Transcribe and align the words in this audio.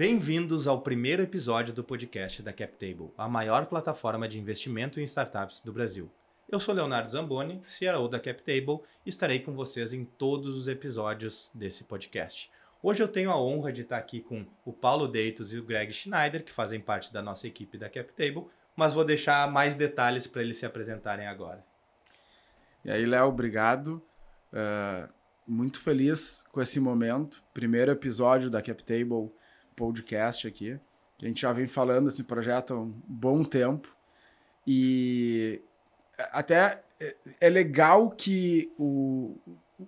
Bem-vindos 0.00 0.66
ao 0.66 0.80
primeiro 0.80 1.20
episódio 1.20 1.74
do 1.74 1.84
podcast 1.84 2.42
da 2.42 2.54
CapTable, 2.54 3.12
a 3.18 3.28
maior 3.28 3.66
plataforma 3.66 4.26
de 4.26 4.40
investimento 4.40 4.98
em 4.98 5.02
startups 5.02 5.60
do 5.60 5.74
Brasil. 5.74 6.10
Eu 6.48 6.58
sou 6.58 6.74
Leonardo 6.74 7.10
Zamboni, 7.10 7.60
CRO 7.60 8.08
da 8.08 8.18
CapTable, 8.18 8.80
e 9.04 9.10
estarei 9.10 9.40
com 9.40 9.52
vocês 9.52 9.92
em 9.92 10.06
todos 10.06 10.56
os 10.56 10.68
episódios 10.68 11.50
desse 11.52 11.84
podcast. 11.84 12.50
Hoje 12.82 13.02
eu 13.02 13.08
tenho 13.08 13.30
a 13.30 13.38
honra 13.38 13.70
de 13.70 13.82
estar 13.82 13.98
aqui 13.98 14.22
com 14.22 14.46
o 14.64 14.72
Paulo 14.72 15.06
Deitos 15.06 15.52
e 15.52 15.58
o 15.58 15.62
Greg 15.62 15.92
Schneider, 15.92 16.42
que 16.42 16.50
fazem 16.50 16.80
parte 16.80 17.12
da 17.12 17.20
nossa 17.20 17.46
equipe 17.46 17.76
da 17.76 17.90
CapTable, 17.90 18.46
mas 18.74 18.94
vou 18.94 19.04
deixar 19.04 19.52
mais 19.52 19.74
detalhes 19.74 20.26
para 20.26 20.40
eles 20.40 20.56
se 20.56 20.64
apresentarem 20.64 21.26
agora. 21.26 21.62
E 22.82 22.90
aí, 22.90 23.04
Léo, 23.04 23.28
obrigado. 23.28 24.02
Uh, 24.50 25.06
muito 25.46 25.78
feliz 25.78 26.42
com 26.50 26.62
esse 26.62 26.80
momento. 26.80 27.44
Primeiro 27.52 27.92
episódio 27.92 28.48
da 28.48 28.62
CapTable 28.62 29.30
podcast 29.76 30.46
aqui. 30.46 30.78
A 31.22 31.26
gente 31.26 31.42
já 31.42 31.52
vem 31.52 31.66
falando 31.66 32.06
desse 32.06 32.24
projeto 32.24 32.74
há 32.74 32.80
um 32.80 32.92
bom 33.06 33.44
tempo. 33.44 33.94
E 34.66 35.60
até 36.32 36.82
é 37.40 37.48
legal 37.48 38.10
que 38.10 38.70
o, 38.78 39.36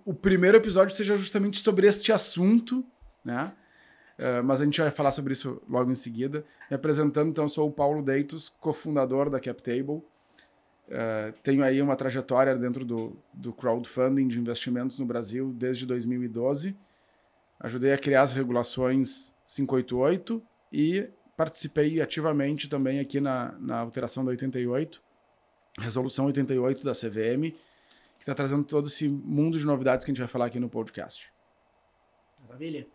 o 0.05 0.13
primeiro 0.13 0.57
episódio 0.57 0.95
seja 0.95 1.15
justamente 1.15 1.59
sobre 1.59 1.87
este 1.87 2.11
assunto, 2.11 2.83
né? 3.23 3.53
Uh, 4.19 4.43
mas 4.43 4.61
a 4.61 4.65
gente 4.65 4.79
vai 4.79 4.91
falar 4.91 5.11
sobre 5.11 5.33
isso 5.33 5.61
logo 5.67 5.91
em 5.91 5.95
seguida. 5.95 6.45
Me 6.69 6.75
apresentando, 6.75 7.29
então, 7.29 7.47
sou 7.47 7.67
o 7.67 7.71
Paulo 7.71 8.01
Deitos, 8.01 8.49
cofundador 8.49 9.29
da 9.29 9.39
CapTable. 9.39 10.03
Uh, 10.87 11.33
tenho 11.41 11.63
aí 11.63 11.81
uma 11.81 11.95
trajetória 11.95 12.55
dentro 12.55 12.85
do, 12.85 13.17
do 13.33 13.51
crowdfunding 13.51 14.27
de 14.27 14.39
investimentos 14.39 14.99
no 14.99 15.05
Brasil 15.05 15.51
desde 15.53 15.85
2012. 15.85 16.77
Ajudei 17.63 17.93
a 17.93 17.97
criar 17.97 18.23
as 18.23 18.33
regulações 18.33 19.33
588 19.45 20.43
e 20.69 21.09
participei 21.37 22.01
ativamente 22.01 22.67
também 22.67 22.99
aqui 22.99 23.21
na, 23.21 23.53
na 23.53 23.79
alteração 23.79 24.25
da 24.25 24.31
88, 24.31 25.01
resolução 25.79 26.25
88 26.25 26.83
da 26.83 26.91
CVM, 26.91 27.55
que 28.17 28.19
está 28.19 28.35
trazendo 28.35 28.65
todo 28.65 28.87
esse 28.87 29.07
mundo 29.07 29.57
de 29.57 29.65
novidades 29.65 30.03
que 30.03 30.11
a 30.11 30.13
gente 30.13 30.21
vai 30.21 30.27
falar 30.27 30.47
aqui 30.47 30.59
no 30.59 30.69
podcast. 30.69 31.31
Maravilha. 32.45 32.85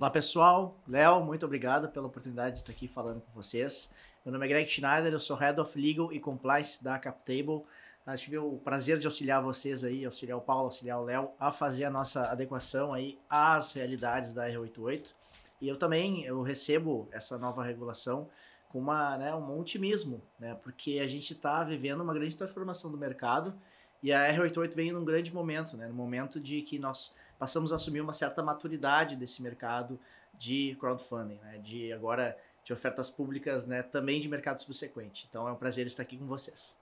Olá, 0.00 0.10
pessoal. 0.10 0.80
Léo, 0.88 1.22
muito 1.22 1.44
obrigado 1.44 1.90
pela 1.90 2.06
oportunidade 2.06 2.54
de 2.54 2.58
estar 2.60 2.72
aqui 2.72 2.88
falando 2.88 3.20
com 3.20 3.30
vocês. 3.34 3.90
Meu 4.24 4.32
nome 4.32 4.46
é 4.46 4.48
Greg 4.48 4.66
Schneider, 4.70 5.12
eu 5.12 5.20
sou 5.20 5.36
Head 5.36 5.60
of 5.60 5.78
Legal 5.78 6.10
e 6.10 6.18
Compliance 6.18 6.82
da 6.82 6.98
CapTable. 6.98 7.62
Eu 8.06 8.16
tive 8.18 8.36
o 8.36 8.58
prazer 8.58 8.98
de 8.98 9.06
auxiliar 9.06 9.42
vocês 9.42 9.82
aí, 9.82 10.04
auxiliar 10.04 10.36
o 10.36 10.40
Paulo, 10.42 10.66
auxiliar 10.66 11.00
o 11.00 11.04
Léo, 11.04 11.30
a 11.40 11.50
fazer 11.50 11.86
a 11.86 11.90
nossa 11.90 12.30
adequação 12.30 12.92
aí 12.92 13.18
às 13.30 13.72
realidades 13.72 14.34
da 14.34 14.46
R88. 14.46 15.14
E 15.58 15.66
eu 15.66 15.78
também 15.78 16.22
eu 16.24 16.42
recebo 16.42 17.08
essa 17.10 17.38
nova 17.38 17.64
regulação 17.64 18.28
com 18.68 18.78
uma, 18.78 19.16
né, 19.16 19.34
um 19.34 19.58
otimismo, 19.58 20.20
né, 20.38 20.54
porque 20.62 20.98
a 21.02 21.06
gente 21.06 21.32
está 21.32 21.64
vivendo 21.64 22.02
uma 22.02 22.12
grande 22.12 22.36
transformação 22.36 22.90
do 22.90 22.98
mercado 22.98 23.58
e 24.02 24.12
a 24.12 24.30
R88 24.34 24.74
vem 24.74 24.92
num 24.92 25.04
grande 25.04 25.32
momento, 25.32 25.74
né, 25.74 25.86
no 25.86 25.94
momento 25.94 26.38
de 26.38 26.60
que 26.60 26.78
nós 26.78 27.14
passamos 27.38 27.72
a 27.72 27.76
assumir 27.76 28.02
uma 28.02 28.12
certa 28.12 28.42
maturidade 28.42 29.16
desse 29.16 29.40
mercado 29.40 29.98
de 30.36 30.76
crowdfunding, 30.78 31.38
né, 31.38 31.58
de 31.58 31.90
agora 31.90 32.36
de 32.62 32.72
ofertas 32.72 33.08
públicas, 33.08 33.64
né, 33.64 33.82
também 33.82 34.20
de 34.20 34.28
mercado 34.28 34.58
subsequente. 34.60 35.26
Então 35.30 35.48
é 35.48 35.52
um 35.52 35.56
prazer 35.56 35.86
estar 35.86 36.02
aqui 36.02 36.18
com 36.18 36.26
vocês. 36.26 36.76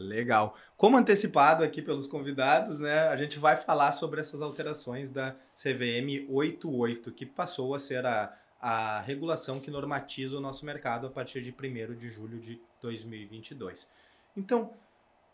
Legal. 0.00 0.56
Como 0.76 0.96
antecipado 0.96 1.64
aqui 1.64 1.80
pelos 1.80 2.06
convidados, 2.06 2.78
né, 2.78 3.08
a 3.08 3.16
gente 3.16 3.38
vai 3.38 3.56
falar 3.56 3.92
sobre 3.92 4.20
essas 4.20 4.42
alterações 4.42 5.10
da 5.10 5.34
CVM 5.54 6.26
88, 6.28 7.12
que 7.12 7.24
passou 7.24 7.74
a 7.74 7.78
ser 7.78 8.04
a, 8.04 8.36
a 8.60 9.00
regulação 9.00 9.60
que 9.60 9.70
normatiza 9.70 10.36
o 10.36 10.40
nosso 10.40 10.66
mercado 10.66 11.06
a 11.06 11.10
partir 11.10 11.42
de 11.42 11.50
1 11.50 11.94
de 11.94 12.10
julho 12.10 12.38
de 12.38 12.60
2022. 12.80 13.88
Então, 14.36 14.70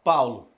Paulo, 0.05 0.49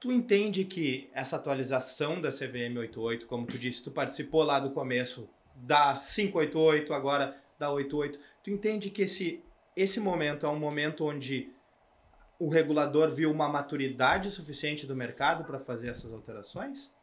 tu 0.00 0.12
entende 0.12 0.64
que 0.64 1.08
essa 1.12 1.36
atualização 1.36 2.20
da 2.20 2.30
CVM 2.30 2.78
88, 2.78 3.26
como 3.26 3.46
tu 3.46 3.58
disse, 3.58 3.82
tu 3.82 3.90
participou 3.90 4.42
lá 4.42 4.60
do 4.60 4.70
começo 4.70 5.28
da 5.54 5.96
588, 5.96 6.92
agora 6.92 7.36
da 7.58 7.70
88, 7.70 8.18
tu 8.42 8.50
entende 8.50 8.90
que 8.90 9.02
esse, 9.02 9.42
esse 9.76 10.00
momento 10.00 10.46
é 10.46 10.48
um 10.48 10.58
momento 10.58 11.04
onde 11.04 11.52
o 12.38 12.48
regulador 12.48 13.10
viu 13.10 13.32
uma 13.32 13.48
maturidade 13.48 14.30
suficiente 14.30 14.86
do 14.86 14.94
mercado 14.94 15.42
para 15.44 15.58
fazer 15.58 15.88
essas 15.88 16.12
alterações? 16.12 16.94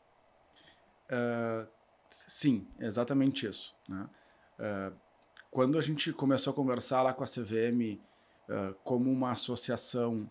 Uh, 1.11 1.67
sim, 2.09 2.65
exatamente 2.79 3.45
isso. 3.45 3.75
Né? 3.87 4.09
Uh, 4.57 4.95
quando 5.51 5.77
a 5.77 5.81
gente 5.81 6.11
começou 6.13 6.51
a 6.51 6.55
conversar 6.55 7.01
lá 7.01 7.13
com 7.13 7.23
a 7.23 7.27
CVM 7.27 7.97
uh, 7.97 8.01
ah, 8.49 8.73
como 8.83 9.11
uma 9.11 9.31
associação 9.31 10.29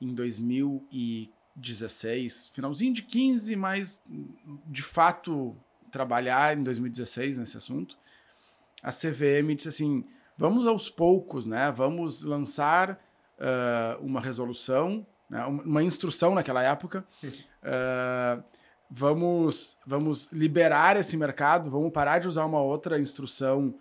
em 0.00 0.14
2016, 0.14 2.48
finalzinho 2.48 2.94
de 2.94 3.02
15, 3.02 3.54
mas 3.54 4.02
de 4.66 4.82
fato 4.82 5.54
trabalhar 5.90 6.56
em 6.56 6.62
2016 6.62 7.36
nesse 7.36 7.58
assunto, 7.58 7.98
a 8.82 8.90
CVM 8.90 9.54
disse 9.54 9.68
assim: 9.68 10.06
vamos 10.38 10.66
aos 10.66 10.88
poucos, 10.88 11.46
né? 11.46 11.70
Vamos 11.70 12.22
lançar 12.22 12.98
uh, 13.38 14.04
uma 14.04 14.20
resolução, 14.20 15.06
né, 15.28 15.44
uma 15.46 15.82
instrução 15.82 16.34
naquela 16.34 16.62
época. 16.62 17.04
Uh, 17.22 18.42
vamos, 18.90 19.78
vamos 19.86 20.28
liberar 20.32 20.96
esse 20.96 21.16
mercado, 21.16 21.70
vamos 21.70 21.92
parar 21.92 22.18
de 22.18 22.28
usar 22.28 22.44
uma 22.44 22.60
outra 22.60 22.98
instrução 22.98 23.74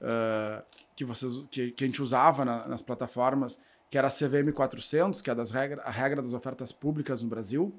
uh, 0.00 0.62
que, 0.94 1.04
vocês, 1.04 1.32
que, 1.50 1.70
que, 1.72 1.84
a 1.84 1.86
gente 1.86 2.02
usava 2.02 2.44
na, 2.44 2.68
nas 2.68 2.82
plataformas, 2.82 3.58
que 3.90 3.98
era 3.98 4.08
a 4.08 4.10
CVM 4.10 4.52
400, 4.54 5.20
que 5.20 5.30
é 5.30 5.34
das 5.34 5.50
regra, 5.50 5.82
a 5.82 5.90
regra 5.90 6.22
das 6.22 6.32
ofertas 6.32 6.72
públicas 6.72 7.20
no 7.22 7.28
Brasil, 7.28 7.74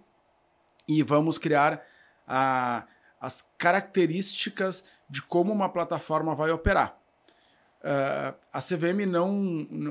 e 0.87 1.01
vamos 1.01 1.37
criar 1.37 1.81
a, 2.27 2.85
as 3.19 3.41
características 3.57 4.83
de 5.09 5.21
como 5.21 5.53
uma 5.53 5.69
plataforma 5.69 6.35
vai 6.35 6.51
operar. 6.51 6.97
Uh, 7.83 8.33
a 8.53 8.61
CVM 8.61 9.05
não, 9.05 9.33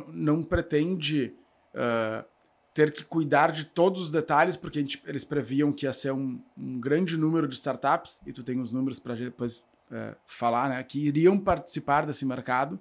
não 0.08 0.42
pretende 0.42 1.34
uh, 1.74 2.24
ter 2.72 2.90
que 2.90 3.04
cuidar 3.04 3.52
de 3.52 3.66
todos 3.66 4.00
os 4.00 4.10
detalhes, 4.10 4.56
porque 4.56 4.80
gente, 4.80 5.02
eles 5.06 5.24
previam 5.24 5.70
que 5.70 5.84
ia 5.84 5.92
ser 5.92 6.10
um, 6.10 6.40
um, 6.56 6.80
grande 6.80 7.18
número 7.18 7.46
de 7.46 7.54
startups, 7.54 8.22
e 8.26 8.32
tu 8.32 8.42
tem 8.42 8.58
os 8.58 8.72
números 8.72 8.98
para 8.98 9.14
depois 9.14 9.60
uh, 9.90 10.16
falar, 10.26 10.70
né, 10.70 10.82
que 10.82 11.06
iriam 11.06 11.38
participar 11.38 12.06
desse 12.06 12.24
mercado. 12.24 12.80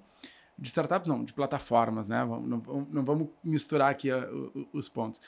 De 0.58 0.68
startups, 0.68 1.08
não, 1.08 1.22
de 1.22 1.32
plataformas, 1.34 2.08
né? 2.08 2.24
Não, 2.24 2.40
não, 2.40 2.86
não 2.90 3.04
vamos 3.04 3.28
misturar 3.42 3.90
aqui 3.90 4.08
os 4.72 4.88
pontos. 4.88 5.20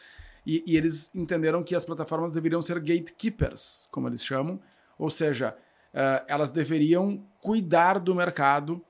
E, 0.47 0.63
e, 0.67 0.77
eles 0.77 1.11
entenderam 1.15 1.63
que 1.63 1.75
as 1.75 1.85
plataformas 1.85 2.35
deveriam 2.35 2.63
ser 2.63 2.79
gatekeepers, 2.79 3.89
como 3.91 4.07
eles 4.07 4.25
chamam, 4.25 4.61
ou 4.99 5.11
seja, 5.11 5.57
elas 6.29 6.51
deveriam 6.51 7.25
cuidar 7.41 7.99
do 7.99 8.15
mercado 8.15 8.85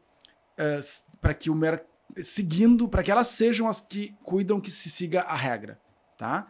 uh, 0.58 1.18
para 1.20 1.34
que 1.34 1.50
o 1.50 1.54
mer 1.54 1.84
seguindo, 2.22 2.88
para 2.88 3.02
que 3.02 3.10
elas 3.10 3.28
sejam 3.28 3.68
as 3.68 3.80
que 3.80 4.14
cuidam 4.22 4.60
que 4.60 4.70
se 4.70 4.88
siga 4.88 5.22
a 5.22 5.34
regra, 5.34 5.80
tá? 6.16 6.46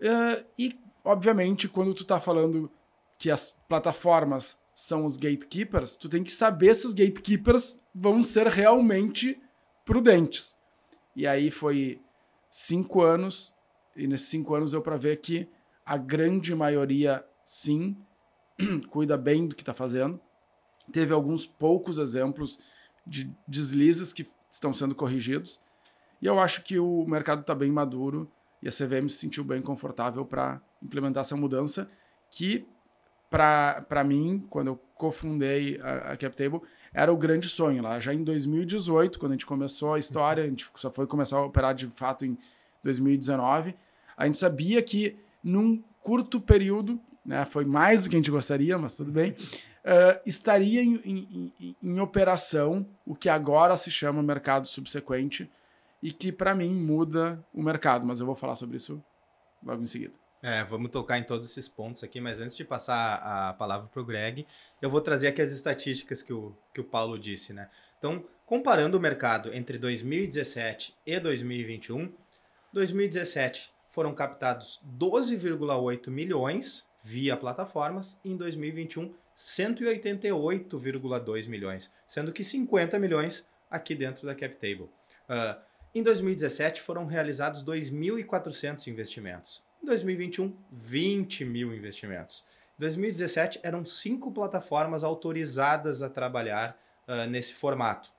Uh, 0.00 0.44
e, 0.58 0.78
obviamente, 1.04 1.68
quando 1.68 1.94
tu 1.94 2.04
tá 2.04 2.20
falando 2.20 2.70
que 3.18 3.30
as 3.30 3.54
plataformas 3.68 4.60
são 4.74 5.04
os 5.04 5.16
gatekeepers, 5.16 5.96
tu 5.96 6.08
tem 6.08 6.22
que 6.22 6.32
saber 6.32 6.74
se 6.74 6.86
os 6.86 6.94
gatekeepers 6.94 7.82
vão 7.94 8.22
ser 8.22 8.46
realmente 8.46 9.40
prudentes. 9.84 10.56
E 11.14 11.26
aí 11.26 11.50
foi 11.50 12.00
cinco 12.50 13.02
anos, 13.02 13.54
e 13.94 14.06
nesses 14.06 14.28
cinco 14.28 14.54
anos 14.54 14.72
eu 14.72 14.80
para 14.80 14.96
ver 14.96 15.18
que 15.20 15.48
a 15.84 15.96
grande 15.96 16.54
maioria, 16.54 17.24
sim, 17.44 17.96
cuida 18.90 19.16
bem 19.16 19.46
do 19.46 19.54
que 19.54 19.62
está 19.62 19.74
fazendo. 19.74 20.20
Teve 20.92 21.12
alguns 21.12 21.46
poucos 21.46 21.98
exemplos 21.98 22.58
de 23.06 23.32
deslizes 23.46 24.12
que 24.12 24.26
estão 24.50 24.72
sendo 24.72 24.94
corrigidos. 24.94 25.60
E 26.20 26.26
eu 26.26 26.38
acho 26.38 26.62
que 26.62 26.78
o 26.78 27.04
mercado 27.06 27.40
está 27.40 27.54
bem 27.54 27.70
maduro 27.70 28.30
e 28.62 28.68
a 28.68 28.70
CVM 28.70 29.08
se 29.08 29.16
sentiu 29.16 29.42
bem 29.44 29.62
confortável 29.62 30.24
para 30.24 30.60
implementar 30.82 31.22
essa 31.22 31.36
mudança 31.36 31.90
que, 32.30 32.66
para 33.30 34.04
mim, 34.04 34.46
quando 34.50 34.68
eu 34.68 34.76
cofundei 34.94 35.80
a, 35.80 36.12
a 36.12 36.16
CapTable, 36.16 36.60
era 36.92 37.12
o 37.12 37.16
grande 37.16 37.48
sonho 37.48 37.82
lá. 37.82 37.98
Já 38.00 38.12
em 38.12 38.22
2018, 38.22 39.18
quando 39.18 39.32
a 39.32 39.34
gente 39.34 39.46
começou 39.46 39.94
a 39.94 39.98
história, 39.98 40.44
a 40.44 40.46
gente 40.46 40.68
só 40.74 40.90
foi 40.90 41.06
começar 41.06 41.38
a 41.38 41.44
operar 41.44 41.74
de 41.74 41.86
fato 41.86 42.24
em 42.24 42.36
2019, 42.82 43.74
a 44.16 44.26
gente 44.26 44.38
sabia 44.38 44.82
que 44.82 45.18
num 45.42 45.82
curto 46.02 46.40
período, 46.40 47.00
né, 47.30 47.44
foi 47.44 47.64
mais 47.64 48.02
do 48.02 48.10
que 48.10 48.16
a 48.16 48.18
gente 48.18 48.30
gostaria, 48.30 48.76
mas 48.76 48.96
tudo 48.96 49.12
bem, 49.12 49.30
uh, 49.30 50.20
estaria 50.26 50.82
em, 50.82 50.96
em, 51.04 51.52
em, 51.60 51.76
em, 51.80 52.00
operação 52.00 52.84
o 53.06 53.14
que 53.14 53.28
agora 53.28 53.76
se 53.76 53.88
chama 53.88 54.20
mercado 54.20 54.66
subsequente 54.66 55.48
e 56.02 56.12
que, 56.12 56.32
para 56.32 56.56
mim, 56.56 56.74
muda 56.74 57.40
o 57.54 57.62
mercado. 57.62 58.04
Mas 58.04 58.18
eu 58.18 58.26
vou 58.26 58.34
falar 58.34 58.56
sobre 58.56 58.78
isso 58.78 59.00
logo 59.64 59.80
em 59.80 59.86
seguida. 59.86 60.12
É, 60.42 60.64
vamos 60.64 60.90
tocar 60.90 61.18
em 61.18 61.22
todos 61.22 61.48
esses 61.48 61.68
pontos 61.68 62.02
aqui, 62.02 62.20
mas 62.20 62.40
antes 62.40 62.56
de 62.56 62.64
passar 62.64 63.14
a 63.22 63.52
palavra 63.52 63.86
para 63.86 64.02
o 64.02 64.04
Greg, 64.04 64.44
eu 64.82 64.90
vou 64.90 65.00
trazer 65.00 65.28
aqui 65.28 65.40
as 65.40 65.52
estatísticas 65.52 66.24
que 66.24 66.32
o, 66.32 66.52
que 66.74 66.80
o 66.80 66.84
Paulo 66.84 67.16
disse, 67.16 67.52
né? 67.52 67.68
Então, 67.96 68.24
comparando 68.44 68.96
o 68.96 69.00
mercado 69.00 69.54
entre 69.54 69.78
2017 69.78 70.96
e 71.06 71.20
2021, 71.20 72.12
2017 72.72 73.70
foram 73.88 74.14
captados 74.14 74.80
12,8 74.98 76.08
milhões 76.08 76.89
via 77.02 77.36
plataformas 77.36 78.16
e 78.24 78.30
em 78.30 78.36
2021 78.36 79.12
188,2 79.36 81.48
milhões, 81.48 81.90
sendo 82.06 82.32
que 82.32 82.44
50 82.44 82.96
milhões 82.98 83.44
aqui 83.70 83.94
dentro 83.94 84.26
da 84.26 84.34
CapTable. 84.34 84.90
Uh, 85.28 85.56
em 85.94 86.02
2017 86.02 86.82
foram 86.82 87.06
realizados 87.06 87.64
2.400 87.64 88.86
investimentos. 88.88 89.62
Em 89.82 89.86
2021, 89.86 90.54
20 90.70 91.44
mil 91.46 91.74
investimentos. 91.74 92.44
Em 92.78 92.80
2017 92.80 93.60
eram 93.62 93.82
cinco 93.84 94.30
plataformas 94.30 95.02
autorizadas 95.02 96.02
a 96.02 96.10
trabalhar 96.10 96.78
uh, 97.08 97.26
nesse 97.28 97.54
formato. 97.54 98.12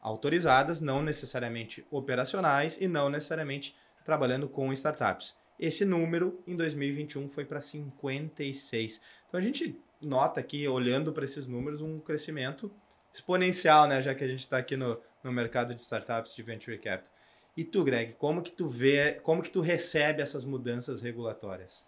Autorizadas, 0.00 0.80
não 0.80 1.02
necessariamente 1.02 1.84
operacionais 1.90 2.78
e 2.80 2.86
não 2.86 3.10
necessariamente 3.10 3.74
trabalhando 4.04 4.48
com 4.48 4.72
startups. 4.72 5.36
Esse 5.58 5.84
número 5.84 6.40
em 6.46 6.56
2021 6.56 7.28
foi 7.28 7.44
para 7.44 7.60
56. 7.60 9.00
Então 9.28 9.38
a 9.38 9.42
gente 9.42 9.78
nota 10.00 10.40
aqui, 10.40 10.66
olhando 10.68 11.12
para 11.12 11.24
esses 11.24 11.48
números, 11.48 11.80
um 11.80 11.98
crescimento 11.98 12.70
exponencial, 13.12 13.88
né? 13.88 14.00
Já 14.00 14.14
que 14.14 14.22
a 14.22 14.28
gente 14.28 14.40
está 14.40 14.58
aqui 14.58 14.76
no, 14.76 15.00
no 15.22 15.32
mercado 15.32 15.74
de 15.74 15.80
startups 15.80 16.34
de 16.34 16.42
venture 16.42 16.78
capital. 16.78 17.12
E 17.56 17.64
tu, 17.64 17.82
Greg, 17.82 18.14
como 18.14 18.40
que 18.40 18.52
tu 18.52 18.68
vê, 18.68 19.14
como 19.14 19.42
que 19.42 19.50
tu 19.50 19.60
recebe 19.60 20.22
essas 20.22 20.44
mudanças 20.44 21.02
regulatórias? 21.02 21.84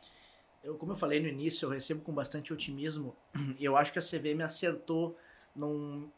Eu, 0.65 0.75
como 0.75 0.93
eu 0.93 0.97
falei 0.97 1.21
no 1.21 1.29
início, 1.29 1.67
eu 1.67 1.71
recebo 1.71 2.03
com 2.03 2.13
bastante 2.13 2.53
otimismo 2.53 3.17
eu 3.61 3.77
acho 3.77 3.93
que 3.93 3.99
a 3.99 4.03
CVM 4.03 4.43
acertou 4.43 5.17
num, 5.55 6.09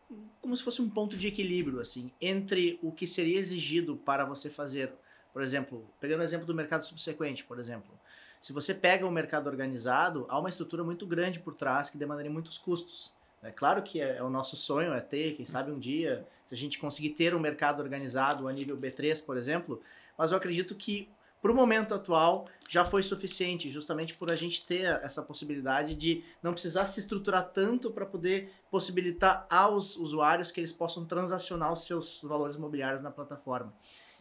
como 0.40 0.56
se 0.56 0.62
fosse 0.62 0.82
um 0.82 0.88
ponto 0.88 1.16
de 1.16 1.26
equilíbrio 1.26 1.80
assim 1.80 2.10
entre 2.20 2.78
o 2.82 2.92
que 2.92 3.06
seria 3.06 3.38
exigido 3.38 3.96
para 3.96 4.24
você 4.24 4.50
fazer, 4.50 4.92
por 5.32 5.42
exemplo, 5.42 5.88
pegando 6.00 6.20
o 6.20 6.24
exemplo 6.24 6.46
do 6.46 6.54
mercado 6.54 6.84
subsequente, 6.84 7.44
por 7.44 7.58
exemplo, 7.58 7.92
se 8.40 8.52
você 8.52 8.74
pega 8.74 9.06
um 9.06 9.10
mercado 9.10 9.46
organizado, 9.46 10.26
há 10.28 10.38
uma 10.38 10.48
estrutura 10.48 10.82
muito 10.82 11.06
grande 11.06 11.38
por 11.38 11.54
trás 11.54 11.88
que 11.88 11.96
demandaria 11.96 12.30
muitos 12.30 12.58
custos. 12.58 13.12
É 13.42 13.50
claro 13.50 13.82
que 13.82 14.00
é, 14.00 14.16
é, 14.16 14.22
o 14.22 14.30
nosso 14.30 14.56
sonho 14.56 14.92
é 14.92 15.00
ter, 15.00 15.34
quem 15.34 15.46
sabe 15.46 15.70
um 15.70 15.78
dia, 15.78 16.26
se 16.44 16.54
a 16.54 16.56
gente 16.56 16.78
conseguir 16.78 17.10
ter 17.10 17.34
um 17.34 17.40
mercado 17.40 17.80
organizado 17.80 18.46
a 18.46 18.52
nível 18.52 18.76
B3, 18.76 19.24
por 19.24 19.36
exemplo, 19.36 19.80
mas 20.16 20.30
eu 20.30 20.38
acredito 20.38 20.74
que 20.74 21.08
para 21.40 21.50
o 21.50 21.54
momento 21.54 21.92
atual 21.92 22.46
já 22.68 22.84
foi 22.84 23.02
suficiente, 23.02 23.68
justamente 23.68 24.14
por 24.14 24.30
a 24.30 24.36
gente 24.36 24.64
ter 24.64 24.84
essa 25.02 25.22
possibilidade 25.22 25.96
de 25.96 26.24
não 26.40 26.52
precisar 26.52 26.86
se 26.86 27.00
estruturar 27.00 27.50
tanto 27.50 27.90
para 27.90 28.06
poder 28.06 28.52
possibilitar 28.70 29.44
aos 29.50 29.96
usuários 29.96 30.52
que 30.52 30.60
eles 30.60 30.72
possam 30.72 31.04
transacionar 31.04 31.72
os 31.72 31.84
seus 31.84 32.22
valores 32.22 32.54
imobiliários 32.54 33.02
na 33.02 33.10
plataforma. 33.10 33.74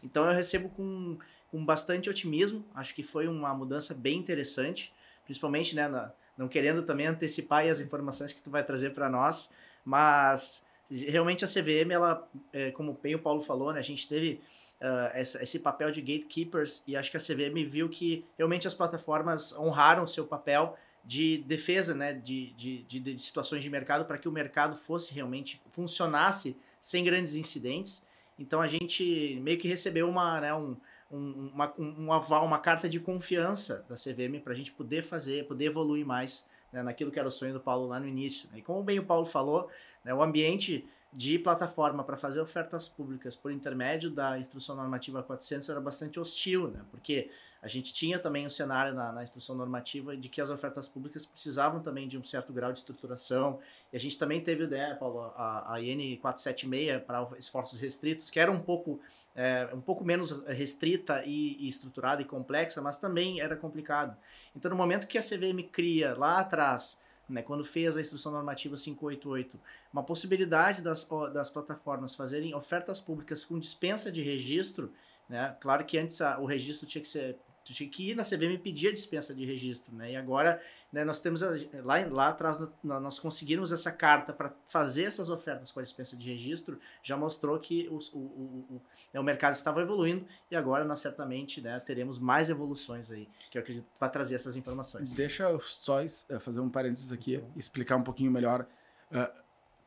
Então 0.04 0.26
eu 0.26 0.34
recebo 0.34 0.70
com 0.70 1.18
com 1.52 1.64
bastante 1.64 2.10
otimismo. 2.10 2.66
Acho 2.74 2.96
que 2.96 3.04
foi 3.04 3.28
uma 3.28 3.54
mudança 3.54 3.94
bem 3.94 4.18
interessante, 4.18 4.94
principalmente, 5.26 5.76
né, 5.76 5.88
na, 5.88 6.12
não 6.38 6.48
querendo 6.48 6.82
também 6.84 7.08
antecipar 7.08 7.68
as 7.68 7.80
informações 7.80 8.32
que 8.32 8.42
tu 8.42 8.50
vai 8.50 8.64
trazer 8.64 8.92
para 8.92 9.10
nós, 9.10 9.52
mas 9.84 10.64
realmente 10.90 11.44
a 11.44 11.48
CVM, 11.48 11.92
ela, 11.92 12.28
é, 12.54 12.72
como 12.72 12.98
bem 13.02 13.16
o 13.16 13.20
Paulo 13.20 13.42
falou, 13.42 13.74
né, 13.74 13.80
a 13.80 13.84
gente 13.84 14.08
teve 14.08 14.42
uh, 14.82 15.12
essa, 15.14 15.44
esse 15.44 15.60
papel 15.60 15.92
de 15.92 16.02
gatekeepers 16.02 16.84
e 16.88 16.96
acho 16.96 17.12
que 17.12 17.18
a 17.18 17.20
CVM 17.20 17.66
viu 17.68 17.90
que 17.90 18.26
realmente 18.38 18.68
as 18.68 18.74
plataformas 18.74 19.54
honraram 19.58 20.08
seu 20.08 20.26
papel 20.26 20.78
de 21.04 21.40
defesa 21.40 21.94
né, 21.94 22.14
de, 22.14 22.54
de, 22.54 22.84
de, 22.84 23.00
de 23.00 23.20
situações 23.20 23.64
de 23.64 23.70
mercado 23.70 24.06
para 24.06 24.18
que 24.18 24.30
o 24.30 24.32
mercado 24.32 24.76
fosse 24.76 25.14
realmente 25.14 25.62
funcionasse 25.72 26.56
sem 26.80 27.04
grandes 27.04 27.36
incidentes. 27.36 28.06
Então 28.42 28.60
a 28.60 28.68
gente 28.68 29.40
meio 29.42 29.58
que 29.60 29.68
recebeu 29.68 30.10
uma, 30.10 30.42
né, 30.42 30.54
um, 30.54 30.76
um, 31.12 31.52
uma, 31.54 31.74
um 31.78 32.12
aval, 32.12 32.44
uma 32.44 32.58
carta 32.58 32.90
de 32.90 33.00
confiança 33.00 33.86
da 33.88 33.96
CVM 33.96 34.42
para 34.44 34.54
a 34.54 34.56
gente 34.56 34.72
poder 34.72 35.04
fazer, 35.04 35.48
poder 35.48 35.66
evoluir 35.66 36.06
mais 36.06 36.48
né, 36.74 36.82
naquilo 36.82 37.12
que 37.12 37.20
era 37.20 37.28
o 37.28 37.32
sonho 37.32 37.54
do 37.54 37.60
Paulo 37.60 37.88
lá 37.88 38.00
no 38.00 38.08
início. 38.08 38.50
E 38.56 38.62
como 38.62 38.84
bem 38.84 38.98
o 38.98 39.06
Paulo 39.06 39.26
falou, 39.26 39.70
né, 40.04 40.12
o 40.12 40.24
ambiente 40.24 40.88
de 41.14 41.38
plataforma 41.38 42.04
para 42.04 42.16
fazer 42.16 42.40
ofertas 42.40 42.88
públicas 42.88 43.36
por 43.36 43.52
intermédio 43.52 44.10
da 44.10 44.40
instrução 44.40 44.76
normativa 44.76 45.22
400 45.22 45.68
era 45.68 45.82
bastante 45.82 46.20
hostil, 46.20 46.70
né, 46.70 46.82
porque 46.90 47.30
a 47.62 47.68
gente 47.68 47.94
tinha 47.94 48.18
também 48.18 48.46
um 48.46 48.50
cenário 48.50 48.94
na, 48.94 49.12
na, 49.12 49.22
instrução 49.22 49.56
normativa 49.56 50.18
de 50.18 50.30
que 50.30 50.42
as 50.42 50.50
ofertas 50.50 50.88
públicas 50.88 51.26
precisavam 51.26 51.82
também 51.82 52.08
de 52.08 52.18
um 52.18 52.24
certo 52.24 52.52
grau 52.52 52.72
de 52.72 52.80
estruturação, 52.80 53.60
e 53.92 53.98
a 53.98 54.00
gente 54.00 54.18
também 54.18 54.42
teve, 54.42 54.66
né, 54.66 54.96
Paulo, 54.96 55.32
a, 55.36 55.74
a 55.74 55.82
IN 55.82 56.16
476 56.18 57.04
para 57.04 57.28
esforços 57.38 57.80
restritos, 57.80 58.30
que 58.30 58.40
era 58.40 58.52
um 58.52 58.60
pouco 58.60 59.00
é, 59.36 59.70
um 59.74 59.80
pouco 59.80 60.04
menos 60.04 60.44
restrita 60.46 61.24
e, 61.26 61.56
e, 61.60 61.68
estruturada 61.68 62.22
e 62.22 62.26
complexa, 62.26 62.82
mas 62.82 62.98
também 62.98 63.40
era 63.40 63.56
complicado. 63.56 64.18
Então, 64.56 64.70
no 64.70 64.76
momento 64.76 65.08
que 65.08 65.18
a 65.18 65.22
CVM 65.22 65.70
cria 65.72 66.14
lá 66.18 66.40
atrás, 66.40 67.00
né, 67.32 67.42
quando 67.42 67.64
fez 67.64 67.96
a 67.96 68.02
instrução 68.02 68.32
normativa 68.32 68.76
588, 68.76 69.60
uma 69.92 70.04
possibilidade 70.04 70.82
das, 70.82 71.08
das 71.34 71.50
plataformas 71.50 72.14
fazerem 72.14 72.54
ofertas 72.54 73.00
públicas 73.00 73.46
com 73.46 73.58
dispensa 73.58 74.12
de 74.12 74.22
registro, 74.22 74.92
né, 75.30 75.56
claro 75.60 75.86
que 75.86 75.98
antes 75.98 76.22
a, 76.22 76.40
o 76.40 76.46
registro 76.46 76.88
tinha 76.88 77.02
que 77.02 77.08
ser 77.08 77.38
tinha 77.74 77.90
que 77.90 78.16
na 78.16 78.24
CVM 78.24 78.58
pedir 78.62 78.90
a 78.90 78.92
dispensa 78.92 79.34
de 79.34 79.46
registro, 79.46 79.96
né? 79.96 80.12
E 80.12 80.16
agora, 80.16 80.62
né, 80.92 81.04
nós 81.04 81.20
temos 81.20 81.42
a, 81.44 81.52
lá, 81.84 82.06
lá 82.10 82.28
atrás 82.30 82.60
nós 82.84 83.20
conseguimos 83.20 83.72
essa 83.72 83.92
carta 83.92 84.34
para 84.34 84.54
fazer 84.66 85.04
essas 85.04 85.30
ofertas 85.30 85.72
com 85.72 85.80
a 85.80 85.84
dispensa 85.84 86.16
de 86.16 86.30
registro, 86.30 86.80
já 87.04 87.16
mostrou 87.16 87.60
que 87.60 87.88
o, 87.90 88.00
o, 88.14 88.20
o, 88.20 88.82
né, 89.14 89.20
o, 89.20 89.24
mercado 89.24 89.54
estava 89.54 89.82
evoluindo 89.82 90.26
e 90.50 90.56
agora 90.56 90.84
nós 90.84 91.00
certamente 91.00 91.62
né, 91.62 91.80
teremos 91.80 92.20
mais 92.20 92.50
evoluções 92.50 93.12
aí, 93.12 93.28
que 93.50 93.58
eu 93.58 93.62
acredito 93.62 93.86
vai 94.00 94.10
trazer 94.10 94.36
essas 94.36 94.56
informações. 94.56 95.14
Deixa 95.14 95.44
eu 95.44 95.60
só 95.60 96.02
eh, 96.02 96.10
fazer 96.40 96.60
um 96.60 96.70
parênteses 96.70 97.12
aqui, 97.12 97.44
explicar 97.56 97.96
um 97.96 98.04
pouquinho 98.04 98.32
melhor. 98.32 98.68
Uh, 99.12 99.42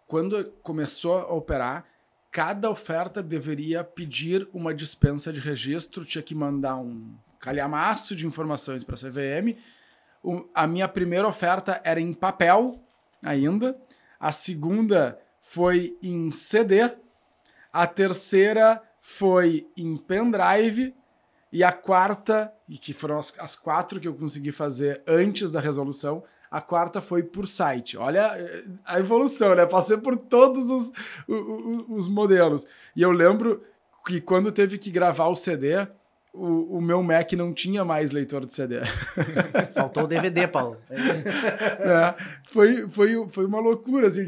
quando 0.06 0.44
começou 0.62 1.18
a 1.18 1.32
operar, 1.32 1.86
cada 2.34 2.68
oferta 2.68 3.22
deveria 3.22 3.84
pedir 3.84 4.48
uma 4.52 4.74
dispensa 4.74 5.32
de 5.32 5.38
registro, 5.38 6.04
tinha 6.04 6.20
que 6.20 6.34
mandar 6.34 6.74
um 6.74 7.14
calhamaço 7.38 8.16
de 8.16 8.26
informações 8.26 8.82
para 8.82 8.96
a 8.96 8.98
CVM. 8.98 9.56
O, 10.20 10.44
a 10.52 10.66
minha 10.66 10.88
primeira 10.88 11.28
oferta 11.28 11.80
era 11.84 12.00
em 12.00 12.12
papel 12.12 12.82
ainda, 13.24 13.80
a 14.18 14.32
segunda 14.32 15.16
foi 15.40 15.96
em 16.02 16.32
CD, 16.32 16.92
a 17.72 17.86
terceira 17.86 18.82
foi 19.00 19.68
em 19.76 19.96
pendrive 19.96 20.92
e 21.52 21.62
a 21.62 21.70
quarta, 21.70 22.52
e 22.68 22.76
que 22.76 22.92
foram 22.92 23.20
as, 23.20 23.32
as 23.38 23.54
quatro 23.54 24.00
que 24.00 24.08
eu 24.08 24.14
consegui 24.14 24.50
fazer 24.50 25.04
antes 25.06 25.52
da 25.52 25.60
resolução, 25.60 26.24
a 26.54 26.60
quarta 26.60 27.00
foi 27.00 27.24
por 27.24 27.48
site. 27.48 27.96
Olha 27.96 28.30
eh, 28.36 28.62
a 28.86 29.00
evolução, 29.00 29.56
né? 29.56 29.66
Passei 29.66 29.96
por 29.96 30.16
todos 30.16 30.70
os, 30.70 30.92
os, 31.26 31.84
os 31.88 32.08
modelos. 32.08 32.64
E 32.94 33.02
eu 33.02 33.10
lembro 33.10 33.60
que 34.06 34.20
quando 34.20 34.52
teve 34.52 34.78
que 34.78 34.88
gravar 34.88 35.26
o 35.26 35.34
CD, 35.34 35.84
o, 36.32 36.76
o 36.76 36.80
meu 36.80 37.02
Mac 37.02 37.32
não 37.32 37.52
tinha 37.52 37.84
mais 37.84 38.12
leitor 38.12 38.46
de 38.46 38.52
CD. 38.52 38.76
Faltou 39.74 40.04
o 40.04 40.06
DVD, 40.06 40.46
Paulo. 40.46 40.76
é, 40.88 42.14
foi, 42.44 42.88
foi, 42.88 43.28
foi 43.30 43.46
uma 43.46 43.58
loucura. 43.58 44.06
Assim, 44.06 44.24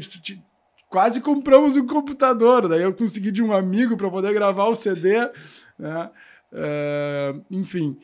quase 0.89 1.21
compramos 1.21 1.77
um 1.77 1.87
computador. 1.87 2.67
Daí 2.67 2.81
eu 2.81 2.93
consegui 2.93 3.31
de 3.31 3.41
um 3.41 3.53
amigo 3.53 3.95
para 3.95 4.09
poder 4.09 4.33
gravar 4.33 4.67
o 4.67 4.75
CD. 4.75 5.13
Né? 5.79 6.09
Uh, 6.51 7.45
enfim. 7.49 7.97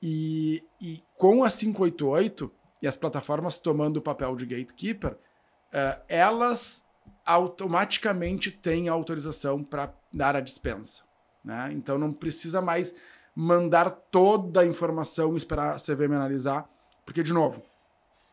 E, 0.00 0.62
e 0.80 1.02
com 1.16 1.42
a 1.42 1.50
588 1.50 2.52
e 2.84 2.86
as 2.86 2.98
plataformas 2.98 3.58
tomando 3.58 3.96
o 3.96 4.02
papel 4.02 4.36
de 4.36 4.44
gatekeeper, 4.44 5.12
uh, 5.12 6.02
elas 6.06 6.84
automaticamente 7.24 8.50
têm 8.50 8.90
autorização 8.90 9.64
para 9.64 9.90
dar 10.12 10.36
a 10.36 10.40
dispensa. 10.40 11.02
Né? 11.42 11.70
Então 11.72 11.96
não 11.96 12.12
precisa 12.12 12.60
mais 12.60 12.94
mandar 13.34 13.90
toda 13.90 14.60
a 14.60 14.66
informação 14.66 15.32
e 15.32 15.38
esperar 15.38 15.74
a 15.74 15.78
CVM 15.78 16.14
analisar, 16.14 16.68
porque, 17.06 17.22
de 17.22 17.32
novo, 17.32 17.62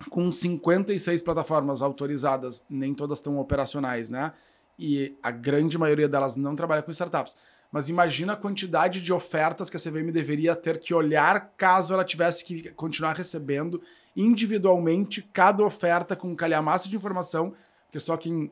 com 0.10 0.30
56 0.30 1.22
plataformas 1.22 1.82
autorizadas, 1.82 2.66
nem 2.70 2.94
todas 2.94 3.20
estão 3.20 3.40
operacionais, 3.40 4.10
né? 4.10 4.34
E 4.78 5.18
a 5.24 5.32
grande 5.32 5.78
maioria 5.78 6.10
delas 6.10 6.36
não 6.36 6.58
trabalha 6.58 6.82
com 6.82 6.92
startups. 6.92 7.38
Mas 7.72 7.88
imagina 7.88 8.34
a 8.34 8.38
quantidade 8.38 9.02
de 9.02 9.14
ofertas 9.14 9.70
que 9.70 9.78
a 9.78 9.80
CVM 9.80 10.12
deveria 10.12 10.56
ter 10.56 10.78
que 10.78 10.94
olhar 10.94 11.54
caso 11.56 11.94
ela 11.94 12.04
tivesse 12.04 12.44
que 12.44 12.70
continuar 12.72 13.16
recebendo 13.16 13.82
individualmente 14.16 15.22
cada 15.22 15.64
oferta 15.64 16.16
com 16.16 16.32
um 16.32 16.36
calhamaço 16.36 16.90
de 16.90 16.98
informação, 16.98 17.54
porque 17.86 18.00
só 18.00 18.18
quem, 18.18 18.52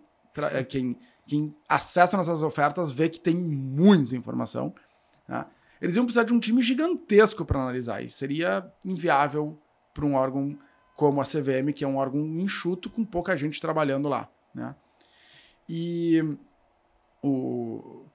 quem, 0.69 0.97
quem 1.25 1.53
acessa 1.67 2.15
nossas 2.15 2.41
ofertas 2.41 2.91
vê 2.91 3.09
que 3.09 3.19
tem 3.19 3.35
muita 3.35 4.15
informação. 4.15 4.73
Né? 5.27 5.45
eles 5.81 5.95
iam 5.95 6.05
precisar 6.05 6.23
de 6.23 6.33
um 6.33 6.39
time 6.39 6.61
gigantesco 6.61 7.45
para 7.45 7.61
analisar. 7.61 8.03
E 8.03 8.09
seria 8.09 8.71
inviável 8.83 9.57
para 9.93 10.05
um 10.05 10.15
órgão 10.15 10.57
como 10.95 11.21
a 11.21 11.23
CVM, 11.23 11.71
que 11.73 11.83
é 11.83 11.87
um 11.87 11.97
órgão 11.97 12.21
enxuto 12.39 12.89
com 12.89 13.05
pouca 13.05 13.35
gente 13.35 13.61
trabalhando 13.61 14.09
lá. 14.09 14.29
Né? 14.53 14.75
E 15.67 16.37
o, 17.23 18.05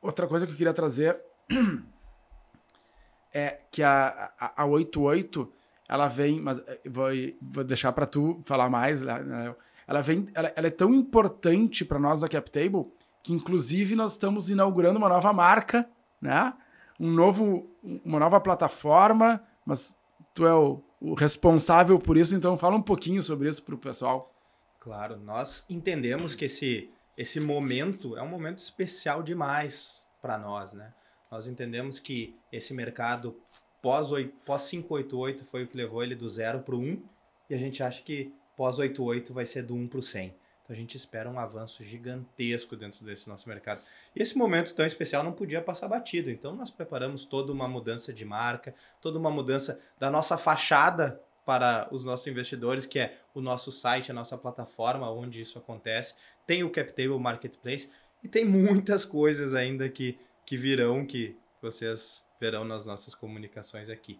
outra 0.00 0.26
coisa 0.26 0.46
que 0.46 0.52
eu 0.52 0.56
queria 0.56 0.74
trazer 0.74 1.20
é 3.32 3.60
que 3.70 3.82
a, 3.82 4.32
a, 4.38 4.62
a 4.62 4.66
88 4.66 5.52
ela 5.88 6.06
vem, 6.08 6.40
mas 6.40 6.58
eh, 6.58 6.80
vou, 6.88 7.08
vou 7.40 7.64
deixar 7.64 7.92
para 7.92 8.06
tu 8.06 8.40
falar 8.44 8.70
mais, 8.70 9.02
né? 9.02 9.54
ela 9.86 10.00
vem, 10.00 10.28
ela, 10.34 10.52
ela 10.54 10.66
é 10.68 10.70
tão 10.70 10.94
importante 10.94 11.84
para 11.84 11.98
nós 11.98 12.20
da 12.20 12.28
CapTable 12.28 12.86
que 13.22 13.32
inclusive 13.32 13.94
nós 13.94 14.12
estamos 14.12 14.48
inaugurando 14.48 14.98
uma 14.98 15.08
nova 15.08 15.32
marca, 15.32 15.88
né? 16.20 16.54
Um 16.98 17.10
novo, 17.10 17.68
uma 18.04 18.18
nova 18.18 18.40
plataforma, 18.40 19.42
mas 19.64 19.98
tu 20.34 20.46
é 20.46 20.54
o, 20.54 20.82
o 21.00 21.14
responsável 21.14 21.98
por 21.98 22.16
isso, 22.16 22.34
então 22.34 22.56
fala 22.56 22.76
um 22.76 22.82
pouquinho 22.82 23.22
sobre 23.22 23.48
isso 23.48 23.62
para 23.62 23.74
o 23.74 23.78
pessoal. 23.78 24.32
Claro, 24.78 25.18
nós 25.18 25.64
entendemos 25.68 26.34
que 26.34 26.46
esse, 26.46 26.90
esse 27.16 27.40
momento 27.40 28.16
é 28.16 28.22
um 28.22 28.28
momento 28.28 28.58
especial 28.58 29.22
demais 29.22 30.06
para 30.20 30.38
nós, 30.38 30.72
né? 30.72 30.92
Nós 31.30 31.46
entendemos 31.46 31.98
que 31.98 32.36
esse 32.50 32.74
mercado 32.74 33.36
pós, 33.80 34.08
pós 34.44 34.68
588 34.68 35.44
foi 35.44 35.64
o 35.64 35.66
que 35.66 35.76
levou 35.76 36.02
ele 36.02 36.14
do 36.14 36.28
zero 36.28 36.60
para 36.60 36.74
o 36.74 36.80
1, 36.80 37.02
e 37.48 37.54
a 37.54 37.58
gente 37.58 37.82
acha 37.82 38.02
que 38.02 38.32
pós 38.56 38.78
88 38.78 39.32
vai 39.32 39.46
ser 39.46 39.62
do 39.62 39.74
1 39.74 39.88
para 39.88 40.00
o 40.00 40.02
100. 40.02 40.34
Então 40.62 40.76
a 40.76 40.78
gente 40.78 40.96
espera 40.96 41.28
um 41.28 41.38
avanço 41.38 41.82
gigantesco 41.82 42.76
dentro 42.76 43.04
desse 43.04 43.28
nosso 43.28 43.48
mercado. 43.48 43.80
E 44.14 44.22
esse 44.22 44.36
momento 44.36 44.74
tão 44.74 44.86
especial 44.86 45.24
não 45.24 45.32
podia 45.32 45.60
passar 45.60 45.88
batido. 45.88 46.30
Então 46.30 46.54
nós 46.54 46.70
preparamos 46.70 47.24
toda 47.24 47.52
uma 47.52 47.66
mudança 47.66 48.12
de 48.12 48.24
marca, 48.24 48.72
toda 49.00 49.18
uma 49.18 49.30
mudança 49.30 49.80
da 49.98 50.10
nossa 50.10 50.38
fachada 50.38 51.20
para 51.44 51.88
os 51.90 52.04
nossos 52.04 52.26
investidores, 52.26 52.86
que 52.86 52.98
é 52.98 53.18
o 53.34 53.40
nosso 53.40 53.72
site, 53.72 54.10
a 54.10 54.14
nossa 54.14 54.36
plataforma 54.36 55.10
onde 55.10 55.40
isso 55.40 55.58
acontece. 55.58 56.14
Tem 56.46 56.62
o 56.62 56.70
CapTable 56.70 57.18
Marketplace 57.18 57.90
e 58.22 58.28
tem 58.28 58.44
muitas 58.44 59.04
coisas 59.04 59.54
ainda 59.54 59.88
que, 59.88 60.18
que 60.44 60.56
virão, 60.56 61.04
que 61.04 61.36
vocês 61.60 62.24
verão 62.40 62.64
nas 62.64 62.86
nossas 62.86 63.14
comunicações 63.14 63.90
aqui. 63.90 64.18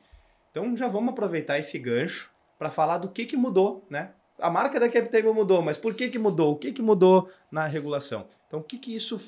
Então 0.51 0.77
já 0.77 0.89
vamos 0.89 1.13
aproveitar 1.13 1.59
esse 1.59 1.79
gancho 1.79 2.33
para 2.59 2.71
falar 2.71 2.99
do 2.99 3.09
que, 3.09 3.25
que 3.25 3.37
mudou, 3.37 3.87
né? 3.89 4.13
a 4.41 4.51
marca 4.51 4.81
da 4.81 4.89
CapTable 4.89 5.33
mudou, 5.33 5.63
mas 5.63 5.77
por 5.77 5.95
que, 5.95 6.09
que 6.09 6.19
mudou? 6.19 6.53
O 6.53 6.57
que, 6.57 6.73
que 6.73 6.83
mudou 6.83 7.31
na 7.51 7.67
regulação? 7.67 8.27
Então, 8.47 8.61
o 8.61 8.63
que, 8.63 8.79
que 8.79 8.95
isso 8.95 9.21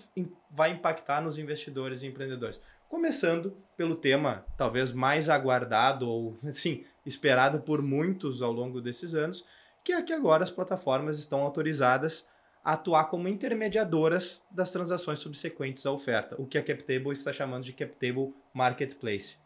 vai 0.51 0.71
impactar 0.71 1.21
nos 1.21 1.39
investidores 1.39 2.03
e 2.03 2.07
empreendedores? 2.07 2.61
Começando 2.93 3.57
pelo 3.75 3.97
tema 3.97 4.45
talvez 4.55 4.93
mais 4.93 5.31
aguardado 5.31 6.07
ou, 6.07 6.37
assim, 6.45 6.85
esperado 7.07 7.59
por 7.59 7.81
muitos 7.81 8.43
ao 8.43 8.53
longo 8.53 8.83
desses 8.83 9.15
anos, 9.15 9.47
que 9.83 9.95
é 9.95 10.03
que 10.03 10.13
agora 10.13 10.45
as 10.45 10.51
plataformas 10.51 11.19
estão 11.19 11.41
autorizadas 11.41 12.29
a 12.63 12.75
atuar 12.75 13.07
como 13.07 13.29
intermediadoras 13.29 14.45
das 14.51 14.71
transações 14.71 15.21
subsequentes 15.21 15.87
à 15.87 15.91
oferta, 15.91 16.37
o 16.39 16.47
que 16.47 16.59
a 16.59 16.63
CapTable 16.63 17.15
está 17.15 17.33
chamando 17.33 17.65
de 17.65 17.73
CapTable 17.73 18.35
Marketplace. 18.53 19.39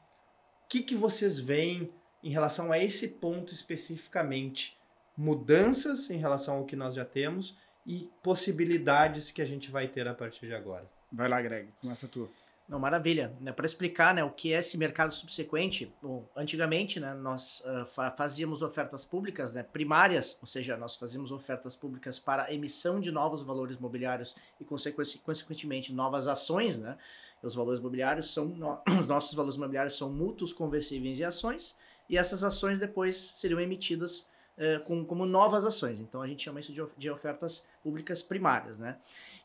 O 0.64 0.68
que, 0.68 0.82
que 0.82 0.96
vocês 0.96 1.38
veem 1.38 1.94
em 2.24 2.30
relação 2.30 2.72
a 2.72 2.80
esse 2.80 3.06
ponto 3.06 3.54
especificamente 3.54 4.76
mudanças 5.16 6.10
em 6.10 6.16
relação 6.16 6.56
ao 6.56 6.64
que 6.64 6.74
nós 6.74 6.96
já 6.96 7.04
temos 7.04 7.56
e 7.86 8.10
possibilidades 8.24 9.30
que 9.30 9.40
a 9.40 9.46
gente 9.46 9.70
vai 9.70 9.86
ter 9.86 10.08
a 10.08 10.14
partir 10.14 10.48
de 10.48 10.54
agora. 10.54 10.90
Vai 11.12 11.28
lá, 11.28 11.40
Greg, 11.40 11.68
começa 11.80 12.08
tu. 12.08 12.28
Não, 12.68 12.80
maravilha. 12.80 13.36
Né, 13.40 13.52
Para 13.52 13.64
explicar 13.64 14.12
né, 14.12 14.24
o 14.24 14.30
que 14.30 14.52
é 14.52 14.58
esse 14.58 14.76
mercado 14.76 15.12
subsequente, 15.12 15.94
bom, 16.02 16.28
antigamente 16.34 16.98
né, 16.98 17.14
nós 17.14 17.62
uh, 17.64 17.86
fazíamos 18.16 18.60
ofertas 18.60 19.04
públicas 19.04 19.52
né, 19.52 19.62
primárias, 19.62 20.36
ou 20.40 20.46
seja, 20.48 20.76
nós 20.76 20.96
fazíamos 20.96 21.30
ofertas 21.30 21.76
públicas 21.76 22.18
para 22.18 22.52
emissão 22.52 23.00
de 23.00 23.12
novos 23.12 23.40
valores 23.40 23.76
mobiliários 23.76 24.34
e, 24.60 24.64
consequentemente, 24.64 25.92
novas 25.92 26.26
ações. 26.26 26.76
Né? 26.76 26.98
Os 27.40 27.54
valores 27.54 27.78
mobiliários 27.78 28.34
são, 28.34 28.46
no, 28.46 28.80
os 28.98 29.06
nossos 29.06 29.32
valores 29.34 29.56
mobiliários 29.56 29.96
são 29.96 30.10
mútuos 30.10 30.52
conversíveis 30.52 31.20
em 31.20 31.24
ações 31.24 31.76
e 32.08 32.18
essas 32.18 32.42
ações 32.42 32.80
depois 32.80 33.16
seriam 33.16 33.60
emitidas 33.60 34.28
uh, 34.58 34.82
com, 34.84 35.04
como 35.04 35.26
novas 35.26 35.64
ações. 35.64 36.00
Então 36.00 36.22
a 36.22 36.26
gente 36.26 36.42
chama 36.42 36.60
isso 36.60 36.72
de, 36.72 36.82
de 36.96 37.10
ofertas 37.10 37.66
públicas 37.82 38.22
primárias, 38.22 38.78
né? 38.78 38.96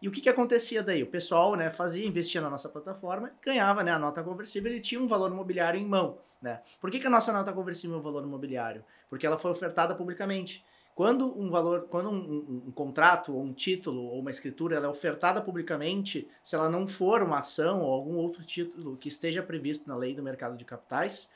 E 0.01 0.07
o 0.07 0.11
que, 0.11 0.21
que 0.21 0.29
acontecia 0.29 0.81
daí? 0.81 1.03
O 1.03 1.07
pessoal 1.07 1.55
né, 1.55 1.69
fazia, 1.69 2.05
investia 2.05 2.41
na 2.41 2.49
nossa 2.49 2.69
plataforma, 2.69 3.31
ganhava 3.43 3.83
né, 3.83 3.91
a 3.91 3.99
nota 3.99 4.23
conversível, 4.23 4.71
ele 4.71 4.81
tinha 4.81 4.99
um 4.99 5.07
valor 5.07 5.31
imobiliário 5.31 5.79
em 5.79 5.85
mão. 5.85 6.17
Né? 6.41 6.59
Por 6.79 6.89
que, 6.89 6.99
que 6.99 7.05
a 7.05 7.09
nossa 7.09 7.31
nota 7.31 7.53
conversível 7.53 7.97
é 7.97 7.99
um 7.99 8.01
valor 8.01 8.23
imobiliário? 8.23 8.83
Porque 9.09 9.27
ela 9.27 9.37
foi 9.37 9.51
ofertada 9.51 9.93
publicamente. 9.93 10.65
Quando 10.95 11.39
um 11.39 11.49
valor, 11.49 11.87
quando 11.89 12.09
um, 12.09 12.15
um, 12.15 12.63
um, 12.67 12.71
contrato, 12.71 13.33
ou 13.33 13.43
um 13.43 13.53
título, 13.53 14.03
ou 14.03 14.19
uma 14.19 14.31
escritura 14.31 14.75
ela 14.75 14.87
é 14.87 14.89
ofertada 14.89 15.41
publicamente, 15.41 16.27
se 16.43 16.55
ela 16.55 16.69
não 16.69 16.85
for 16.87 17.23
uma 17.23 17.39
ação 17.39 17.81
ou 17.81 17.93
algum 17.93 18.15
outro 18.15 18.43
título 18.43 18.97
que 18.97 19.07
esteja 19.07 19.41
previsto 19.41 19.87
na 19.87 19.95
lei 19.95 20.13
do 20.13 20.21
mercado 20.21 20.57
de 20.57 20.65
capitais, 20.65 21.31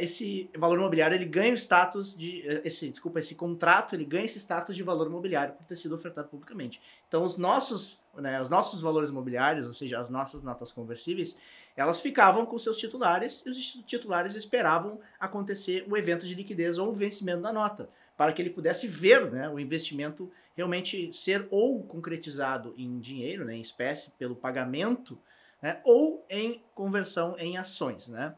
esse 0.00 0.50
valor 0.56 0.78
imobiliário 0.78 1.14
ele 1.14 1.24
ganha 1.24 1.52
o 1.52 1.56
status 1.56 2.16
de 2.16 2.46
é, 2.46 2.62
esse 2.64 2.90
desculpa 2.90 3.20
esse 3.20 3.36
contrato 3.36 3.94
ele 3.94 4.04
ganha 4.04 4.24
esse 4.24 4.38
status 4.40 4.74
de 4.74 4.82
valor 4.82 5.06
imobiliário 5.06 5.54
por 5.54 5.64
ter 5.64 5.76
sido 5.76 5.94
ofertado 5.94 6.28
publicamente 6.28 6.80
então 7.06 7.22
os 7.22 7.36
nossos 7.36 8.02
né, 8.16 8.40
os 8.40 8.48
nossos 8.48 8.80
valores 8.80 9.10
imobiliários 9.10 9.66
ou 9.66 9.72
seja 9.72 10.00
as 10.00 10.10
nossas 10.10 10.42
notas 10.42 10.72
conversíveis 10.72 11.36
elas 11.76 12.00
ficavam 12.00 12.44
com 12.44 12.58
seus 12.58 12.78
titulares 12.78 13.44
e 13.46 13.50
os 13.50 13.56
titulares 13.86 14.34
esperavam 14.34 14.98
acontecer 15.20 15.86
o 15.88 15.96
evento 15.96 16.26
de 16.26 16.34
liquidez 16.34 16.76
ou 16.76 16.88
o 16.88 16.94
vencimento 16.94 17.42
da 17.42 17.52
nota 17.52 17.88
para 18.20 18.34
que 18.34 18.42
ele 18.42 18.50
pudesse 18.50 18.86
ver 18.86 19.30
né, 19.30 19.48
o 19.48 19.58
investimento 19.58 20.30
realmente 20.54 21.10
ser 21.10 21.48
ou 21.50 21.82
concretizado 21.82 22.74
em 22.76 23.00
dinheiro, 23.00 23.46
né, 23.46 23.56
em 23.56 23.62
espécie, 23.62 24.10
pelo 24.10 24.36
pagamento, 24.36 25.18
né, 25.62 25.80
ou 25.86 26.22
em 26.28 26.62
conversão 26.74 27.34
em 27.38 27.56
ações. 27.56 28.08
Né? 28.08 28.34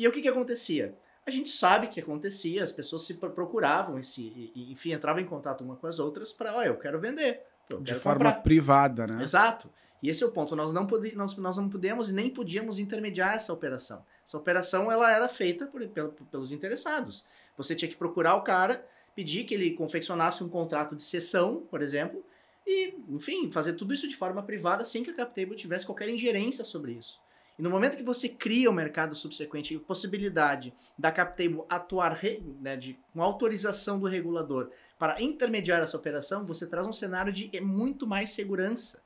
E 0.00 0.08
o 0.08 0.10
que, 0.10 0.22
que 0.22 0.28
acontecia? 0.28 0.96
A 1.26 1.30
gente 1.30 1.50
sabe 1.50 1.88
que 1.88 2.00
acontecia, 2.00 2.64
as 2.64 2.72
pessoas 2.72 3.02
se 3.02 3.12
procuravam, 3.12 3.98
esse, 3.98 4.50
enfim, 4.56 4.94
entravam 4.94 5.20
em 5.20 5.26
contato 5.26 5.62
uma 5.62 5.76
com 5.76 5.86
as 5.86 5.98
outras 5.98 6.32
para, 6.32 6.56
olha, 6.56 6.68
eu 6.68 6.78
quero 6.78 6.98
vender. 6.98 7.42
Eu 7.68 7.80
de 7.80 7.92
quero 7.92 8.00
forma 8.00 8.24
comprar. 8.24 8.42
privada, 8.42 9.06
né? 9.06 9.22
Exato. 9.22 9.68
E 10.02 10.08
esse 10.08 10.24
é 10.24 10.26
o 10.26 10.30
ponto. 10.30 10.56
Nós 10.56 10.72
não, 10.72 10.86
pod 10.86 11.14
nós, 11.14 11.36
nós 11.36 11.58
não 11.58 11.68
podemos 11.68 12.10
e 12.10 12.14
nem 12.14 12.30
podíamos 12.30 12.78
intermediar 12.78 13.34
essa 13.34 13.52
operação. 13.52 14.02
Essa 14.26 14.38
operação 14.38 14.90
ela 14.90 15.12
era 15.12 15.28
feita 15.28 15.66
por, 15.66 15.86
pelos 16.30 16.50
interessados. 16.50 17.22
Você 17.54 17.74
tinha 17.74 17.90
que 17.90 17.96
procurar 17.96 18.36
o 18.36 18.42
cara, 18.42 18.82
pedir 19.14 19.44
que 19.44 19.52
ele 19.52 19.72
confeccionasse 19.72 20.42
um 20.42 20.48
contrato 20.48 20.96
de 20.96 21.02
cessão, 21.02 21.62
por 21.70 21.82
exemplo, 21.82 22.24
e, 22.66 22.94
enfim, 23.10 23.50
fazer 23.52 23.74
tudo 23.74 23.92
isso 23.92 24.08
de 24.08 24.16
forma 24.16 24.42
privada 24.42 24.82
sem 24.86 25.02
que 25.02 25.10
a 25.10 25.14
CapTable 25.14 25.56
tivesse 25.56 25.84
qualquer 25.84 26.08
ingerência 26.08 26.64
sobre 26.64 26.92
isso. 26.92 27.20
E 27.60 27.62
no 27.62 27.68
momento 27.68 27.98
que 27.98 28.02
você 28.02 28.26
cria 28.26 28.70
o 28.70 28.72
mercado 28.72 29.14
subsequente 29.14 29.74
e 29.74 29.78
possibilidade 29.78 30.72
da 30.98 31.12
CapTable 31.12 31.62
atuar 31.68 32.18
né, 32.58 32.74
de, 32.74 32.98
com 33.12 33.22
autorização 33.22 34.00
do 34.00 34.06
regulador 34.06 34.70
para 34.98 35.20
intermediar 35.20 35.82
essa 35.82 35.94
operação, 35.94 36.46
você 36.46 36.66
traz 36.66 36.86
um 36.86 36.92
cenário 36.92 37.30
de 37.30 37.50
muito 37.60 38.06
mais 38.06 38.30
segurança 38.30 39.02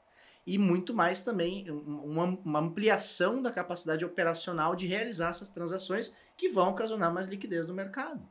e 0.47 0.57
muito 0.57 0.95
mais 0.95 1.21
também 1.21 1.69
uma, 1.69 2.61
ampliação 2.61 3.43
da 3.43 3.51
capacidade 3.51 4.05
operacional 4.05 4.77
de 4.77 4.87
realizar 4.87 5.31
essas 5.31 5.51
transações 5.51 6.15
que 6.37 6.49
vão 6.49 6.71
ocasionar 6.71 7.13
mais 7.13 7.27
liquidez 7.27 7.67
no 7.67 7.75
mercado. 7.75 8.23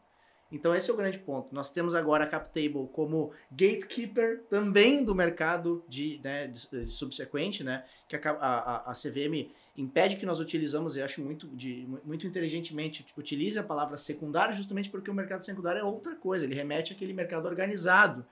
Então 0.53 0.75
esse 0.75 0.89
é 0.89 0.93
o 0.93 0.95
grande 0.95 1.17
ponto. 1.17 1.53
Nós 1.53 1.72
temos 1.72 1.95
agora 1.95 2.25
a 2.25 2.27
CapTable 2.27 2.88
como 2.93 3.31
gatekeeper 3.51 4.43
também 4.43 5.03
do 5.03 5.15
mercado 5.15 5.83
de, 5.89 6.22
né, 6.24 6.45
de, 6.45 6.86
de 6.86 6.91
subsequente, 6.91 7.63
né, 7.63 7.83
que 8.07 8.15
a, 8.15 8.19
a, 8.22 8.91
a, 8.91 8.93
CVM 8.93 9.51
impede 9.75 10.15
que 10.15 10.27
nós 10.27 10.39
utilizamos, 10.39 10.95
e 10.95 11.01
acho 11.01 11.24
muito, 11.24 11.48
de, 11.48 11.88
muito 12.05 12.27
inteligentemente, 12.27 13.03
utilize 13.17 13.57
a 13.57 13.63
palavra 13.63 13.98
secundário 13.98 14.55
justamente 14.55 14.91
porque 14.91 15.10
o 15.10 15.13
mercado 15.13 15.43
secundário 15.43 15.81
é 15.81 15.83
outra 15.83 16.15
coisa, 16.15 16.45
ele 16.45 16.53
remete 16.53 16.93
àquele 16.93 17.13
mercado 17.13 17.48
organizado. 17.48 18.24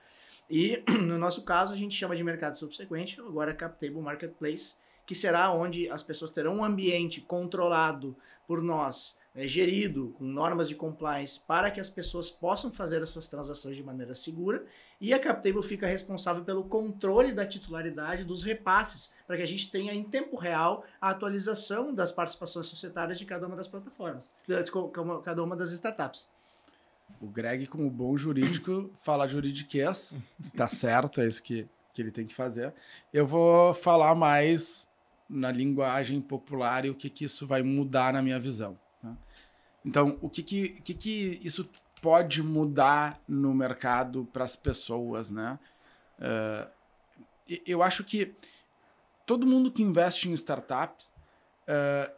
E 0.48 0.80
no 1.02 1.18
nosso 1.18 1.42
caso 1.42 1.72
a 1.72 1.76
gente 1.76 1.96
chama 1.96 2.14
de 2.14 2.22
mercado 2.22 2.56
subsequente, 2.56 3.20
agora 3.20 3.52
CapTable 3.52 4.00
Marketplace, 4.00 4.76
que 5.06 5.14
será 5.14 5.50
onde 5.52 5.88
as 5.90 6.02
pessoas 6.02 6.30
terão 6.30 6.56
um 6.56 6.64
ambiente 6.64 7.20
controlado 7.20 8.16
por 8.46 8.60
nós, 8.60 9.18
é, 9.34 9.46
gerido 9.46 10.14
com 10.18 10.24
normas 10.24 10.68
de 10.68 10.74
compliance 10.74 11.40
para 11.40 11.70
que 11.70 11.80
as 11.80 11.88
pessoas 11.88 12.30
possam 12.30 12.70
fazer 12.70 13.02
as 13.02 13.10
suas 13.10 13.28
transações 13.28 13.76
de 13.76 13.82
maneira 13.82 14.14
segura 14.14 14.64
e 15.00 15.14
a 15.14 15.18
CapTable 15.18 15.62
fica 15.62 15.86
responsável 15.86 16.44
pelo 16.44 16.64
controle 16.64 17.32
da 17.32 17.46
titularidade 17.46 18.24
dos 18.24 18.42
repasses 18.42 19.14
para 19.26 19.36
que 19.36 19.42
a 19.42 19.46
gente 19.46 19.70
tenha 19.70 19.94
em 19.94 20.04
tempo 20.04 20.36
real 20.36 20.84
a 21.00 21.10
atualização 21.10 21.94
das 21.94 22.12
participações 22.12 22.66
societárias 22.66 23.18
de 23.18 23.24
cada 23.24 23.46
uma 23.46 23.56
das 23.56 23.66
plataformas, 23.66 24.28
de 24.46 24.54
cada 25.22 25.42
uma 25.42 25.56
das 25.56 25.72
startups. 25.72 26.28
O 27.20 27.26
Greg, 27.26 27.66
como 27.66 27.88
bom 27.90 28.16
jurídico, 28.16 28.90
fala 29.02 29.26
juridiquês, 29.26 30.20
tá 30.56 30.68
certo, 30.68 31.20
é 31.20 31.26
isso 31.26 31.42
que, 31.42 31.66
que 31.94 32.02
ele 32.02 32.10
tem 32.10 32.26
que 32.26 32.34
fazer. 32.34 32.74
Eu 33.12 33.26
vou 33.26 33.74
falar 33.74 34.14
mais 34.14 34.88
na 35.28 35.50
linguagem 35.50 36.20
popular 36.20 36.84
e 36.84 36.90
o 36.90 36.94
que, 36.94 37.08
que 37.08 37.24
isso 37.24 37.46
vai 37.46 37.62
mudar 37.62 38.12
na 38.12 38.22
minha 38.22 38.38
visão. 38.38 38.78
Tá? 39.00 39.16
Então, 39.84 40.18
o 40.20 40.28
que, 40.28 40.42
que, 40.42 40.68
que, 40.82 40.94
que 40.94 41.40
isso 41.42 41.68
pode 42.00 42.42
mudar 42.42 43.20
no 43.28 43.54
mercado 43.54 44.28
para 44.32 44.44
as 44.44 44.56
pessoas, 44.56 45.30
né? 45.30 45.58
Uh, 46.18 46.70
eu 47.66 47.82
acho 47.82 48.04
que 48.04 48.34
todo 49.24 49.46
mundo 49.46 49.70
que 49.70 49.82
investe 49.82 50.28
em 50.28 50.32
startups 50.32 51.12
uh, 51.68 52.12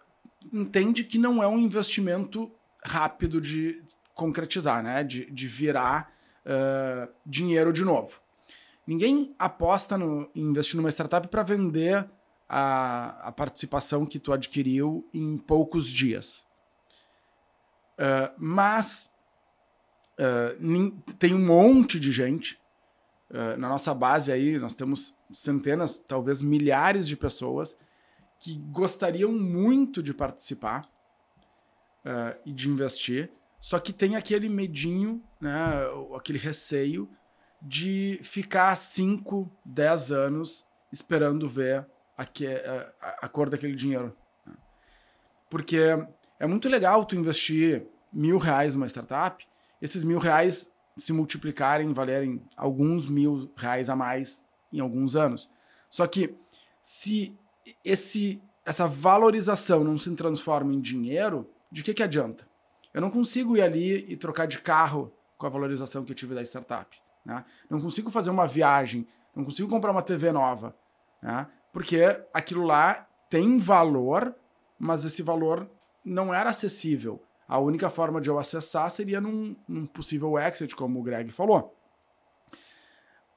entende 0.53 1.05
que 1.05 1.19
não 1.19 1.43
é 1.43 1.47
um 1.47 1.59
investimento 1.59 2.51
rápido 2.83 3.41
de 3.41 3.83
concretizar, 4.15 4.83
né? 4.83 5.05
De, 5.05 5.31
de 5.31 5.47
virar 5.47 6.13
uh, 6.45 7.13
dinheiro 7.25 7.73
de 7.73 7.85
novo. 7.85 8.21
Ninguém 8.87 9.35
aposta 9.39 9.97
no, 9.97 10.31
em 10.35 10.43
investir 10.43 10.77
numa 10.77 10.91
startup 10.91 11.29
para 11.29 11.43
vender 11.43 12.09
a, 12.57 13.29
a, 13.31 13.33
participação 13.33 14.07
que 14.07 14.17
tu 14.17 14.33
adquiriu 14.33 15.05
em 15.13 15.37
poucos 15.37 15.91
dias. 15.91 16.47
Uh, 17.99 18.31
mas 18.39 19.11
uh, 20.21 21.15
tem 21.19 21.35
um 21.35 21.45
monte 21.45 21.99
de 21.99 22.13
gente 22.13 22.57
uh, 23.29 23.59
na 23.59 23.69
nossa 23.69 23.93
base 23.93 24.31
aí, 24.31 24.57
nós 24.57 24.77
temos 24.77 25.17
centenas, 25.33 25.99
talvez 25.99 26.41
milhares 26.41 27.09
de 27.09 27.17
pessoas 27.17 27.77
que 28.39 28.57
gostariam 28.71 29.33
muito 29.33 30.01
de 30.01 30.15
participar 30.15 30.89
e 32.45 32.53
de 32.53 32.69
investir, 32.69 33.31
só 33.59 33.79
que 33.79 33.91
tem 33.91 34.15
aquele 34.15 34.47
medinho, 34.47 35.25
né, 35.41 35.57
aquele 36.15 36.39
receio 36.39 37.09
de 37.63 38.21
ficar 38.23 38.77
5, 38.77 39.51
10 39.65 40.13
anos 40.13 40.67
esperando 40.93 41.49
ver 41.49 41.89
a, 42.17 42.25
que, 42.25 42.47
a, 42.47 43.19
a, 43.23 43.29
cor 43.29 43.49
daquele 43.49 43.75
dinheiro. 43.75 44.17
Porque 45.51 45.79
é 46.39 46.47
muito 46.47 46.69
legal 46.69 47.05
tu 47.05 47.17
investir 47.17 47.87
mil 48.13 48.39
reais 48.39 48.75
numa 48.75 48.87
startup, 48.87 49.47
esses 49.81 50.05
mil 50.05 50.19
reais 50.19 50.73
se 50.97 51.13
multiplicarem, 51.13 51.93
valerem 51.93 52.43
alguns 52.57 53.09
mil 53.09 53.53
reais 53.57 53.89
a 53.89 53.97
mais 53.97 54.47
em 54.73 54.81
alguns 54.81 55.17
anos. 55.17 55.51
Só 55.91 56.07
que 56.07 56.35
se 56.81 57.37
esse, 57.85 58.43
essa 58.65 58.87
valorização 58.87 59.83
não 59.83 59.97
se 59.99 60.15
transforma 60.15 60.73
em 60.73 60.81
dinheiro, 60.81 61.51
de 61.71 61.83
que, 61.83 61.95
que 61.95 62.03
adianta? 62.03 62.47
Eu 62.93 63.01
não 63.01 63.11
consigo 63.11 63.57
ir 63.57 63.63
ali 63.63 64.07
e 64.09 64.17
trocar 64.17 64.47
de 64.47 64.61
carro 64.61 65.13
com 65.37 65.47
a 65.47 65.51
valorização 65.51 66.05
que 66.05 66.13
eu 66.13 66.17
tive 66.17 66.35
da 66.35 66.43
startup. 66.43 66.97
Né? 67.25 67.45
Não 67.69 67.81
consigo 67.81 68.11
fazer 68.11 68.31
uma 68.31 68.47
viagem, 68.47 69.07
não 69.35 69.45
consigo 69.45 69.69
comprar 69.69 69.91
uma 69.91 70.03
TV 70.03 70.31
nova. 70.31 70.77
Né? 71.21 71.47
Porque 71.75 71.99
aquilo 72.33 72.65
lá 72.65 73.05
tem 73.29 73.59
valor, 73.59 74.33
mas 74.79 75.05
esse 75.05 75.23
valor 75.23 75.69
não 76.05 76.33
era 76.33 76.51
acessível. 76.51 77.21
A 77.49 77.59
única 77.59 77.91
forma 77.91 78.21
de 78.21 78.31
eu 78.31 78.39
acessar 78.39 78.89
seria 78.93 79.21
num, 79.21 79.57
num 79.67 79.85
possível 79.85 80.39
exit, 80.39 80.77
como 80.77 81.01
o 81.01 81.03
Greg 81.03 81.33
falou. 81.33 81.77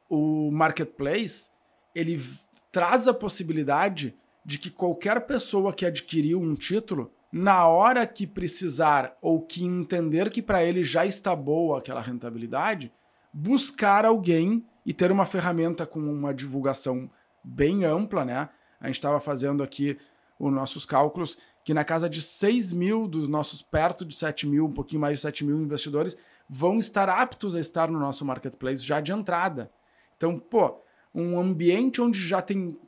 O 0.07 0.51
marketplace 0.51 1.49
ele 1.95 2.23
traz 2.71 3.07
a 3.07 3.13
possibilidade 3.13 4.15
de 4.45 4.59
que 4.59 4.69
qualquer 4.69 5.25
pessoa 5.25 5.73
que 5.73 5.83
adquiriu 5.83 6.39
um 6.39 6.53
título 6.53 7.11
na 7.31 7.65
hora 7.65 8.05
que 8.05 8.27
precisar 8.27 9.17
ou 9.19 9.41
que 9.41 9.65
entender 9.65 10.29
que 10.29 10.43
para 10.43 10.63
ele 10.63 10.83
já 10.83 11.07
está 11.07 11.35
boa 11.35 11.79
aquela 11.79 12.01
rentabilidade, 12.01 12.93
buscar 13.33 14.05
alguém 14.05 14.63
e 14.85 14.93
ter 14.93 15.11
uma 15.11 15.25
ferramenta 15.25 15.87
com 15.87 15.99
uma 15.99 16.31
divulgação 16.31 17.09
bem 17.43 17.85
ampla, 17.85 18.25
né? 18.25 18.49
A 18.79 18.87
gente 18.87 18.95
estava 18.95 19.19
fazendo 19.19 19.63
aqui 19.63 19.97
os 20.39 20.51
nossos 20.51 20.85
cálculos 20.85 21.37
que 21.63 21.73
na 21.73 21.83
casa 21.83 22.09
de 22.09 22.21
6 22.21 22.71
mil 22.71 23.07
dos 23.07 23.27
nossos 23.27 23.61
perto 23.61 24.05
de 24.05 24.15
7 24.15 24.47
mil, 24.47 24.65
um 24.65 24.71
pouquinho 24.71 25.01
mais 25.01 25.17
de 25.17 25.21
7 25.21 25.43
mil 25.43 25.59
investidores 25.59 26.15
vão 26.49 26.79
estar 26.79 27.09
aptos 27.09 27.55
a 27.55 27.59
estar 27.59 27.89
no 27.89 27.99
nosso 27.99 28.23
marketplace 28.23 28.81
já 28.83 29.01
de 29.01 29.11
entrada. 29.11 29.69
Então, 30.15 30.39
pô, 30.39 30.79
um 31.13 31.37
ambiente 31.39 32.01
onde 32.01 32.19
já 32.19 32.41
tem 32.41 32.79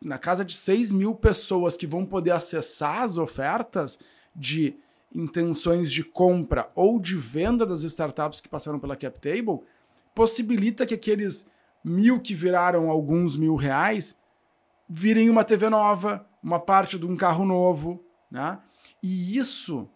na 0.00 0.16
casa 0.16 0.44
de 0.44 0.54
6 0.54 0.92
mil 0.92 1.14
pessoas 1.14 1.76
que 1.76 1.86
vão 1.86 2.06
poder 2.06 2.30
acessar 2.30 3.02
as 3.02 3.18
ofertas 3.18 3.98
de 4.34 4.74
intenções 5.14 5.92
de 5.92 6.02
compra 6.02 6.70
ou 6.74 6.98
de 6.98 7.16
venda 7.16 7.66
das 7.66 7.82
startups 7.82 8.40
que 8.40 8.48
passaram 8.48 8.78
pela 8.78 8.96
CapTable, 8.96 9.60
possibilita 10.14 10.86
que 10.86 10.94
aqueles 10.94 11.46
mil 11.86 12.20
que 12.20 12.34
viraram 12.34 12.90
alguns 12.90 13.36
mil 13.36 13.54
reais 13.54 14.18
virem 14.88 15.30
uma 15.30 15.44
TV 15.44 15.68
nova, 15.68 16.26
uma 16.42 16.58
parte 16.58 16.98
de 16.98 17.06
um 17.06 17.16
carro 17.16 17.44
novo, 17.44 18.04
né? 18.28 18.58
E 19.00 19.38
isso 19.38 19.88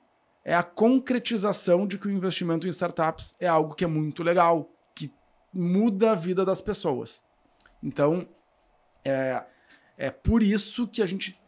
é 0.45 0.55
a 0.55 0.63
concretização 0.63 1.89
de 1.89 1.99
que 1.99 2.07
o 2.07 2.11
investimento 2.11 2.67
em 2.67 2.71
startups 2.71 3.35
é 3.41 3.49
algo 3.49 3.75
que 3.75 3.83
é 3.83 3.89
muito 3.89 4.23
legal, 4.23 4.71
que 4.95 5.13
muda 5.53 6.13
a 6.13 6.15
vida 6.15 6.45
das 6.45 6.61
pessoas. 6.61 7.23
Então, 7.83 8.29
é, 9.05 9.43
é 9.99 10.11
por 10.11 10.45
isso 10.45 10.87
que 10.87 11.03
a 11.03 11.07
gente 11.07 11.41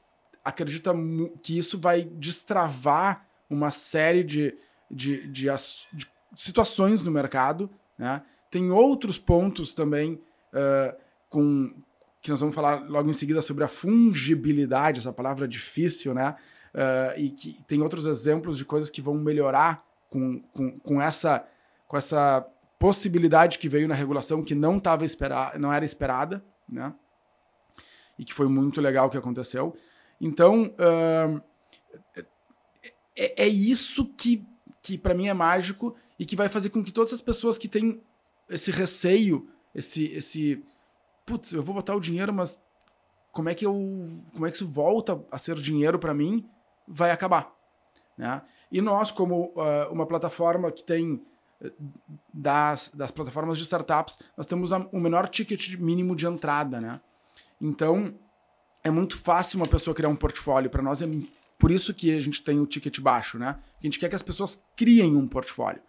acredita 0.45 0.93
que 1.41 1.57
isso 1.57 1.79
vai 1.79 2.03
destravar 2.03 3.29
uma 3.49 3.71
série 3.71 4.25
de, 4.25 4.57
de, 4.91 5.29
de, 5.29 5.47
de 5.93 6.07
situações 6.35 7.01
no 7.01 7.13
mercado. 7.13 7.71
Né? 7.97 8.23
Tem 8.51 8.71
outros 8.73 9.19
pontos 9.19 9.73
também 9.73 10.21
uh, 10.53 10.97
com 11.29 11.75
que 12.21 12.31
nós 12.31 12.41
vamos 12.41 12.55
falar 12.55 12.89
logo 12.89 13.11
em 13.11 13.13
seguida 13.13 13.43
sobre 13.43 13.65
a 13.65 13.69
fungibilidade, 13.69 15.01
essa 15.01 15.13
palavra 15.13 15.49
difícil, 15.49 16.15
né? 16.15 16.37
Uh, 16.73 17.19
e 17.19 17.31
que 17.31 17.59
tem 17.67 17.83
outros 17.83 18.07
exemplos 18.07 18.57
de 18.57 18.65
coisas 18.65 18.89
que 18.89 19.03
vão 19.03 19.15
melhorar 19.15 19.85
com, 20.09 20.41
com, 20.53 20.79
com, 20.79 21.03
essa, 21.03 21.45
com 21.89 21.97
essa 21.97 22.47
possibilidade 22.79 23.59
que 23.59 23.69
veio 23.69 23.89
na 23.89 23.95
regulação 23.95 24.43
que 24.43 24.55
não, 24.55 24.79
tava 24.79 25.05
esperar, 25.05 25.59
não 25.59 25.73
era 25.73 25.85
esperada, 25.85 26.43
né? 26.69 26.95
e 28.19 28.25
que 28.25 28.33
foi 28.33 28.49
muito 28.49 28.81
legal 28.81 29.11
que 29.11 29.17
aconteceu. 29.17 29.77
Então, 30.21 30.75
uh, 30.79 31.43
é, 33.17 33.45
é, 33.45 33.49
isso 33.49 34.07
que, 34.07 34.47
que 34.81 34.97
para 34.97 35.15
mim 35.15 35.29
é 35.29 35.35
mágico 35.35 35.97
e 36.19 36.25
que 36.25 36.37
vai 36.37 36.49
fazer 36.49 36.71
com 36.71 36.83
que 36.85 36.93
todas 36.93 37.13
as 37.13 37.21
pessoas 37.21 37.59
que 37.59 37.69
têm 37.69 38.01
esse 38.49 38.71
receio, 38.71 39.49
esse, 39.75 40.07
esse 40.07 40.65
putz, 41.25 41.53
eu 41.53 41.63
vou 41.63 41.75
botar 41.75 41.95
o 41.95 42.01
dinheiro, 42.01 42.33
mas 42.33 42.61
como 43.31 43.49
é 43.49 43.55
que 43.55 43.65
eu, 43.65 43.73
como 44.33 44.47
é 44.47 44.51
que 44.51 44.57
isso 44.57 44.67
volta 44.67 45.25
a 45.31 45.39
ser 45.39 45.57
dinheiro 45.57 45.99
para 45.99 46.13
mim, 46.13 46.49
vai 46.87 47.11
acabar, 47.11 47.53
né? 48.17 48.43
E 48.71 48.81
nós, 48.81 49.11
como 49.11 49.53
uh, 49.57 49.93
uma 49.93 50.07
plataforma 50.07 50.73
que 50.73 50.83
tem 50.83 51.23
eh, 51.61 51.73
das, 52.33 52.91
das 52.95 53.11
plataformas 53.11 53.59
de 53.59 53.65
startups, 53.65 54.19
nós 54.35 54.47
temos 54.47 54.71
o 54.73 54.99
menor 54.99 55.29
ticket 55.29 55.77
mínimo 55.77 56.17
de 56.17 56.27
entrada, 56.27 56.81
né? 56.81 57.01
Então, 57.61 58.15
é 58.83 58.91
muito 58.91 59.17
fácil 59.17 59.59
uma 59.59 59.67
pessoa 59.67 59.95
criar 59.95 60.09
um 60.09 60.17
portfólio. 60.17 60.71
Para 60.71 60.83
nós 60.83 61.03
é 61.03 61.07
por 61.59 61.71
isso 61.71 61.93
que 61.93 62.17
a 62.17 62.19
gente 62.19 62.43
tem 62.43 62.59
o 62.59 62.67
ticket 62.67 62.99
baixo, 63.01 63.39
né? 63.39 63.59
A 63.79 63.87
gente 63.87 63.99
quer 63.99 64.09
que 64.09 64.17
as 64.17 64.23
pessoas 64.23 64.63
criem 64.75 65.17
um 65.17 65.29
portfólio 65.29 65.83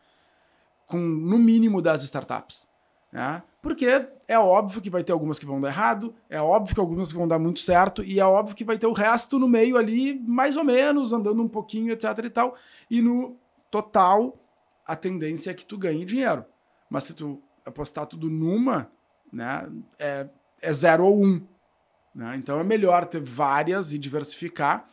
com 0.85 0.99
no 0.99 1.37
mínimo 1.37 1.81
das 1.81 2.03
startups, 2.03 2.67
né? 3.11 3.41
Porque 3.63 3.87
é 4.27 4.37
óbvio 4.37 4.81
que 4.81 4.89
vai 4.89 5.05
ter 5.05 5.13
algumas 5.13 5.39
que 5.39 5.45
vão 5.45 5.57
dar 5.57 5.69
errado, 5.69 6.13
é 6.29 6.39
óbvio 6.39 6.75
que 6.75 6.81
algumas 6.81 7.13
vão 7.13 7.25
dar 7.25 7.39
muito 7.39 7.61
certo 7.61 8.03
e 8.03 8.19
é 8.19 8.25
óbvio 8.25 8.53
que 8.57 8.65
vai 8.65 8.77
ter 8.77 8.87
o 8.87 8.91
resto 8.91 9.39
no 9.39 9.47
meio 9.47 9.77
ali, 9.77 10.19
mais 10.19 10.57
ou 10.57 10.65
menos, 10.65 11.13
andando 11.13 11.41
um 11.41 11.47
pouquinho, 11.47 11.93
etc 11.93 12.03
e 12.25 12.29
tal. 12.29 12.57
E 12.91 13.01
no 13.01 13.37
total, 13.71 14.37
a 14.85 14.97
tendência 14.97 15.49
é 15.49 15.53
que 15.53 15.65
tu 15.65 15.77
ganhe 15.77 16.03
dinheiro. 16.03 16.43
Mas 16.89 17.05
se 17.05 17.13
tu 17.13 17.41
apostar 17.65 18.05
tudo 18.05 18.29
numa, 18.29 18.91
né, 19.31 19.71
é, 19.97 20.27
é 20.61 20.73
zero 20.73 21.05
ou 21.05 21.23
um. 21.23 21.41
Né? 22.13 22.35
Então 22.35 22.59
é 22.59 22.65
melhor 22.65 23.05
ter 23.05 23.21
várias 23.21 23.93
e 23.93 23.97
diversificar. 23.97 24.89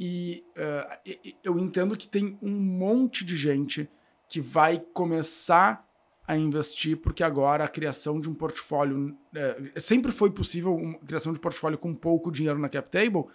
E 0.00 0.42
uh, 0.56 1.28
eu 1.44 1.58
entendo 1.58 1.94
que 1.94 2.08
tem 2.08 2.38
um 2.40 2.58
monte 2.58 3.22
de 3.22 3.36
gente 3.36 3.86
que 4.26 4.40
vai 4.40 4.82
começar 4.94 5.86
a 6.32 6.36
investir, 6.38 6.96
porque 6.96 7.22
agora 7.22 7.64
a 7.64 7.68
criação 7.68 8.18
de 8.18 8.28
um 8.28 8.34
portfólio. 8.34 9.16
É, 9.34 9.80
sempre 9.80 10.10
foi 10.12 10.30
possível 10.30 10.78
a 11.02 11.06
criação 11.06 11.32
de 11.32 11.38
portfólio 11.38 11.78
com 11.78 11.94
pouco 11.94 12.30
dinheiro 12.30 12.58
na 12.58 12.68
CapTable, 12.68 13.26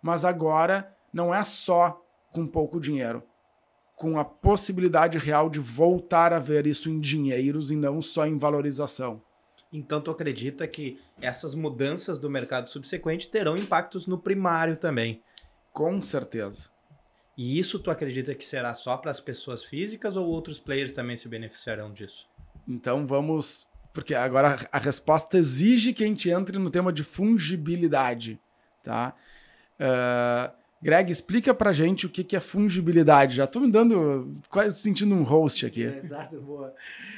mas 0.00 0.24
agora 0.24 0.94
não 1.12 1.34
é 1.34 1.42
só 1.44 2.02
com 2.32 2.46
pouco 2.46 2.80
dinheiro. 2.80 3.22
Com 3.94 4.18
a 4.18 4.24
possibilidade 4.24 5.18
real 5.18 5.48
de 5.48 5.58
voltar 5.58 6.32
a 6.32 6.38
ver 6.38 6.66
isso 6.66 6.90
em 6.90 7.00
dinheiros 7.00 7.70
e 7.70 7.76
não 7.76 8.02
só 8.02 8.26
em 8.26 8.36
valorização. 8.36 9.22
Então, 9.72 10.00
tu 10.00 10.10
acredita 10.10 10.66
que 10.66 11.00
essas 11.20 11.54
mudanças 11.54 12.18
do 12.18 12.30
mercado 12.30 12.68
subsequente 12.68 13.28
terão 13.28 13.56
impactos 13.56 14.06
no 14.06 14.18
primário 14.18 14.76
também? 14.76 15.22
Com 15.72 16.00
certeza. 16.00 16.70
E 17.36 17.58
isso 17.58 17.78
tu 17.78 17.90
acredita 17.90 18.34
que 18.34 18.44
será 18.44 18.72
só 18.72 18.96
para 18.96 19.10
as 19.10 19.20
pessoas 19.20 19.62
físicas 19.62 20.16
ou 20.16 20.26
outros 20.26 20.58
players 20.58 20.92
também 20.92 21.16
se 21.16 21.28
beneficiarão 21.28 21.92
disso? 21.92 22.26
Então 22.66 23.06
vamos. 23.06 23.66
Porque 23.92 24.14
agora 24.14 24.58
a 24.70 24.78
resposta 24.78 25.38
exige 25.38 25.92
que 25.92 26.04
a 26.04 26.06
gente 26.06 26.28
entre 26.28 26.58
no 26.58 26.70
tema 26.70 26.92
de 26.92 27.02
fungibilidade. 27.02 28.38
Tá? 28.82 29.14
Uh, 29.80 30.54
Greg, 30.82 31.10
explica 31.10 31.54
pra 31.54 31.72
gente 31.72 32.04
o 32.04 32.08
que, 32.08 32.22
que 32.22 32.36
é 32.36 32.40
fungibilidade. 32.40 33.36
Já 33.36 33.44
estou 33.44 33.62
me 33.62 33.70
dando, 33.70 34.36
quase 34.50 34.78
sentindo 34.78 35.14
um 35.14 35.22
host 35.22 35.64
aqui. 35.64 35.84
É, 35.84 35.96
exato, 35.98 36.40
boa. 36.40 36.74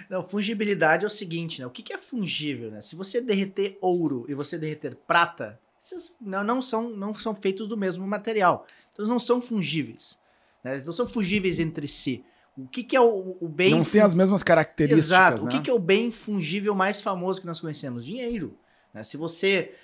Não, 0.08 0.22
fungibilidade 0.22 1.04
é 1.04 1.06
o 1.06 1.10
seguinte, 1.10 1.60
né? 1.60 1.66
O 1.66 1.70
que, 1.70 1.82
que 1.82 1.92
é 1.92 1.98
fungível, 1.98 2.70
né? 2.70 2.80
Se 2.80 2.94
você 2.94 3.20
derreter 3.20 3.76
ouro 3.80 4.24
e 4.28 4.34
você 4.34 4.56
derreter 4.56 4.94
prata, 4.94 5.60
esses 5.82 6.14
não, 6.20 6.44
não, 6.44 6.62
são, 6.62 6.90
não 6.90 7.12
são 7.12 7.34
feitos 7.34 7.66
do 7.66 7.76
mesmo 7.76 8.06
material. 8.06 8.66
Então 8.92 9.04
eles 9.04 9.10
não 9.10 9.18
são 9.18 9.42
fungíveis. 9.42 10.18
Né? 10.62 10.72
Eles 10.72 10.86
não 10.86 10.92
são 10.92 11.08
fungíveis 11.08 11.58
entre 11.58 11.86
si. 11.88 12.24
O 12.58 12.66
que, 12.66 12.82
que 12.82 12.96
é 12.96 13.00
o, 13.00 13.36
o 13.40 13.48
bem. 13.48 13.70
Não 13.70 13.84
tem 13.84 14.00
as 14.00 14.14
mesmas 14.14 14.42
características. 14.42 15.04
Exato. 15.04 15.44
Né? 15.44 15.48
O 15.48 15.48
que, 15.48 15.60
que 15.60 15.70
é 15.70 15.72
o 15.72 15.78
bem 15.78 16.10
fungível 16.10 16.74
mais 16.74 17.00
famoso 17.00 17.40
que 17.40 17.46
nós 17.46 17.60
conhecemos? 17.60 18.04
Dinheiro. 18.04 18.58
Né? 18.92 19.02
Se 19.04 19.16
você 19.16 19.74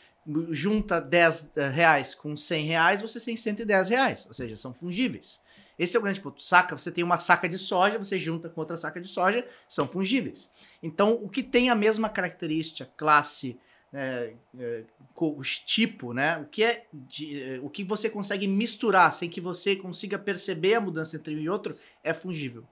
junta 0.51 1.01
10 1.01 1.51
eh, 1.55 1.69
reais 1.69 2.15
com 2.15 2.35
100 2.35 2.67
reais, 2.67 3.03
você 3.03 3.21
tem 3.21 3.37
110 3.37 3.89
reais. 3.91 4.27
Ou 4.27 4.35
seja, 4.35 4.57
são 4.57 4.75
fungíveis. 4.75 5.41
Esse 5.79 5.97
é 5.97 6.01
o 6.01 6.03
grande 6.03 6.21
ponto. 6.21 6.43
Saca, 6.43 6.77
você 6.77 6.91
tem 6.91 7.05
uma 7.05 7.19
saca 7.19 7.49
de 7.49 7.59
soja, 7.59 7.99
você 7.99 8.19
junta 8.19 8.49
com 8.49 8.61
outra 8.61 8.77
saca 8.77 9.01
de 9.01 9.09
soja, 9.09 9.47
são 9.69 9.87
fungíveis. 9.87 10.51
Então, 10.83 11.15
o 11.23 11.29
que 11.29 11.43
tem 11.43 11.71
a 11.71 11.75
mesma 11.75 12.09
característica, 12.09 12.91
classe, 12.97 13.59
é, 13.95 14.33
é, 14.59 14.83
tipo, 15.65 16.13
né? 16.13 16.39
O 16.39 16.47
que 16.47 16.65
é 16.65 16.85
de, 16.93 17.61
o 17.63 17.71
que 17.71 17.85
você 17.85 18.11
consegue 18.11 18.49
misturar 18.49 19.13
sem 19.13 19.31
que 19.31 19.41
você 19.41 19.77
consiga 19.77 20.19
perceber 20.19 20.75
a 20.75 20.81
mudança 20.81 21.17
entre 21.17 21.35
um 21.37 21.39
e 21.39 21.49
outro 21.49 21.77
é 22.03 22.13
fungível. 22.13 22.65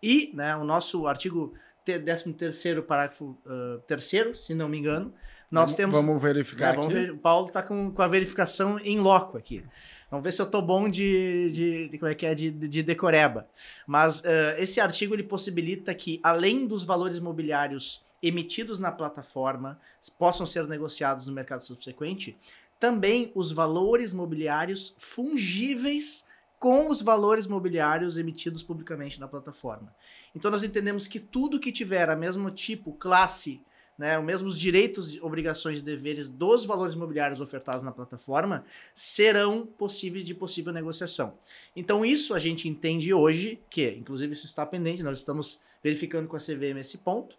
E, 0.00 0.30
né, 0.32 0.56
o 0.56 0.62
nosso 0.62 1.08
artigo 1.08 1.52
13 1.84 2.32
terceiro 2.34 2.82
parágrafo 2.84 3.36
uh, 3.44 3.80
terceiro, 3.86 4.36
se 4.36 4.54
não 4.54 4.68
me 4.68 4.78
engano, 4.78 5.12
nós 5.50 5.72
vamos, 5.72 5.74
temos 5.74 6.00
vamos 6.00 6.22
verificar 6.22 6.74
é, 6.74 6.76
vamos 6.76 6.92
ver, 6.92 7.10
o 7.10 7.18
Paulo 7.18 7.48
está 7.48 7.62
com, 7.62 7.90
com 7.90 8.02
a 8.02 8.08
verificação 8.08 8.78
em 8.78 9.00
loco 9.00 9.36
aqui. 9.36 9.64
Vamos 10.10 10.24
ver 10.24 10.32
se 10.32 10.40
eu 10.40 10.46
tô 10.46 10.62
bom 10.62 10.88
de, 10.88 11.50
de, 11.50 11.88
de 11.88 11.98
como 11.98 12.10
é 12.10 12.14
que 12.14 12.24
é 12.24 12.34
de, 12.34 12.50
de 12.50 12.82
decoreba. 12.82 13.48
Mas 13.86 14.20
uh, 14.20 14.54
esse 14.58 14.80
artigo 14.80 15.14
ele 15.14 15.24
possibilita 15.24 15.92
que 15.92 16.20
além 16.22 16.66
dos 16.66 16.84
valores 16.84 17.18
mobiliários 17.18 18.06
emitidos 18.22 18.78
na 18.78 18.92
plataforma 18.92 19.80
possam 20.18 20.46
ser 20.46 20.66
negociados 20.66 21.26
no 21.26 21.32
mercado 21.32 21.60
subsequente, 21.62 22.36
também 22.78 23.32
os 23.34 23.52
valores 23.52 24.12
mobiliários 24.12 24.94
fungíveis 24.98 26.24
com 26.58 26.88
os 26.88 27.00
valores 27.00 27.46
mobiliários 27.46 28.18
emitidos 28.18 28.62
publicamente 28.62 29.20
na 29.20 29.28
plataforma. 29.28 29.94
Então 30.34 30.50
nós 30.50 30.64
entendemos 30.64 31.06
que 31.06 31.20
tudo 31.20 31.60
que 31.60 31.70
tiver 31.70 32.10
a 32.10 32.16
mesmo 32.16 32.50
tipo, 32.50 32.92
classe, 32.92 33.60
né, 33.96 34.18
os 34.18 34.24
mesmos 34.24 34.58
direitos, 34.58 35.20
obrigações 35.22 35.80
e 35.80 35.82
deveres 35.82 36.28
dos 36.28 36.64
valores 36.64 36.94
mobiliários 36.94 37.40
ofertados 37.40 37.82
na 37.82 37.90
plataforma 37.90 38.64
serão 38.94 39.66
possíveis 39.66 40.24
de 40.24 40.34
possível 40.34 40.72
negociação. 40.72 41.36
Então 41.74 42.04
isso 42.04 42.34
a 42.34 42.38
gente 42.38 42.68
entende 42.68 43.12
hoje 43.12 43.60
que, 43.68 43.90
inclusive 43.90 44.32
isso 44.32 44.46
está 44.46 44.64
pendente, 44.64 45.02
nós 45.02 45.18
estamos 45.18 45.60
verificando 45.82 46.28
com 46.28 46.36
a 46.36 46.40
CVM 46.40 46.78
esse 46.78 46.98
ponto, 46.98 47.36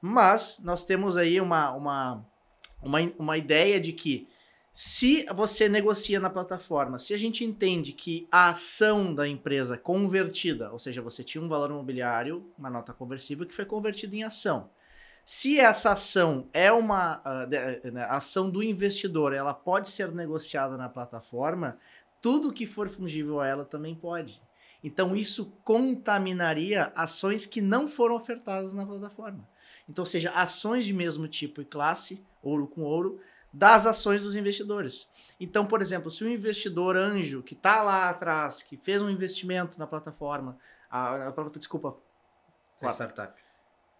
mas 0.00 0.60
nós 0.62 0.84
temos 0.84 1.16
aí 1.16 1.40
uma, 1.40 1.72
uma, 1.72 2.26
uma, 2.82 2.98
uma 3.18 3.36
ideia 3.36 3.80
de 3.80 3.92
que 3.92 4.28
se 4.72 5.26
você 5.34 5.68
negocia 5.68 6.20
na 6.20 6.30
plataforma, 6.30 6.98
se 6.98 7.12
a 7.12 7.18
gente 7.18 7.44
entende 7.44 7.92
que 7.92 8.28
a 8.30 8.50
ação 8.50 9.12
da 9.14 9.26
empresa 9.26 9.76
convertida, 9.76 10.70
ou 10.70 10.78
seja, 10.78 11.02
você 11.02 11.24
tinha 11.24 11.42
um 11.42 11.48
valor 11.48 11.70
imobiliário, 11.70 12.50
uma 12.56 12.70
nota 12.70 12.92
conversível 12.92 13.44
que 13.44 13.54
foi 13.54 13.64
convertida 13.64 14.14
em 14.14 14.22
ação. 14.22 14.70
Se 15.24 15.60
essa 15.60 15.92
ação 15.92 16.48
é 16.52 16.72
uma 16.72 17.18
uh, 17.18 17.98
ação 18.08 18.48
do 18.48 18.62
investidor, 18.62 19.32
ela 19.32 19.52
pode 19.52 19.90
ser 19.90 20.12
negociada 20.12 20.76
na 20.76 20.88
plataforma, 20.88 21.76
tudo 22.20 22.52
que 22.52 22.66
for 22.66 22.88
fungível 22.88 23.40
a 23.40 23.46
ela 23.46 23.64
também 23.64 23.94
pode. 23.94 24.40
Então 24.82 25.14
isso 25.14 25.52
contaminaria 25.62 26.92
ações 26.94 27.44
que 27.44 27.60
não 27.60 27.86
foram 27.86 28.16
ofertadas 28.16 28.72
na 28.72 28.86
plataforma. 28.86 29.46
Então, 29.90 30.06
seja, 30.06 30.30
ações 30.30 30.84
de 30.84 30.94
mesmo 30.94 31.26
tipo 31.26 31.60
e 31.60 31.64
classe, 31.64 32.24
ouro 32.40 32.68
com 32.68 32.82
ouro, 32.82 33.20
das 33.52 33.86
ações 33.86 34.22
dos 34.22 34.36
investidores. 34.36 35.08
Então, 35.40 35.66
por 35.66 35.82
exemplo, 35.82 36.08
se 36.12 36.22
o 36.22 36.30
investidor 36.30 36.96
anjo 36.96 37.42
que 37.42 37.54
está 37.54 37.82
lá 37.82 38.08
atrás, 38.08 38.62
que 38.62 38.76
fez 38.76 39.02
um 39.02 39.10
investimento 39.10 39.76
na 39.80 39.88
plataforma, 39.88 40.56
a, 40.88 41.26
a 41.28 41.32
desculpa, 41.58 41.98
a 42.80 42.90
startup, 42.90 43.42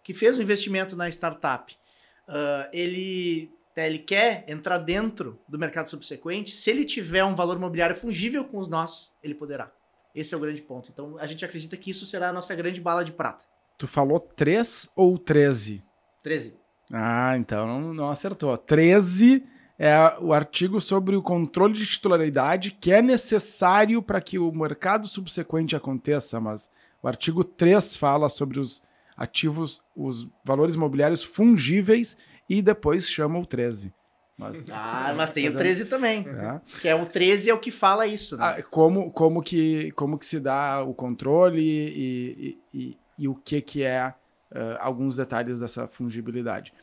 que 0.01 0.13
fez 0.13 0.37
um 0.37 0.41
investimento 0.41 0.95
na 0.95 1.09
startup, 1.09 1.77
uh, 2.25 2.69
ele 2.71 3.51
né, 3.75 3.87
ele 3.87 3.99
quer 3.99 4.45
entrar 4.47 4.77
dentro 4.77 5.41
do 5.45 5.59
mercado 5.59 5.89
subsequente, 5.89 6.55
se 6.55 6.69
ele 6.69 6.85
tiver 6.85 7.25
um 7.25 7.35
valor 7.35 7.57
imobiliário 7.57 7.97
fungível 7.97 8.45
com 8.45 8.57
os 8.57 8.69
nossos, 8.69 9.11
ele 9.21 9.35
poderá. 9.35 9.69
Esse 10.15 10.33
é 10.33 10.37
o 10.37 10.39
grande 10.39 10.61
ponto. 10.61 10.89
Então, 10.89 11.17
a 11.17 11.27
gente 11.27 11.43
acredita 11.43 11.75
que 11.75 11.91
isso 11.91 12.05
será 12.05 12.29
a 12.29 12.33
nossa 12.33 12.55
grande 12.55 12.79
bala 12.79 13.03
de 13.03 13.11
prata. 13.11 13.45
Tu 13.81 13.87
falou 13.87 14.19
3 14.19 14.89
ou 14.95 15.17
13? 15.17 15.83
13. 16.21 16.53
Ah, 16.93 17.35
então 17.35 17.65
não, 17.65 17.91
não 17.95 18.09
acertou. 18.11 18.55
13 18.55 19.43
é 19.79 19.95
o 20.21 20.31
artigo 20.31 20.79
sobre 20.79 21.15
o 21.15 21.21
controle 21.23 21.73
de 21.73 21.87
titularidade 21.87 22.77
que 22.79 22.93
é 22.93 23.01
necessário 23.01 23.99
para 23.99 24.21
que 24.21 24.37
o 24.37 24.51
mercado 24.51 25.07
subsequente 25.07 25.75
aconteça, 25.75 26.39
mas 26.39 26.69
o 27.01 27.07
artigo 27.07 27.43
3 27.43 27.97
fala 27.97 28.29
sobre 28.29 28.59
os 28.59 28.83
ativos, 29.17 29.81
os 29.95 30.27
valores 30.45 30.75
imobiliários 30.75 31.23
fungíveis 31.23 32.15
e 32.47 32.61
depois 32.61 33.09
chama 33.09 33.39
o 33.39 33.47
13. 33.47 33.91
Mas, 34.37 34.63
ah, 34.69 35.11
mas 35.17 35.31
tem 35.31 35.49
o 35.49 35.57
13 35.57 35.85
também. 35.85 36.23
É. 36.27 36.61
Que 36.79 36.87
é 36.87 36.93
o 36.93 37.03
13 37.03 37.49
é 37.49 37.53
o 37.55 37.59
que 37.59 37.71
fala 37.71 38.05
isso. 38.05 38.37
Né? 38.37 38.43
Ah, 38.43 38.61
como, 38.61 39.09
como, 39.11 39.41
que, 39.41 39.91
como 39.93 40.19
que 40.19 40.25
se 40.27 40.39
dá 40.39 40.83
o 40.83 40.93
controle 40.93 41.63
e, 41.63 42.59
e, 42.71 42.91
e 42.91 43.00
o 43.27 43.35
que, 43.35 43.61
que 43.61 43.83
é 43.83 44.13
uh, 44.51 44.77
alguns 44.79 45.15
detalhes 45.15 45.59
dessa 45.59 45.87
fungibilidade. 45.87 46.73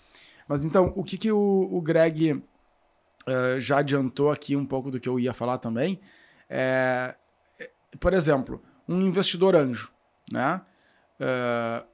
Mas 0.46 0.64
então, 0.64 0.92
o 0.96 1.04
que, 1.04 1.18
que 1.18 1.30
o, 1.30 1.68
o 1.70 1.80
Greg 1.80 2.32
uh, 2.32 3.60
já 3.60 3.78
adiantou 3.78 4.30
aqui 4.30 4.56
um 4.56 4.66
pouco 4.66 4.90
do 4.90 4.98
que 4.98 5.08
eu 5.08 5.18
ia 5.18 5.34
falar 5.34 5.58
também 5.58 6.00
é, 6.48 7.14
por 8.00 8.14
exemplo, 8.14 8.62
um 8.88 9.00
investidor 9.02 9.54
anjo, 9.54 9.92
né? 10.32 10.62
Uh, 11.20 11.86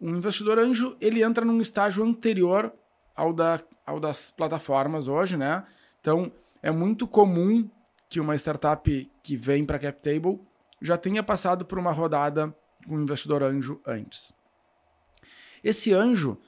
um 0.00 0.16
investidor 0.16 0.58
anjo 0.58 0.96
ele 1.00 1.22
entra 1.22 1.44
num 1.44 1.60
estágio 1.60 2.04
anterior 2.04 2.72
ao, 3.14 3.32
da, 3.32 3.60
ao 3.84 3.98
das 3.98 4.30
plataformas 4.30 5.08
hoje, 5.08 5.36
né? 5.36 5.64
Então 6.00 6.32
é 6.62 6.70
muito 6.70 7.06
comum 7.06 7.68
que 8.08 8.20
uma 8.20 8.34
startup 8.36 9.10
que 9.22 9.36
vem 9.36 9.64
para 9.64 9.76
a 9.76 9.80
CapTable 9.80 10.40
já 10.80 10.96
tenha 10.96 11.22
passado 11.22 11.64
por 11.64 11.78
uma 11.78 11.92
rodada 11.92 12.54
um 12.88 13.00
investidor 13.00 13.42
anjo 13.42 13.80
antes. 13.86 14.32
Esse 15.62 15.92
anjo, 15.92 16.38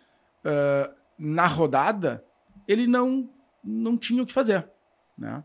uh, 0.44 0.94
na 1.18 1.46
rodada, 1.46 2.24
ele 2.66 2.86
não, 2.86 3.28
não 3.62 3.96
tinha 3.96 4.22
o 4.22 4.26
que 4.26 4.32
fazer. 4.32 4.68
Né? 5.18 5.42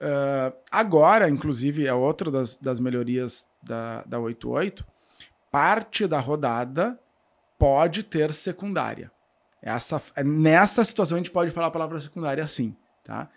Uh, 0.00 0.56
agora, 0.70 1.28
inclusive, 1.28 1.86
é 1.86 1.94
outra 1.94 2.30
das, 2.30 2.56
das 2.56 2.80
melhorias 2.80 3.48
da, 3.62 4.02
da 4.04 4.18
88, 4.18 4.86
parte 5.50 6.06
da 6.06 6.18
rodada 6.18 6.98
pode 7.58 8.02
ter 8.02 8.32
secundária. 8.32 9.12
Essa, 9.60 10.02
nessa 10.24 10.84
situação 10.84 11.16
a 11.16 11.20
gente 11.20 11.30
pode 11.30 11.52
falar 11.52 11.68
a 11.68 11.70
palavra 11.70 12.00
secundária 12.00 12.44
sim. 12.48 12.76
Tá? 13.04 13.28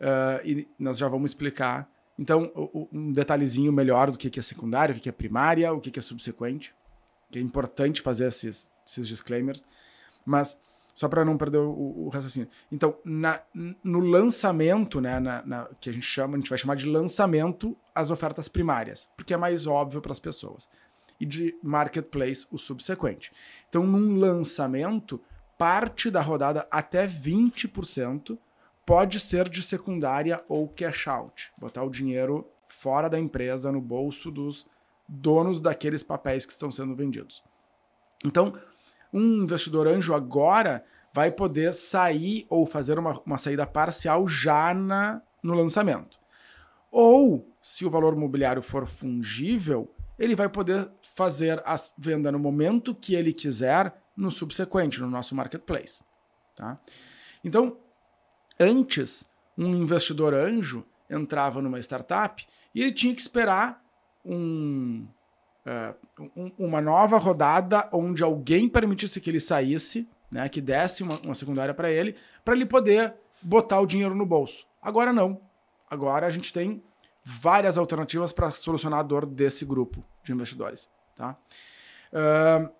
Uh, 0.00 0.46
e 0.46 0.68
nós 0.78 0.96
já 0.96 1.08
vamos 1.08 1.32
explicar 1.32 1.86
então, 2.18 2.50
um 2.92 3.12
detalhezinho 3.12 3.72
melhor 3.72 4.10
do 4.10 4.16
que 4.16 4.38
é 4.38 4.42
secundário, 4.42 4.94
o 4.94 4.98
que 4.98 5.08
é 5.08 5.12
primária, 5.12 5.72
o 5.72 5.80
que 5.80 5.98
é 5.98 6.02
subsequente. 6.02 6.74
Que 7.30 7.38
é 7.38 7.42
importante 7.42 8.00
fazer 8.00 8.28
esses, 8.28 8.70
esses 8.86 9.06
disclaimers. 9.06 9.64
Mas, 10.24 10.58
só 10.94 11.08
para 11.08 11.24
não 11.24 11.36
perder 11.36 11.58
o, 11.58 12.06
o, 12.06 12.08
raciocínio. 12.08 12.48
Então, 12.72 12.96
na, 13.04 13.40
no 13.84 14.00
lançamento, 14.00 15.00
né, 15.00 15.20
na, 15.20 15.44
na, 15.44 15.68
que 15.78 15.90
a 15.90 15.92
gente 15.92 16.06
chama, 16.06 16.36
a 16.36 16.40
gente 16.40 16.48
vai 16.48 16.58
chamar 16.58 16.76
de 16.76 16.88
lançamento 16.88 17.76
as 17.94 18.10
ofertas 18.10 18.48
primárias, 18.48 19.08
porque 19.16 19.34
é 19.34 19.36
mais 19.36 19.66
óbvio 19.66 20.00
para 20.00 20.12
as 20.12 20.20
pessoas. 20.20 20.68
E 21.20 21.26
de 21.26 21.54
marketplace, 21.62 22.46
o 22.50 22.58
subsequente. 22.58 23.30
Então, 23.68 23.86
num 23.86 24.16
lançamento, 24.16 25.20
parte 25.58 26.10
da 26.10 26.22
rodada, 26.22 26.66
até 26.70 27.06
20%, 27.06 28.38
pode 28.86 29.18
ser 29.18 29.48
de 29.48 29.60
secundária 29.62 30.42
ou 30.48 30.68
cash 30.68 31.08
out, 31.08 31.52
botar 31.58 31.82
o 31.82 31.90
dinheiro 31.90 32.48
fora 32.68 33.10
da 33.10 33.18
empresa, 33.18 33.72
no 33.72 33.80
bolso 33.80 34.30
dos 34.30 34.66
donos 35.08 35.60
daqueles 35.60 36.04
papéis 36.04 36.46
que 36.46 36.52
estão 36.52 36.70
sendo 36.70 36.94
vendidos. 36.94 37.42
Então, 38.24 38.52
um 39.12 39.42
investidor 39.42 39.88
anjo 39.88 40.14
agora 40.14 40.84
vai 41.12 41.32
poder 41.32 41.74
sair 41.74 42.46
ou 42.48 42.64
fazer 42.64 42.98
uma, 42.98 43.20
uma 43.26 43.38
saída 43.38 43.66
parcial 43.66 44.26
já 44.28 44.72
na, 44.72 45.20
no 45.42 45.54
lançamento. 45.54 46.18
Ou, 46.90 47.48
se 47.60 47.84
o 47.84 47.90
valor 47.90 48.14
imobiliário 48.14 48.62
for 48.62 48.86
fungível, 48.86 49.92
ele 50.18 50.34
vai 50.34 50.48
poder 50.48 50.88
fazer 51.02 51.60
a 51.64 51.76
venda 51.98 52.30
no 52.30 52.38
momento 52.38 52.94
que 52.94 53.14
ele 53.14 53.32
quiser 53.32 53.94
no 54.16 54.30
subsequente, 54.30 55.00
no 55.00 55.10
nosso 55.10 55.34
marketplace. 55.34 56.02
Tá? 56.54 56.76
Então, 57.44 57.76
Antes, 58.58 59.28
um 59.56 59.74
investidor 59.74 60.34
anjo 60.34 60.84
entrava 61.08 61.62
numa 61.62 61.78
startup 61.78 62.44
e 62.74 62.82
ele 62.82 62.92
tinha 62.92 63.14
que 63.14 63.20
esperar 63.20 63.82
um, 64.24 65.06
uh, 65.66 66.30
um, 66.36 66.52
uma 66.58 66.80
nova 66.80 67.16
rodada 67.16 67.88
onde 67.92 68.22
alguém 68.22 68.68
permitisse 68.68 69.20
que 69.20 69.30
ele 69.30 69.40
saísse, 69.40 70.08
né, 70.30 70.48
que 70.48 70.60
desse 70.60 71.02
uma, 71.02 71.18
uma 71.20 71.34
secundária 71.34 71.74
para 71.74 71.90
ele, 71.90 72.16
para 72.44 72.54
ele 72.54 72.66
poder 72.66 73.14
botar 73.40 73.80
o 73.80 73.86
dinheiro 73.86 74.14
no 74.14 74.26
bolso. 74.26 74.66
Agora 74.82 75.12
não. 75.12 75.40
Agora 75.88 76.26
a 76.26 76.30
gente 76.30 76.52
tem 76.52 76.82
várias 77.22 77.78
alternativas 77.78 78.32
para 78.32 78.50
solucionar 78.50 79.00
a 79.00 79.02
dor 79.02 79.26
desse 79.26 79.64
grupo 79.64 80.04
de 80.22 80.32
investidores. 80.32 80.88
Tá? 81.14 81.36
Uh, 82.12 82.70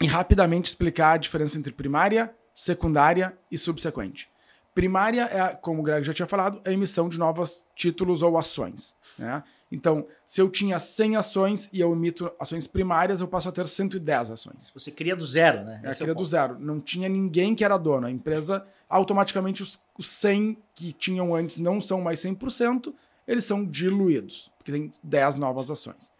e 0.00 0.06
rapidamente 0.06 0.66
explicar 0.66 1.12
a 1.12 1.16
diferença 1.16 1.58
entre 1.58 1.72
primária, 1.72 2.34
secundária 2.54 3.36
e 3.50 3.58
subsequente. 3.58 4.30
Primária 4.78 5.24
é, 5.24 5.56
como 5.56 5.80
o 5.80 5.82
Greg 5.82 6.06
já 6.06 6.14
tinha 6.14 6.28
falado, 6.28 6.60
é 6.64 6.70
a 6.70 6.72
emissão 6.72 7.08
de 7.08 7.18
novos 7.18 7.66
títulos 7.74 8.22
ou 8.22 8.38
ações. 8.38 8.94
Né? 9.18 9.42
Então, 9.72 10.06
se 10.24 10.40
eu 10.40 10.48
tinha 10.48 10.78
100 10.78 11.16
ações 11.16 11.68
e 11.72 11.80
eu 11.80 11.90
emito 11.92 12.30
ações 12.38 12.68
primárias, 12.68 13.20
eu 13.20 13.26
passo 13.26 13.48
a 13.48 13.52
ter 13.52 13.66
110 13.66 14.30
ações. 14.30 14.70
Você 14.72 14.92
cria 14.92 15.16
do 15.16 15.26
zero, 15.26 15.64
né? 15.64 15.80
É, 15.82 15.92
cria 15.92 16.12
é 16.12 16.14
do 16.14 16.24
zero. 16.24 16.60
Não 16.60 16.80
tinha 16.80 17.08
ninguém 17.08 17.56
que 17.56 17.64
era 17.64 17.76
dono. 17.76 18.06
A 18.06 18.10
empresa, 18.12 18.64
automaticamente, 18.88 19.64
os, 19.64 19.82
os 19.98 20.08
100 20.10 20.56
que 20.76 20.92
tinham 20.92 21.34
antes 21.34 21.58
não 21.58 21.80
são 21.80 22.00
mais 22.00 22.20
100%, 22.20 22.94
eles 23.26 23.44
são 23.44 23.66
diluídos, 23.66 24.48
porque 24.58 24.70
tem 24.70 24.92
10 25.02 25.38
novas 25.38 25.72
ações. 25.72 26.12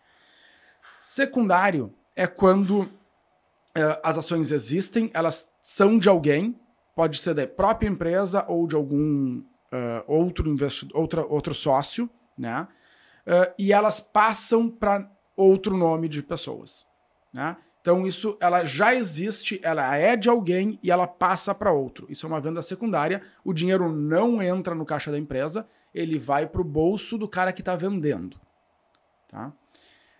Secundário 0.98 1.94
é 2.16 2.26
quando 2.26 2.80
uh, 2.80 2.90
as 4.02 4.18
ações 4.18 4.50
existem, 4.50 5.12
elas 5.14 5.52
são 5.60 5.96
de 5.96 6.08
alguém, 6.08 6.56
pode 6.98 7.18
ser 7.18 7.32
da 7.32 7.46
própria 7.46 7.86
empresa 7.86 8.44
ou 8.48 8.66
de 8.66 8.74
algum 8.74 9.38
uh, 9.38 10.02
outro, 10.08 10.50
investidor, 10.50 11.00
outra, 11.00 11.24
outro 11.24 11.54
sócio, 11.54 12.10
né? 12.36 12.66
uh, 13.24 13.54
e 13.56 13.72
elas 13.72 14.00
passam 14.00 14.68
para 14.68 15.08
outro 15.36 15.76
nome 15.76 16.08
de 16.08 16.20
pessoas. 16.24 16.88
Né? 17.32 17.56
Então 17.80 18.04
isso 18.04 18.36
ela 18.40 18.64
já 18.64 18.96
existe, 18.96 19.60
ela 19.62 19.94
é 19.96 20.16
de 20.16 20.28
alguém 20.28 20.76
e 20.82 20.90
ela 20.90 21.06
passa 21.06 21.54
para 21.54 21.70
outro. 21.70 22.04
Isso 22.10 22.26
é 22.26 22.28
uma 22.28 22.40
venda 22.40 22.62
secundária. 22.62 23.22
O 23.44 23.52
dinheiro 23.52 23.92
não 23.92 24.42
entra 24.42 24.74
no 24.74 24.84
caixa 24.84 25.12
da 25.12 25.18
empresa, 25.18 25.68
ele 25.94 26.18
vai 26.18 26.48
para 26.48 26.60
o 26.60 26.64
bolso 26.64 27.16
do 27.16 27.28
cara 27.28 27.52
que 27.52 27.60
está 27.60 27.76
vendendo. 27.76 28.40
Tá? 29.28 29.52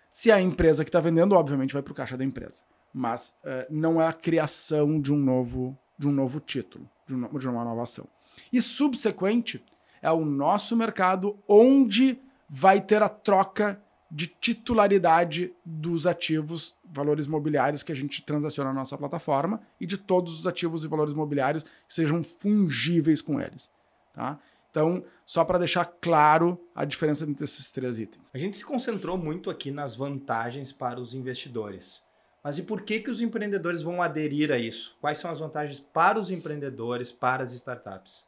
Se 0.09 0.31
é 0.31 0.33
a 0.33 0.41
empresa 0.41 0.85
que 0.85 0.89
está 0.89 1.01
vendendo, 1.01 1.35
obviamente 1.35 1.73
vai 1.73 1.83
para 1.83 1.91
o 1.91 1.95
caixa 1.95 2.15
da 2.15 2.23
empresa. 2.23 2.63
Mas 2.93 3.35
uh, 3.43 3.67
não 3.69 4.01
é 4.01 4.07
a 4.07 4.13
criação 4.13 4.97
de 5.01 5.11
um 5.13 5.17
novo, 5.17 5.77
de 5.99 6.07
um 6.07 6.11
novo 6.13 6.39
título, 6.39 6.89
de, 7.05 7.13
um, 7.13 7.37
de 7.37 7.47
uma 7.47 7.65
nova 7.65 7.83
ação. 7.83 8.07
E 8.51 8.61
subsequente 8.61 9.63
é 10.01 10.09
o 10.09 10.23
nosso 10.23 10.77
mercado 10.77 11.37
onde 11.45 12.17
vai 12.49 12.79
ter 12.79 13.03
a 13.03 13.09
troca 13.09 13.79
de 14.09 14.25
titularidade 14.25 15.53
dos 15.63 16.07
ativos, 16.07 16.73
valores 16.83 17.27
mobiliários 17.27 17.83
que 17.83 17.91
a 17.91 17.95
gente 17.95 18.23
transaciona 18.23 18.71
na 18.71 18.79
nossa 18.79 18.97
plataforma 18.97 19.61
e 19.79 19.85
de 19.85 19.97
todos 19.97 20.39
os 20.39 20.47
ativos 20.47 20.83
e 20.83 20.87
valores 20.87 21.13
mobiliários 21.13 21.63
que 21.63 21.93
sejam 21.93 22.23
fungíveis 22.23 23.21
com 23.21 23.39
eles. 23.39 23.69
Tá? 24.13 24.39
Então, 24.71 25.03
só 25.25 25.43
para 25.43 25.59
deixar 25.59 25.85
claro 25.85 26.59
a 26.73 26.85
diferença 26.85 27.23
entre 27.25 27.43
esses 27.43 27.71
três 27.71 27.99
itens. 27.99 28.29
A 28.33 28.37
gente 28.37 28.57
se 28.57 28.65
concentrou 28.65 29.17
muito 29.17 29.49
aqui 29.49 29.69
nas 29.69 29.95
vantagens 29.95 30.71
para 30.71 30.99
os 30.99 31.13
investidores. 31.13 32.01
Mas 32.43 32.57
e 32.57 32.63
por 32.63 32.81
que, 32.81 32.99
que 32.99 33.11
os 33.11 33.21
empreendedores 33.21 33.81
vão 33.81 34.01
aderir 34.01 34.51
a 34.51 34.57
isso? 34.57 34.97
Quais 35.01 35.17
são 35.17 35.29
as 35.29 35.39
vantagens 35.39 35.79
para 35.79 36.19
os 36.19 36.31
empreendedores, 36.31 37.11
para 37.11 37.43
as 37.43 37.51
startups? 37.51 38.27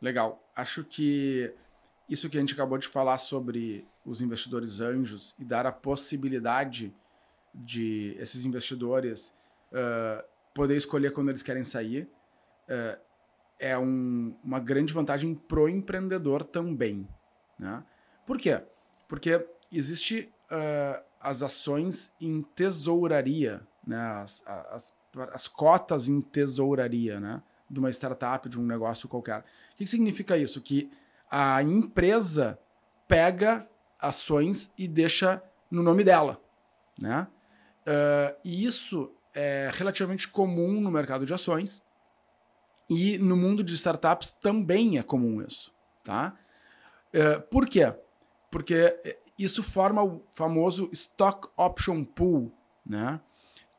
Legal. 0.00 0.42
Acho 0.56 0.82
que 0.82 1.54
isso 2.08 2.28
que 2.28 2.36
a 2.36 2.40
gente 2.40 2.54
acabou 2.54 2.78
de 2.78 2.88
falar 2.88 3.18
sobre 3.18 3.86
os 4.04 4.20
investidores 4.20 4.80
anjos 4.80 5.34
e 5.38 5.44
dar 5.44 5.66
a 5.66 5.72
possibilidade 5.72 6.92
de 7.54 8.16
esses 8.18 8.44
investidores 8.44 9.36
uh, 9.70 10.24
poder 10.52 10.76
escolher 10.76 11.12
quando 11.12 11.28
eles 11.28 11.42
querem 11.42 11.64
sair 11.64 12.08
uh, 12.68 13.00
é 13.58 13.78
um, 13.78 14.34
uma 14.42 14.58
grande 14.58 14.92
vantagem 14.92 15.34
pro 15.34 15.68
empreendedor 15.68 16.42
também. 16.42 17.08
Né? 17.58 17.82
Por 18.26 18.38
quê? 18.38 18.60
Porque 19.06 19.46
existe 19.70 20.32
uh, 20.50 21.02
as 21.22 21.42
ações 21.42 22.12
em 22.20 22.42
tesouraria, 22.42 23.62
né? 23.86 23.96
as, 24.22 24.42
as, 24.46 24.94
as 25.32 25.46
cotas 25.46 26.08
em 26.08 26.20
tesouraria 26.20 27.20
né? 27.20 27.42
de 27.70 27.78
uma 27.78 27.90
startup, 27.90 28.48
de 28.48 28.60
um 28.60 28.66
negócio 28.66 29.08
qualquer. 29.08 29.40
O 29.40 29.76
que, 29.76 29.86
significa 29.86 30.36
isso? 30.36 30.60
Que 30.60 30.90
a 31.30 31.62
empresa 31.62 32.58
pega 33.06 33.66
ações 33.98 34.72
e 34.76 34.88
deixa 34.88 35.42
no 35.70 35.82
nome 35.82 36.02
dela, 36.02 36.40
né? 37.00 37.26
Uh, 37.82 38.36
e 38.44 38.64
isso 38.64 39.14
é 39.34 39.70
relativamente 39.72 40.28
comum 40.28 40.80
no 40.80 40.90
mercado 40.90 41.24
de 41.24 41.32
ações 41.32 41.82
e 42.88 43.16
no 43.18 43.36
mundo 43.36 43.64
de 43.64 43.74
startups 43.74 44.30
também 44.30 44.98
é 44.98 45.02
comum 45.02 45.42
isso, 45.42 45.72
tá? 46.04 46.36
Uh, 47.14 47.40
por 47.48 47.68
quê? 47.68 47.92
Porque 48.50 49.18
isso 49.42 49.62
forma 49.62 50.02
o 50.02 50.22
famoso 50.30 50.88
Stock 50.92 51.48
Option 51.56 52.04
Pool, 52.04 52.52
né? 52.84 53.20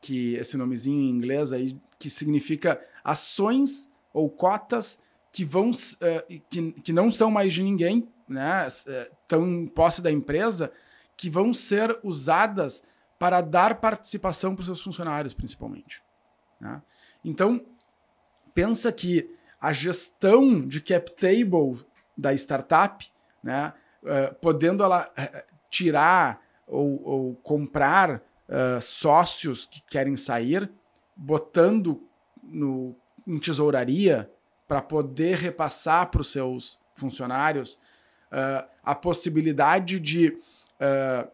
Que 0.00 0.34
esse 0.34 0.56
nomezinho 0.56 1.00
em 1.00 1.10
inglês 1.10 1.52
aí 1.52 1.80
que 1.98 2.10
significa 2.10 2.80
ações 3.02 3.90
ou 4.12 4.28
cotas 4.28 4.98
que 5.32 5.44
vão 5.44 5.70
uh, 5.70 6.40
que, 6.48 6.72
que 6.72 6.92
não 6.92 7.10
são 7.10 7.30
mais 7.30 7.52
de 7.52 7.62
ninguém, 7.62 8.08
né, 8.28 8.66
estão 8.66 9.46
em 9.46 9.66
posse 9.66 10.00
da 10.00 10.10
empresa, 10.10 10.72
que 11.16 11.28
vão 11.28 11.52
ser 11.52 11.98
usadas 12.02 12.84
para 13.18 13.40
dar 13.40 13.80
participação 13.80 14.54
para 14.54 14.60
os 14.60 14.66
seus 14.66 14.80
funcionários, 14.80 15.34
principalmente. 15.34 16.02
Né? 16.60 16.80
Então, 17.24 17.64
pensa 18.54 18.92
que 18.92 19.28
a 19.60 19.72
gestão 19.72 20.60
de 20.66 20.80
cap 20.80 21.10
table 21.12 21.84
da 22.16 22.32
startup, 22.34 23.10
né, 23.42 23.72
uh, 24.02 24.34
podendo 24.36 24.84
ela 24.84 25.10
tirar 25.74 26.40
ou, 26.68 27.02
ou 27.04 27.34
comprar 27.36 28.22
uh, 28.48 28.80
sócios 28.80 29.64
que 29.64 29.82
querem 29.82 30.16
sair, 30.16 30.70
botando 31.16 32.00
no, 32.42 32.94
em 33.26 33.38
tesouraria 33.40 34.30
para 34.68 34.80
poder 34.80 35.36
repassar 35.36 36.10
para 36.10 36.20
os 36.20 36.30
seus 36.30 36.78
funcionários 36.94 37.74
uh, 38.30 38.68
a 38.84 38.94
possibilidade 38.94 39.98
de 39.98 40.28
uh, 40.28 41.28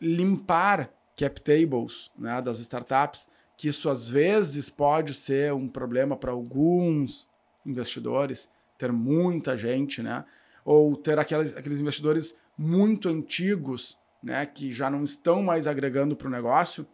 limpar 0.00 0.90
cap 1.14 1.40
tables 1.40 2.10
né, 2.18 2.40
das 2.40 2.58
startups, 2.58 3.28
que 3.58 3.68
isso 3.68 3.90
às 3.90 4.08
vezes 4.08 4.70
pode 4.70 5.12
ser 5.12 5.52
um 5.52 5.68
problema 5.68 6.16
para 6.16 6.32
alguns 6.32 7.28
investidores, 7.64 8.48
ter 8.78 8.92
muita 8.92 9.56
gente, 9.56 10.02
né? 10.02 10.24
Ou 10.64 10.96
ter 10.96 11.18
aqueles, 11.18 11.56
aqueles 11.56 11.80
investidores 11.80 12.36
muito 12.56 13.08
antigos, 13.08 13.98
né? 14.22 14.46
Que 14.46 14.72
já 14.72 14.90
não 14.90 15.04
estão 15.04 15.42
mais 15.42 15.66
agregando 15.66 16.16
para 16.16 16.28
o 16.28 16.30
negócio 16.30 16.86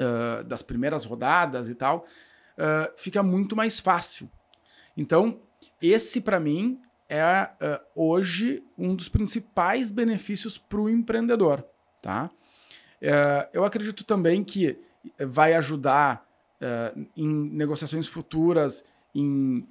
uh, 0.00 0.44
das 0.44 0.62
primeiras 0.62 1.04
rodadas 1.04 1.68
e 1.68 1.74
tal, 1.74 2.06
uh, 2.56 2.92
fica 2.96 3.22
muito 3.22 3.56
mais 3.56 3.78
fácil 3.80 4.30
então, 4.98 5.38
esse 5.80 6.20
para 6.20 6.40
mim 6.40 6.80
é 7.08 7.48
uh, 7.62 7.80
hoje 7.94 8.64
um 8.76 8.96
dos 8.96 9.08
principais 9.08 9.92
benefícios 9.92 10.58
para 10.58 10.80
o 10.80 10.90
empreendedor, 10.90 11.64
tá? 12.02 12.28
Eu 13.52 13.64
acredito 13.64 14.02
também 14.02 14.42
que 14.42 14.76
vai 15.24 15.54
ajudar 15.54 16.26
em 17.16 17.28
negociações 17.28 18.08
futuras, 18.08 18.84
em 19.14 19.64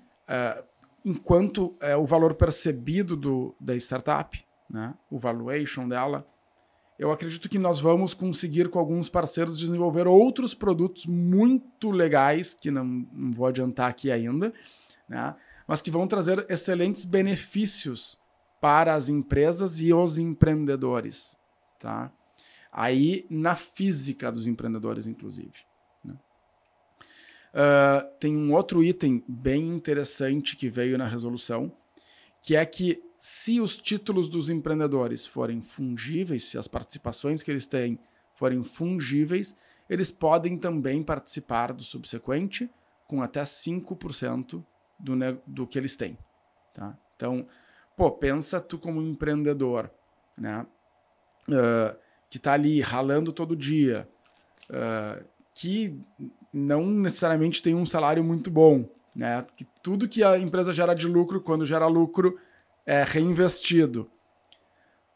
enquanto 1.03 1.75
o 1.99 2.05
valor 2.05 2.35
percebido 2.35 3.17
do, 3.17 3.53
da 3.59 3.75
startup, 3.75 4.46
né? 4.69 4.93
o 5.09 5.17
valuation 5.17 5.87
dela, 5.87 6.27
eu 6.97 7.11
acredito 7.11 7.47
que 7.47 7.59
nós 7.59 7.79
vamos 7.79 8.13
conseguir 8.13 8.69
com 8.69 8.79
alguns 8.79 9.07
parceiros 9.07 9.57
desenvolver 9.57 10.07
outros 10.07 10.55
produtos 10.55 11.05
muito 11.05 11.91
legais 11.91 12.53
que 12.53 12.71
não, 12.71 12.85
não 12.85 13.31
vou 13.31 13.45
adiantar 13.45 13.89
aqui 13.89 14.11
ainda, 14.11 14.51
né? 15.07 15.35
mas 15.67 15.81
que 15.81 15.91
vão 15.91 16.07
trazer 16.07 16.45
excelentes 16.49 17.05
benefícios 17.05 18.17
para 18.59 18.95
as 18.95 19.09
empresas 19.09 19.79
e 19.79 19.93
os 19.93 20.17
empreendedores. 20.17 21.37
Tá? 21.79 22.11
Aí 22.71 23.27
na 23.29 23.55
física 23.55 24.31
dos 24.31 24.47
empreendedores, 24.47 25.05
inclusive. 25.05 25.65
Né? 26.03 26.15
Uh, 27.53 28.17
tem 28.19 28.35
um 28.35 28.53
outro 28.53 28.83
item 28.83 29.23
bem 29.27 29.69
interessante 29.69 30.55
que 30.55 30.67
veio 30.67 30.97
na 30.97 31.07
resolução, 31.07 31.71
que 32.41 32.55
é 32.55 32.65
que 32.65 33.03
se 33.17 33.59
os 33.59 33.77
títulos 33.77 34.29
dos 34.29 34.49
empreendedores 34.49 35.25
forem 35.25 35.61
fungíveis, 35.61 36.43
se 36.43 36.57
as 36.57 36.67
participações 36.67 37.41
que 37.41 37.49
eles 37.49 37.67
têm 37.67 37.99
forem 38.35 38.63
fungíveis, 38.63 39.55
eles 39.89 40.11
podem 40.11 40.57
também 40.57 41.01
participar 41.01 41.73
do 41.73 41.83
subsequente 41.83 42.69
com 43.07 43.21
até 43.21 43.41
5% 43.43 44.63
do, 44.99 45.13
do 45.47 45.65
que 45.65 45.79
eles 45.79 45.95
têm. 45.95 46.17
Tá? 46.73 46.95
Então, 47.15 47.47
pô, 47.95 48.11
pensa 48.11 48.61
tu 48.61 48.77
como 48.77 49.01
empreendedor, 49.01 49.89
né? 50.37 50.65
Uh, 51.49 51.97
que 52.29 52.37
está 52.37 52.53
ali 52.53 52.81
ralando 52.81 53.31
todo 53.31 53.55
dia, 53.55 54.07
uh, 54.69 55.25
que 55.53 55.97
não 56.53 56.85
necessariamente 56.85 57.61
tem 57.61 57.73
um 57.73 57.85
salário 57.85 58.23
muito 58.23 58.51
bom, 58.51 58.87
né? 59.15 59.45
Que 59.55 59.65
tudo 59.81 60.07
que 60.07 60.23
a 60.23 60.37
empresa 60.37 60.71
gera 60.73 60.93
de 60.93 61.07
lucro, 61.07 61.41
quando 61.41 61.65
gera 61.65 61.87
lucro, 61.87 62.37
é 62.87 63.03
reinvestido, 63.03 64.09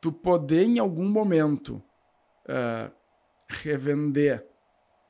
tu 0.02 0.12
poder 0.12 0.64
em 0.64 0.78
algum 0.78 1.10
momento 1.10 1.82
uh, 2.46 2.92
revender, 3.48 4.46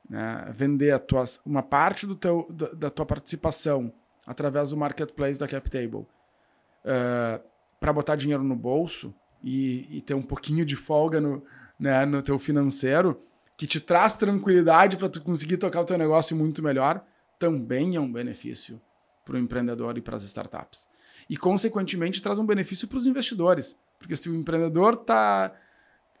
né, 0.08 0.48
vender 0.54 0.96
tua, 1.00 1.24
uma 1.44 1.62
parte 1.62 2.06
do 2.06 2.14
teu, 2.14 2.46
da, 2.48 2.68
da 2.68 2.90
tua 2.90 3.04
participação 3.04 3.92
através 4.24 4.70
do 4.70 4.76
marketplace 4.76 5.40
da 5.40 5.48
CapTable 5.48 6.02
uh, 6.02 7.50
para 7.80 7.92
botar 7.92 8.14
dinheiro 8.14 8.44
no 8.44 8.54
bolso 8.54 9.12
e, 9.42 9.98
e, 9.98 10.00
ter 10.00 10.14
um 10.14 10.22
pouquinho 10.22 10.64
de 10.64 10.76
folga 10.76 11.20
no, 11.20 11.44
né, 11.76 12.06
no 12.06 12.22
teu 12.22 12.38
financeiro, 12.38 13.20
que 13.56 13.66
te 13.66 13.80
traz 13.80 14.16
tranquilidade 14.16 14.96
para 14.96 15.08
tu 15.08 15.20
conseguir 15.20 15.56
tocar 15.56 15.80
o 15.80 15.84
teu 15.84 15.98
negócio 15.98 16.36
muito 16.36 16.62
melhor, 16.62 17.04
também 17.40 17.96
é 17.96 18.00
um 18.00 18.12
benefício 18.12 18.80
para 19.24 19.34
o 19.34 19.38
empreendedor 19.38 19.98
e 19.98 20.00
para 20.00 20.16
as 20.16 20.22
startups. 20.22 20.86
E, 21.32 21.36
consequentemente, 21.38 22.20
traz 22.20 22.38
um 22.38 22.44
benefício 22.44 22.86
para 22.86 22.98
os 22.98 23.06
investidores. 23.06 23.74
Porque 23.98 24.14
se 24.16 24.28
o 24.28 24.36
empreendedor 24.36 24.92
está 25.00 25.50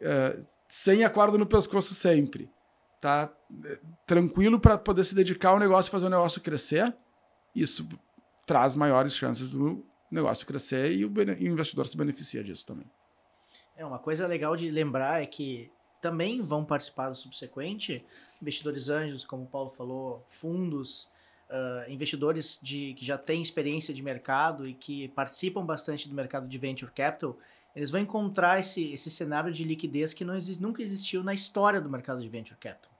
eh, 0.00 0.40
sem 0.66 1.04
a 1.04 1.10
corda 1.10 1.36
no 1.36 1.44
pescoço 1.44 1.94
sempre, 1.94 2.50
está 2.96 3.30
eh, 3.62 3.78
tranquilo 4.06 4.58
para 4.58 4.78
poder 4.78 5.04
se 5.04 5.14
dedicar 5.14 5.50
ao 5.50 5.58
negócio 5.58 5.90
e 5.90 5.92
fazer 5.92 6.06
o 6.06 6.08
negócio 6.08 6.40
crescer, 6.40 6.96
isso 7.54 7.86
traz 8.46 8.74
maiores 8.74 9.14
chances 9.14 9.50
do 9.50 9.84
negócio 10.10 10.46
crescer 10.46 10.92
e 10.92 11.04
o, 11.04 11.12
e 11.38 11.46
o 11.46 11.52
investidor 11.52 11.86
se 11.86 11.94
beneficia 11.94 12.42
disso 12.42 12.64
também. 12.64 12.90
É, 13.76 13.84
uma 13.84 13.98
coisa 13.98 14.26
legal 14.26 14.56
de 14.56 14.70
lembrar 14.70 15.22
é 15.22 15.26
que 15.26 15.70
também 16.00 16.40
vão 16.40 16.64
participar 16.64 17.10
do 17.10 17.14
subsequente 17.14 18.02
investidores 18.40 18.88
anjos, 18.88 19.26
como 19.26 19.42
o 19.42 19.46
Paulo 19.46 19.68
falou, 19.68 20.24
fundos, 20.26 21.11
uh, 21.52 21.90
investidores 21.90 22.58
de, 22.60 22.94
que 22.94 23.04
já 23.04 23.18
têm 23.18 23.42
experiência 23.42 23.92
de 23.92 24.02
mercado 24.02 24.66
e 24.66 24.72
que 24.72 25.08
participam 25.08 25.64
bastante 25.64 26.08
do 26.08 26.14
mercado 26.14 26.48
de 26.48 26.58
venture 26.58 26.90
capital, 26.90 27.36
eles 27.76 27.90
vão 27.90 28.00
encontrar 28.00 28.58
esse, 28.58 28.92
esse 28.92 29.10
cenário 29.10 29.52
de 29.52 29.64
liquidez 29.64 30.12
que 30.12 30.24
não 30.24 30.36
nunca 30.60 30.82
existiu 30.82 31.22
na 31.22 31.32
história 31.32 31.80
do 31.80 31.90
mercado 31.90 32.20
de 32.20 32.28
venture 32.28 32.58
capital. 32.58 32.90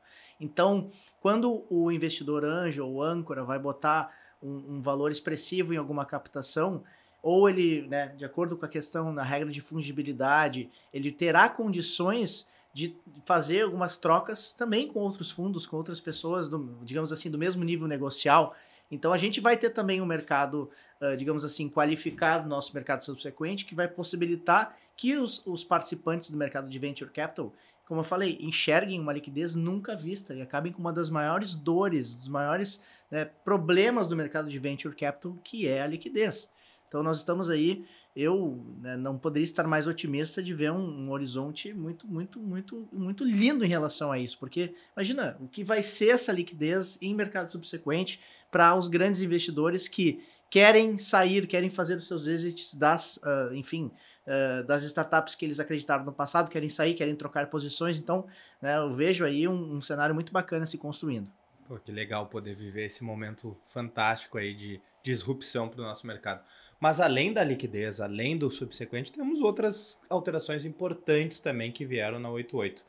Então, 0.41 0.91
quando 1.21 1.65
o 1.71 1.91
investidor 1.91 2.45
anjo 2.45 2.85
ou 2.85 3.03
âncora 3.03 3.45
vai 3.45 3.59
botar 3.59 4.13
um, 4.43 4.77
um 4.77 4.81
valor 4.81 5.11
expressivo 5.11 5.73
em 5.73 5.77
alguma 5.77 6.05
captação, 6.05 6.83
ou 7.23 7.49
ele, 7.49 7.87
né, 7.87 8.09
de 8.09 8.25
acordo 8.25 8.57
com 8.57 8.67
a 8.67 8.69
questão 8.69 9.13
na 9.13 9.23
regra 9.23 9.51
de 9.51 9.61
fungibilidade, 9.61 10.69
ele 10.93 11.13
terá 11.13 11.49
condições 11.49 12.49
de 12.73 12.97
fazer 13.25 13.63
algumas 13.63 13.97
trocas 13.97 14.53
também 14.53 14.89
com 14.89 15.01
outros 15.01 15.31
fundos, 15.31 15.67
com 15.67 15.77
outras 15.77 16.01
pessoas, 16.01 16.49
do, 16.49 16.79
digamos 16.83 17.13
assim, 17.13 17.31
do 17.31 17.39
mesmo 17.39 17.63
nível 17.63 17.87
negocial. 17.87 18.57
Então 18.91 19.13
a 19.13 19.19
gente 19.19 19.41
vai 19.41 19.57
ter 19.57 19.71
também 19.71 20.01
um 20.01 20.07
mercado, 20.07 20.71
uh, 21.01 21.17
digamos 21.17 21.45
assim, 21.45 21.69
qualificado, 21.69 22.49
nosso 22.49 22.75
mercado 22.75 23.03
subsequente, 23.03 23.65
que 23.65 23.75
vai 23.75 23.89
possibilitar 23.89 24.77
que 24.97 25.17
os, 25.17 25.43
os, 25.47 25.65
participantes 25.65 26.31
do 26.31 26.37
mercado 26.37 26.69
de 26.69 26.79
venture 26.79 27.11
capital, 27.11 27.53
como 27.87 28.01
eu 28.01 28.05
falei, 28.05 28.39
enxerguem 28.41 29.01
uma 29.01 29.13
liquidez 29.13 29.55
nunca 29.55 29.97
vista 29.97 30.35
e 30.35 30.43
acabem 30.43 30.73
com 30.73 30.81
uma 30.81 30.93
das 30.93 31.11
maiores 31.11 31.55
dores, 31.55 32.15
dos 32.15 32.29
maiores 32.29 32.83
né, 33.11 33.25
problemas 33.25 34.07
do 34.07 34.17
mercado 34.17 34.49
de 34.49 34.59
venture 34.59 34.95
capital, 34.95 35.37
que 35.43 35.67
é 35.67 35.83
a 35.83 35.87
liquidez. 35.87 36.51
Então 36.89 37.03
nós 37.03 37.19
estamos 37.19 37.49
aí, 37.49 37.87
eu 38.15 38.63
né, 38.81 38.97
não 38.97 39.19
poderia 39.19 39.45
estar 39.45 39.67
mais 39.67 39.87
otimista 39.87 40.43
de 40.43 40.53
ver 40.53 40.71
um, 40.71 41.07
um, 41.07 41.11
horizonte 41.11 41.73
muito, 41.73 42.07
muito, 42.07 42.39
muito, 42.39 42.89
muito 42.93 43.25
lindo 43.25 43.65
em 43.65 43.69
relação 43.69 44.13
a 44.13 44.19
isso, 44.19 44.39
porque 44.39 44.75
imagina 44.95 45.37
o 45.41 45.49
que 45.49 45.65
vai 45.65 45.83
ser 45.83 46.11
essa 46.11 46.31
liquidez 46.31 46.99
em 47.01 47.15
mercado 47.15 47.51
subsequente 47.51 48.21
para 48.51 48.75
os 48.77 48.87
grandes 48.87 49.23
investidores 49.23 49.89
que 49.89 50.23
querem 50.51 50.99
sair, 50.99 51.47
querem 51.47 51.71
fazer 51.71 51.97
os 51.97 52.07
seus 52.07 52.27
exits 52.27 52.75
das, 52.75 53.17
uh, 53.17 53.55
enfim, 53.55 53.91
uh, 54.27 54.63
das 54.65 54.85
startups 54.85 55.35
que 55.35 55.47
eles 55.47 55.59
acreditaram 55.59 56.05
no 56.05 56.13
passado, 56.13 56.51
querem 56.51 56.69
sair, 56.69 56.93
querem 56.93 57.17
trocar 57.17 57.47
posições. 57.47 57.99
Então, 57.99 58.27
né, 58.61 58.77
eu 58.77 58.95
vejo 58.95 59.25
aí 59.25 59.49
um, 59.49 59.77
um 59.77 59.81
cenário 59.81 60.15
muito 60.15 60.31
bacana 60.31 60.67
se 60.67 60.77
construindo. 60.77 61.31
Pô, 61.67 61.79
que 61.79 61.91
legal 61.91 62.27
poder 62.27 62.55
viver 62.55 62.85
esse 62.85 63.03
momento 63.03 63.57
fantástico 63.67 64.37
aí 64.37 64.55
de 64.55 64.79
disrupção 65.03 65.71
para 65.71 65.81
o 65.81 65.85
nosso 65.85 66.07
mercado. 66.07 66.45
Mas 66.83 66.99
além 66.99 67.33
da 67.33 67.45
liquidez, 67.45 68.01
além 68.01 68.37
do 68.37 68.51
subsequente, 68.51 69.13
temos 69.13 69.41
outras 69.41 70.01
alterações 70.11 70.65
importantes 70.65 71.39
também 71.39 71.71
que 71.71 71.85
vieram 71.85 72.19
na 72.19 72.29
88. 72.29 72.85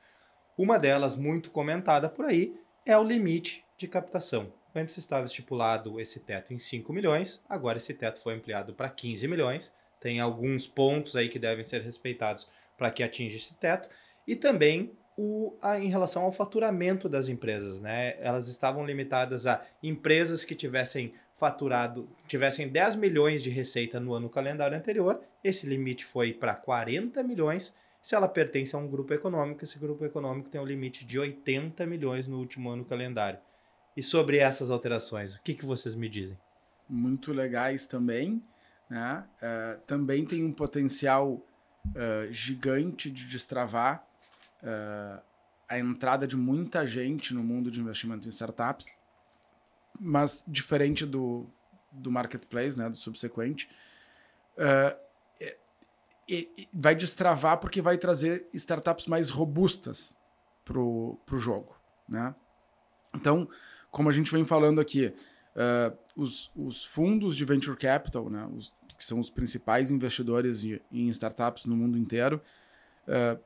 Uma 0.58 0.80
delas, 0.80 1.16
muito 1.16 1.52
comentada 1.52 2.10
por 2.10 2.26
aí, 2.26 2.60
é 2.88 2.98
o 2.98 3.04
limite 3.04 3.64
de 3.78 3.88
captação. 3.88 4.52
Antes 4.74 4.98
estava 4.98 5.28
estipulado 5.28 6.00
esse 6.00 6.20
teto 6.20 6.56
em 6.56 6.58
5 6.58 6.92
milhões, 6.92 7.40
agora 7.48 7.78
esse 7.78 7.94
teto 7.94 8.20
foi 8.20 8.34
ampliado 8.34 8.74
para 8.74 8.90
15 8.90 9.28
milhões. 9.28 9.72
Tem 10.02 10.20
alguns 10.20 10.66
pontos 10.66 11.16
aí 11.16 11.30
que 11.30 11.38
devem 11.38 11.64
ser 11.64 11.84
respeitados 11.84 12.48
para 12.76 12.90
que 12.90 13.04
atinja 13.04 13.38
esse 13.38 13.54
teto. 13.54 13.88
E 14.26 14.36
também 14.36 14.98
o, 15.16 15.56
a, 15.62 15.80
em 15.80 15.90
relação 15.90 16.24
ao 16.24 16.32
faturamento 16.32 17.08
das 17.08 17.30
empresas. 17.30 17.80
Né? 17.80 18.16
Elas 18.20 18.48
estavam 18.48 18.84
limitadas 18.84 19.46
a 19.46 19.62
empresas 19.84 20.44
que 20.44 20.56
tivessem 20.56 21.14
faturado, 21.44 22.08
tivessem 22.26 22.70
10 22.70 22.96
milhões 22.96 23.44
de 23.44 23.50
receita 23.50 24.00
no 24.00 24.14
ano 24.14 24.30
calendário 24.30 24.78
anterior, 24.78 25.20
esse 25.44 25.68
limite 25.68 26.06
foi 26.06 26.32
para 26.32 26.56
40 26.56 27.22
milhões. 27.22 27.76
Se 28.02 28.16
ela 28.16 28.30
pertence 28.30 28.74
a 28.74 28.80
um 28.80 28.88
grupo 28.88 29.14
econômico, 29.14 29.62
esse 29.62 29.78
grupo 29.78 30.06
econômico 30.06 30.50
tem 30.50 30.62
um 30.62 30.66
limite 30.66 31.06
de 31.06 31.20
80 31.20 31.86
milhões 31.86 32.30
no 32.30 32.38
último 32.38 32.70
ano 32.70 32.86
calendário. 32.86 33.40
E 33.96 34.02
sobre 34.02 34.38
essas 34.38 34.72
alterações, 34.72 35.36
o 35.36 35.42
que, 35.42 35.54
que 35.54 35.66
vocês 35.66 35.96
me 35.96 36.08
dizem? 36.08 36.40
Muito 36.88 37.34
legais 37.34 37.86
também. 37.86 38.42
Né? 38.90 39.26
Uh, 39.42 39.82
também 39.82 40.26
tem 40.26 40.46
um 40.46 40.54
potencial 40.54 41.34
uh, 41.34 42.32
gigante 42.32 43.12
de 43.12 43.28
destravar 43.28 44.08
uh, 44.62 45.22
a 45.68 45.78
entrada 45.78 46.26
de 46.26 46.38
muita 46.38 46.88
gente 46.88 47.34
no 47.34 47.44
mundo 47.44 47.70
de 47.70 47.82
investimento 47.82 48.30
em 48.30 48.32
startups, 48.32 48.98
mas 50.00 50.44
diferente 50.48 51.06
do, 51.06 51.48
do 51.92 52.12
marketplace, 52.12 52.78
né, 52.78 52.90
do 52.90 52.96
subsequente, 52.96 53.70
uh, 54.58 55.04
e, 56.28 56.50
e, 56.58 56.70
vai 56.74 56.96
destravar 56.96 57.58
porque 57.60 57.82
vai 57.82 57.98
trazer 57.98 58.48
startups 58.54 59.08
mais 59.08 59.30
robustas 59.30 60.16
para 60.64 60.80
o 60.80 61.20
jogo. 61.34 61.76
Né? 62.08 62.34
Então, 63.14 63.48
como 63.92 64.10
a 64.10 64.12
gente 64.12 64.32
vem 64.32 64.46
falando 64.46 64.80
aqui, 64.80 65.14
uh, 65.56 65.98
os, 66.16 66.52
os, 66.56 66.86
fundos 66.86 67.36
de 67.36 67.46
venture 67.46 67.78
capital, 67.78 68.30
né, 68.30 68.48
os, 68.56 68.74
que 68.98 69.04
são 69.04 69.20
os 69.20 69.30
principais 69.30 69.92
investidores 69.92 70.62
de, 70.62 70.82
em 70.92 71.10
startups 71.10 71.66
no 71.66 71.76
mundo 71.76 71.98
inteiro, 71.98 72.42
uh, 73.08 73.40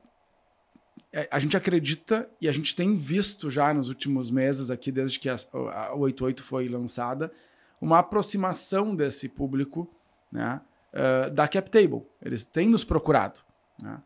a 1.30 1.38
gente 1.38 1.56
acredita 1.56 2.28
e 2.40 2.48
a 2.48 2.52
gente 2.52 2.74
tem 2.74 2.96
visto 2.96 3.50
já 3.50 3.72
nos 3.72 3.88
últimos 3.88 4.30
meses 4.30 4.70
aqui, 4.70 4.92
desde 4.92 5.18
que 5.18 5.28
a, 5.28 5.36
a 5.72 5.94
88 5.94 6.42
foi 6.42 6.68
lançada, 6.68 7.32
uma 7.80 7.98
aproximação 7.98 8.94
desse 8.94 9.28
público 9.28 9.88
né, 10.30 10.60
uh, 10.92 11.30
da 11.30 11.46
CapTable. 11.48 12.02
Eles 12.22 12.44
têm 12.44 12.68
nos 12.68 12.84
procurado. 12.84 13.40
Né? 13.80 14.00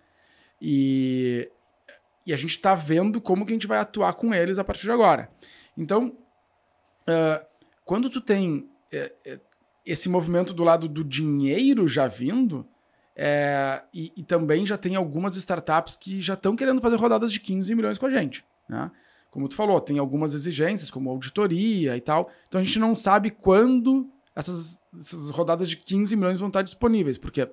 E, 0.61 1.51
e 2.27 2.33
a 2.33 2.37
gente 2.37 2.51
está 2.57 2.75
vendo 2.75 3.21
como 3.21 3.45
que 3.45 3.53
a 3.53 3.55
gente 3.55 3.67
vai 3.67 3.79
atuar 3.79 4.13
com 4.15 4.35
eles 4.35 4.59
a 4.59 4.65
partir 4.65 4.83
de 4.83 4.93
agora. 4.93 5.31
Então, 5.77 6.17
uh, 7.09 7.47
quando 7.85 8.09
tu 8.11 8.21
tem 8.21 8.69
esse 9.87 10.09
movimento 10.09 10.53
do 10.53 10.63
lado 10.63 10.87
do 10.87 11.03
dinheiro 11.03 11.89
já 11.89 12.07
vindo, 12.07 12.67
é, 13.15 13.83
e, 13.93 14.13
e, 14.17 14.23
também 14.23 14.65
já 14.65 14.79
tem 14.79 14.97
algumas 14.97 15.37
startups 15.37 15.97
que 15.97 16.21
já 16.21 16.35
estão 16.35 16.57
querendo 16.57 16.81
fazer 16.81 16.97
rodadas 16.97 17.31
de 17.31 17.41
15 17.41 17.75
milhões 17.75 17.99
com 17.99 18.07
a 18.07 18.11
gente. 18.11 18.45
Né? 18.69 18.91
Como 19.31 19.49
tu 19.49 19.55
falou, 19.55 19.81
tem 19.81 19.99
algumas 19.99 20.33
exigências, 20.33 20.91
como 20.91 21.11
auditoria 21.11 21.97
e 21.97 22.01
tal. 22.01 22.31
Então 22.49 22.61
a 22.61 22.65
gente 22.65 22.79
não 22.79 22.97
sabe 22.97 23.31
quando 23.31 24.09
essas, 24.35 24.81
essas 24.99 25.31
rodadas 25.31 25.69
de 25.69 25.77
15 25.77 26.17
milhões 26.17 26.41
vão 26.41 26.49
estar 26.49 26.63
disponíveis, 26.63 27.19
porque 27.19 27.49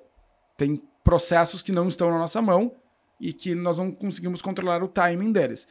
tem 0.56 0.82
processos 1.04 1.60
que 1.60 1.72
não 1.72 1.88
estão 1.88 2.10
na 2.10 2.18
nossa 2.18 2.40
mão 2.40 2.74
e 3.18 3.32
que 3.32 3.54
nós 3.54 3.78
não 3.78 3.92
conseguimos 3.92 4.40
controlar 4.40 4.82
o 4.82 4.88
timing 4.88 5.32
deles. 5.32 5.68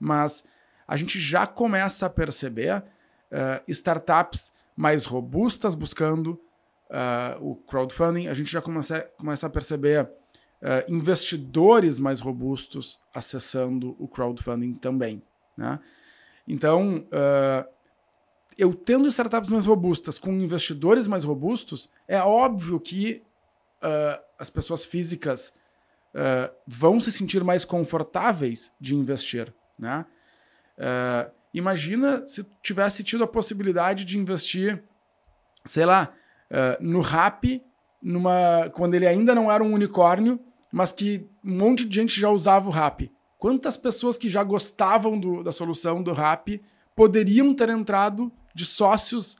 Mas 0.00 0.44
a 0.88 0.96
gente 0.96 1.20
já 1.20 1.46
começa 1.46 2.06
a 2.06 2.10
perceber 2.10 2.78
uh, 2.78 3.62
startups 3.68 4.52
mais 4.74 5.04
robustas 5.04 5.74
buscando 5.74 6.40
uh, 6.90 7.42
o 7.44 7.56
crowdfunding, 7.56 8.28
a 8.28 8.34
gente 8.34 8.50
já 8.50 8.60
começa, 8.60 9.00
começa 9.16 9.46
a 9.46 9.50
perceber 9.50 10.04
uh, 10.04 10.92
investidores 10.92 11.98
mais 11.98 12.20
robustos 12.20 13.00
acessando 13.14 13.96
o 13.98 14.08
crowdfunding 14.08 14.74
também. 14.74 15.22
Né? 15.56 15.78
Então, 16.46 17.06
uh, 17.06 17.68
eu 18.56 18.74
tendo 18.74 19.08
startups 19.08 19.50
mais 19.50 19.66
robustas 19.66 20.18
com 20.18 20.32
investidores 20.32 21.06
mais 21.06 21.24
robustos, 21.24 21.90
é 22.08 22.20
óbvio 22.20 22.80
que 22.80 23.22
as 24.38 24.50
pessoas 24.50 24.84
físicas 24.84 25.52
vão 26.66 26.98
se 26.98 27.12
sentir 27.12 27.44
mais 27.44 27.64
confortáveis 27.64 28.72
de 28.80 28.96
investir. 28.96 29.54
Né? 29.78 30.04
imagina 31.52 32.26
se 32.26 32.44
tivesse 32.62 33.04
tido 33.04 33.22
a 33.22 33.28
possibilidade 33.28 34.04
de 34.04 34.18
investir, 34.18 34.82
sei 35.64 35.84
lá, 35.84 36.12
uh, 36.50 36.76
no 36.80 37.00
RAP 37.00 37.62
numa 38.02 38.70
quando 38.72 38.94
ele 38.94 39.06
ainda 39.06 39.34
não 39.34 39.50
era 39.50 39.64
um 39.64 39.72
unicórnio, 39.72 40.38
mas 40.70 40.92
que 40.92 41.28
um 41.44 41.56
monte 41.56 41.84
de 41.84 41.94
gente 41.94 42.20
já 42.20 42.30
usava 42.30 42.68
o 42.68 42.72
RAP. 42.72 43.10
Quantas 43.38 43.76
pessoas 43.76 44.16
que 44.16 44.28
já 44.28 44.42
gostavam 44.42 45.18
do, 45.18 45.42
da 45.42 45.52
solução 45.52 46.02
do 46.02 46.12
RAP 46.12 46.60
poderiam 46.94 47.54
ter 47.54 47.68
entrado 47.68 48.32
de 48.54 48.64
sócios, 48.64 49.36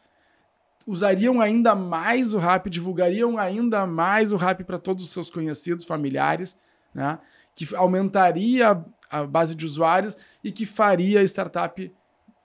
usariam 0.86 1.40
ainda 1.40 1.74
mais 1.74 2.34
o 2.34 2.38
RAP, 2.38 2.66
divulgariam 2.68 3.38
ainda 3.38 3.86
mais 3.86 4.32
o 4.32 4.36
RAP 4.36 4.62
para 4.62 4.78
todos 4.78 5.04
os 5.04 5.10
seus 5.10 5.30
conhecidos, 5.30 5.84
familiares, 5.84 6.56
né? 6.94 7.18
que 7.54 7.74
aumentaria 7.74 8.84
a 9.10 9.24
base 9.24 9.54
de 9.54 9.64
usuários 9.64 10.16
e 10.44 10.52
que 10.52 10.66
faria 10.66 11.20
a 11.20 11.24
startup 11.24 11.92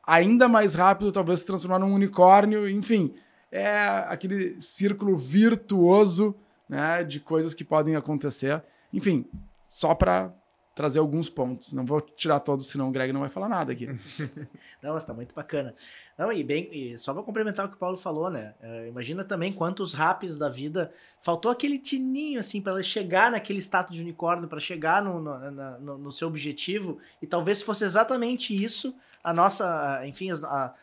ainda 0.06 0.48
mais 0.48 0.74
rápido, 0.76 1.12
talvez 1.12 1.42
se 1.42 1.46
transformar 1.46 1.80
num 1.80 1.94
unicórnio, 1.94 2.70
enfim, 2.70 3.14
é 3.52 4.06
aquele 4.08 4.60
círculo 4.62 5.16
virtuoso 5.18 6.36
né, 6.70 7.04
de 7.04 7.20
coisas 7.20 7.54
que 7.54 7.66
podem 7.66 7.96
acontecer. 7.96 8.64
Enfim, 8.94 9.26
só 9.68 9.94
para 9.94 10.34
trazer 10.74 11.00
alguns 11.00 11.30
pontos. 11.30 11.74
Não 11.74 11.86
vou 11.86 12.00
tirar 12.00 12.40
todos, 12.40 12.68
senão 12.68 12.90
o 12.90 12.92
Greg 12.92 13.12
não 13.12 13.20
vai 13.20 13.30
falar 13.30 13.50
nada 13.50 13.72
aqui. 13.72 13.88
não, 14.82 14.94
mas 14.94 15.04
tá 15.04 15.14
muito 15.14 15.36
bacana. 15.36 15.76
Não, 16.18 16.32
e 16.32 16.44
bem, 16.44 16.70
e 16.72 16.98
só 16.98 17.14
para 17.14 17.24
complementar 17.24 17.66
o 17.66 17.70
que 17.70 17.76
o 17.76 17.80
Paulo 17.80 17.98
falou, 17.98 18.30
né? 18.30 18.54
Uh, 18.62 18.88
imagina 18.88 19.24
também 19.24 19.52
quantos 19.52 19.94
raps 19.94 20.38
da 20.38 20.48
vida 20.48 20.92
faltou 21.20 21.52
aquele 21.52 21.78
tininho 21.78 22.40
assim 22.40 22.62
para 22.62 22.82
chegar 22.82 23.30
naquele 23.32 23.60
status 23.60 23.96
de 23.96 24.02
unicórnio, 24.02 24.48
para 24.48 24.60
chegar 24.60 25.04
no 25.04 25.20
no, 25.20 25.52
no, 25.52 25.98
no, 25.98 26.12
seu 26.12 26.28
objetivo. 26.28 27.00
E 27.22 27.28
talvez 27.28 27.62
fosse 27.62 27.84
exatamente 27.84 28.56
isso 28.56 28.96
a 29.24 29.34
nossa, 29.34 30.02
enfim, 30.08 30.32
a, 30.32 30.36
a, 30.46 30.74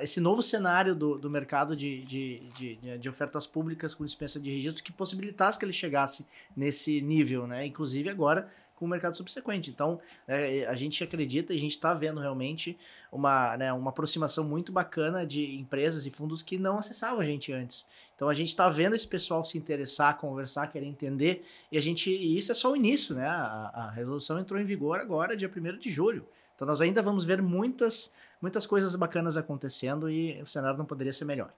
esse 0.00 0.20
novo 0.20 0.42
cenário 0.42 0.94
do, 0.94 1.18
do 1.18 1.28
mercado 1.28 1.74
de, 1.74 2.04
de, 2.04 2.38
de, 2.56 2.98
de, 2.98 3.08
ofertas 3.08 3.46
públicas 3.46 3.94
com 3.94 4.04
dispensa 4.04 4.38
de 4.38 4.50
registro 4.50 4.82
que 4.82 4.92
possibilitasse 4.92 5.58
que 5.58 5.64
ele 5.64 5.72
chegasse 5.72 6.24
nesse 6.56 7.00
nível, 7.00 7.46
né? 7.48 7.66
Inclusive 7.66 8.08
agora 8.08 8.48
com 8.76 8.84
o 8.84 8.88
mercado 8.88 9.16
subsequente. 9.16 9.70
Então, 9.70 9.98
é, 10.28 10.66
a 10.66 10.74
gente 10.74 11.02
acredita 11.02 11.52
e 11.52 11.56
a 11.56 11.60
gente 11.60 11.72
está 11.72 11.94
vendo 11.94 12.20
realmente 12.20 12.78
uma, 13.10 13.56
né, 13.56 13.72
uma 13.72 13.90
aproximação 13.90 14.44
muito 14.44 14.70
bacana 14.70 15.26
de 15.26 15.56
empresas 15.56 16.06
e 16.06 16.10
fundos 16.10 16.42
que 16.42 16.58
não 16.58 16.78
acessavam 16.78 17.20
a 17.20 17.24
gente 17.24 17.52
antes. 17.52 17.86
Então, 18.14 18.28
a 18.28 18.34
gente 18.34 18.48
está 18.48 18.68
vendo 18.68 18.94
esse 18.94 19.08
pessoal 19.08 19.44
se 19.44 19.58
interessar, 19.58 20.18
conversar, 20.18 20.68
querer 20.68 20.86
entender, 20.86 21.44
e 21.72 21.78
a 21.78 21.80
gente, 21.80 22.10
e 22.10 22.36
isso 22.36 22.52
é 22.52 22.54
só 22.54 22.70
o 22.72 22.76
início, 22.76 23.14
né? 23.14 23.26
A, 23.26 23.70
a 23.74 23.90
resolução 23.90 24.38
entrou 24.38 24.60
em 24.60 24.64
vigor 24.64 25.00
agora, 25.00 25.36
dia 25.36 25.50
1 25.54 25.78
de 25.78 25.90
julho. 25.90 26.26
Então, 26.56 26.66
nós 26.66 26.80
ainda 26.80 27.02
vamos 27.02 27.24
ver 27.24 27.40
muitas, 27.42 28.12
muitas 28.40 28.66
coisas 28.66 28.96
bacanas 28.96 29.36
acontecendo 29.36 30.10
e 30.10 30.40
o 30.42 30.46
cenário 30.46 30.78
não 30.78 30.86
poderia 30.86 31.12
ser 31.12 31.26
melhor. 31.26 31.52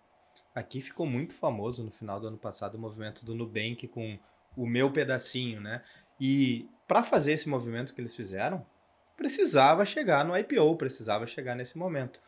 Aqui 0.55 0.81
ficou 0.81 1.07
muito 1.07 1.35
famoso 1.35 1.85
no 1.85 1.91
final 1.91 2.21
do 2.21 2.27
ano 2.27 2.37
passado 2.37 2.75
o 2.75 2.79
movimento 2.79 3.25
do 3.25 3.35
Nubank 3.35 3.87
com 3.89 4.19
o 4.57 4.67
meu 4.67 4.93
pedacinho, 4.93 5.61
né? 5.61 5.83
E 6.21 6.69
para 6.87 7.05
fazer 7.05 7.33
esse 7.33 7.49
movimento 7.49 7.95
que 7.95 8.01
eles 8.01 8.15
fizeram, 8.15 8.67
precisava 9.17 9.85
chegar 9.85 10.25
no 10.25 10.37
IPO, 10.37 10.77
precisava 10.77 11.27
chegar 11.27 11.55
nesse 11.55 11.79
momento. 11.79 12.21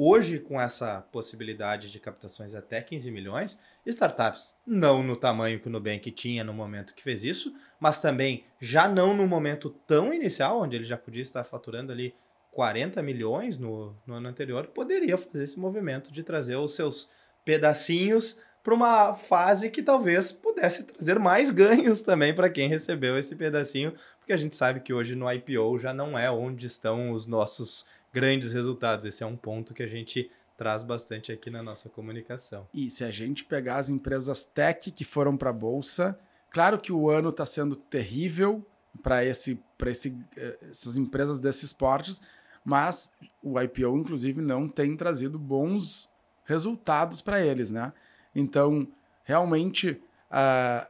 Hoje, 0.00 0.38
com 0.38 0.60
essa 0.60 1.00
possibilidade 1.10 1.90
de 1.90 1.98
captações 1.98 2.54
até 2.54 2.80
15 2.80 3.10
milhões, 3.10 3.58
startups 3.84 4.56
não 4.64 5.02
no 5.02 5.16
tamanho 5.16 5.58
que 5.58 5.66
o 5.66 5.70
Nubank 5.70 6.08
tinha 6.12 6.44
no 6.44 6.54
momento 6.54 6.94
que 6.94 7.02
fez 7.02 7.24
isso, 7.24 7.52
mas 7.80 8.00
também 8.00 8.44
já 8.60 8.86
não 8.86 9.12
no 9.12 9.26
momento 9.26 9.70
tão 9.88 10.14
inicial, 10.14 10.60
onde 10.60 10.76
ele 10.76 10.84
já 10.84 10.96
podia 10.96 11.20
estar 11.20 11.42
faturando 11.42 11.90
ali 11.90 12.14
40 12.52 13.02
milhões 13.02 13.58
no, 13.58 13.92
no 14.06 14.14
ano 14.14 14.28
anterior, 14.28 14.68
poderia 14.68 15.18
fazer 15.18 15.42
esse 15.42 15.58
movimento 15.58 16.12
de 16.12 16.22
trazer 16.22 16.54
os 16.54 16.76
seus 16.76 17.10
pedacinhos 17.44 18.38
para 18.62 18.74
uma 18.74 19.16
fase 19.16 19.68
que 19.68 19.82
talvez 19.82 20.30
pudesse 20.30 20.84
trazer 20.84 21.18
mais 21.18 21.50
ganhos 21.50 22.02
também 22.02 22.32
para 22.32 22.48
quem 22.48 22.68
recebeu 22.68 23.18
esse 23.18 23.34
pedacinho, 23.34 23.92
porque 24.20 24.32
a 24.32 24.36
gente 24.36 24.54
sabe 24.54 24.78
que 24.78 24.92
hoje 24.92 25.16
no 25.16 25.28
IPO 25.32 25.78
já 25.80 25.92
não 25.92 26.16
é 26.16 26.30
onde 26.30 26.66
estão 26.66 27.10
os 27.10 27.26
nossos 27.26 27.84
grandes 28.18 28.52
resultados. 28.52 29.04
Esse 29.04 29.22
é 29.22 29.26
um 29.26 29.36
ponto 29.36 29.72
que 29.72 29.82
a 29.82 29.86
gente 29.86 30.28
traz 30.56 30.82
bastante 30.82 31.30
aqui 31.30 31.50
na 31.50 31.62
nossa 31.62 31.88
comunicação. 31.88 32.66
E 32.74 32.90
se 32.90 33.04
a 33.04 33.12
gente 33.12 33.44
pegar 33.44 33.76
as 33.76 33.88
empresas 33.88 34.44
tech 34.44 34.90
que 34.90 35.04
foram 35.04 35.36
para 35.36 35.50
a 35.50 35.52
bolsa, 35.52 36.18
claro 36.50 36.80
que 36.80 36.92
o 36.92 37.08
ano 37.08 37.28
está 37.28 37.46
sendo 37.46 37.76
terrível 37.76 38.66
para 39.04 39.24
esse, 39.24 39.62
esse, 39.86 40.18
eh, 40.36 40.58
essas 40.68 40.96
empresas 40.96 41.38
desses 41.38 41.62
esportes, 41.64 42.20
mas 42.64 43.12
o 43.40 43.60
IPO, 43.60 43.96
inclusive, 43.96 44.42
não 44.42 44.68
tem 44.68 44.96
trazido 44.96 45.38
bons 45.38 46.10
resultados 46.44 47.22
para 47.22 47.40
eles, 47.40 47.70
né? 47.70 47.92
Então, 48.34 48.88
realmente, 49.22 50.02
a, 50.28 50.88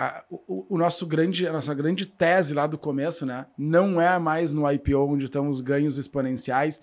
a, 0.00 0.24
o, 0.30 0.64
o, 0.70 0.78
nosso 0.78 1.06
grande, 1.06 1.46
a 1.46 1.52
nossa 1.52 1.74
grande 1.74 2.06
tese 2.06 2.54
lá 2.54 2.66
do 2.66 2.78
começo, 2.78 3.26
né? 3.26 3.44
Não 3.58 4.00
é 4.00 4.18
mais 4.18 4.50
no 4.54 4.70
IPO 4.70 4.96
onde 4.96 5.26
estão 5.26 5.46
os 5.46 5.60
ganhos 5.60 5.98
exponenciais. 5.98 6.80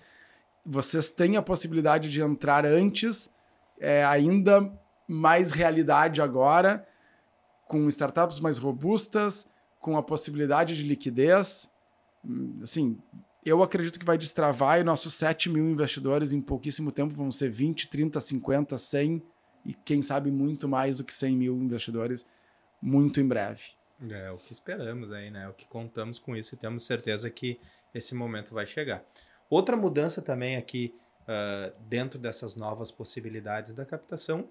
Vocês 0.64 1.10
têm 1.10 1.36
a 1.36 1.42
possibilidade 1.42 2.08
de 2.10 2.22
entrar 2.22 2.64
antes, 2.64 3.28
é, 3.80 4.04
ainda 4.04 4.72
mais 5.08 5.50
realidade 5.50 6.22
agora, 6.22 6.86
com 7.66 7.88
startups 7.88 8.38
mais 8.38 8.56
robustas, 8.56 9.50
com 9.80 9.96
a 9.96 10.02
possibilidade 10.02 10.76
de 10.76 10.84
liquidez. 10.84 11.68
Assim, 12.62 12.96
eu 13.44 13.64
acredito 13.64 13.98
que 13.98 14.06
vai 14.06 14.16
destravar 14.16 14.78
e 14.78 14.84
nossos 14.84 15.14
7 15.14 15.50
mil 15.50 15.68
investidores 15.68 16.32
em 16.32 16.40
pouquíssimo 16.40 16.92
tempo 16.92 17.16
vão 17.16 17.32
ser 17.32 17.50
20, 17.50 17.88
30, 17.88 18.20
50, 18.20 18.78
100 18.78 19.22
e 19.66 19.74
quem 19.74 20.02
sabe 20.02 20.30
muito 20.30 20.68
mais 20.68 20.98
do 20.98 21.04
que 21.04 21.12
100 21.12 21.36
mil 21.36 21.56
investidores 21.56 22.24
muito 22.80 23.20
em 23.20 23.26
breve. 23.26 23.78
É 24.10 24.30
o 24.30 24.38
que 24.38 24.52
esperamos 24.52 25.12
aí, 25.12 25.30
né? 25.30 25.48
O 25.48 25.54
que 25.54 25.66
contamos 25.66 26.18
com 26.18 26.36
isso 26.36 26.54
e 26.54 26.58
temos 26.58 26.84
certeza 26.84 27.28
que 27.28 27.58
esse 27.92 28.14
momento 28.14 28.54
vai 28.54 28.64
chegar. 28.64 29.04
Outra 29.50 29.76
mudança 29.76 30.22
também 30.22 30.56
aqui 30.56 30.94
uh, 31.22 31.76
dentro 31.80 32.18
dessas 32.18 32.54
novas 32.54 32.92
possibilidades 32.92 33.72
da 33.74 33.84
captação 33.84 34.48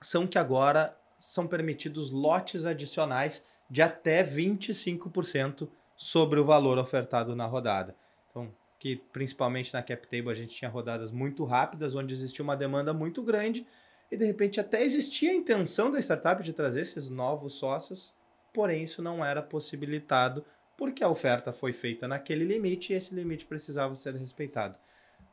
são 0.00 0.26
que 0.26 0.38
agora 0.38 0.96
são 1.18 1.46
permitidos 1.46 2.10
lotes 2.10 2.64
adicionais 2.64 3.42
de 3.68 3.82
até 3.82 4.22
25% 4.22 5.68
sobre 5.96 6.40
o 6.40 6.44
valor 6.44 6.78
ofertado 6.78 7.36
na 7.36 7.46
rodada. 7.46 7.94
Então, 8.30 8.54
que 8.78 8.96
principalmente 9.12 9.74
na 9.74 9.82
CapTable 9.82 10.30
a 10.30 10.34
gente 10.34 10.54
tinha 10.54 10.70
rodadas 10.70 11.10
muito 11.10 11.44
rápidas, 11.44 11.94
onde 11.94 12.14
existia 12.14 12.42
uma 12.42 12.56
demanda 12.56 12.94
muito 12.94 13.22
grande 13.22 13.66
e 14.10 14.16
de 14.16 14.24
repente 14.24 14.58
até 14.58 14.82
existia 14.82 15.30
a 15.30 15.34
intenção 15.34 15.90
da 15.90 16.00
startup 16.00 16.42
de 16.42 16.52
trazer 16.52 16.80
esses 16.80 17.08
novos 17.08 17.54
sócios, 17.54 18.14
porém 18.52 18.82
isso 18.82 19.00
não 19.00 19.24
era 19.24 19.42
possibilitado 19.42 20.44
porque 20.76 21.04
a 21.04 21.08
oferta 21.08 21.52
foi 21.52 21.72
feita 21.72 22.08
naquele 22.08 22.44
limite 22.44 22.92
e 22.92 22.96
esse 22.96 23.14
limite 23.14 23.44
precisava 23.44 23.94
ser 23.94 24.14
respeitado. 24.14 24.78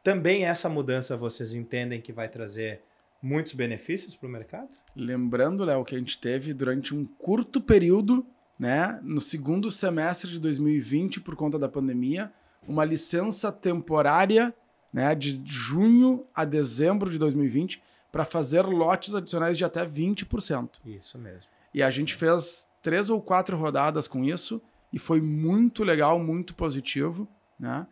Também 0.03 0.45
essa 0.45 0.69
mudança 0.69 1.17
vocês 1.17 1.53
entendem 1.53 2.01
que 2.01 2.11
vai 2.11 2.29
trazer 2.29 2.81
muitos 3.21 3.53
benefícios 3.53 4.15
para 4.15 4.27
o 4.27 4.31
mercado? 4.31 4.67
Lembrando, 4.95 5.63
Léo, 5.63 5.83
que 5.83 5.95
a 5.95 5.97
gente 5.97 6.19
teve 6.19 6.53
durante 6.53 6.93
um 6.93 7.05
curto 7.05 7.59
período, 7.61 8.25
né, 8.59 8.99
no 9.01 9.21
segundo 9.21 9.71
semestre 9.71 10.29
de 10.29 10.39
2020, 10.39 11.21
por 11.21 11.35
conta 11.35 11.57
da 11.57 11.69
pandemia, 11.69 12.31
uma 12.67 12.83
licença 12.83 13.51
temporária 13.51 14.53
né, 14.91 15.15
de 15.15 15.41
junho 15.45 16.25
a 16.33 16.43
dezembro 16.43 17.09
de 17.09 17.17
2020 17.17 17.81
para 18.11 18.25
fazer 18.25 18.61
lotes 18.61 19.13
adicionais 19.13 19.57
de 19.57 19.65
até 19.65 19.85
20%. 19.85 20.79
Isso 20.85 21.17
mesmo. 21.17 21.49
E 21.73 21.83
a 21.83 21.89
gente 21.89 22.15
fez 22.15 22.69
três 22.81 23.09
ou 23.09 23.21
quatro 23.21 23.57
rodadas 23.57 24.07
com 24.07 24.23
isso 24.23 24.61
e 24.91 24.97
foi 24.97 25.21
muito 25.21 25.83
legal, 25.83 26.19
muito 26.19 26.55
positivo, 26.55 27.27
né? 27.59 27.85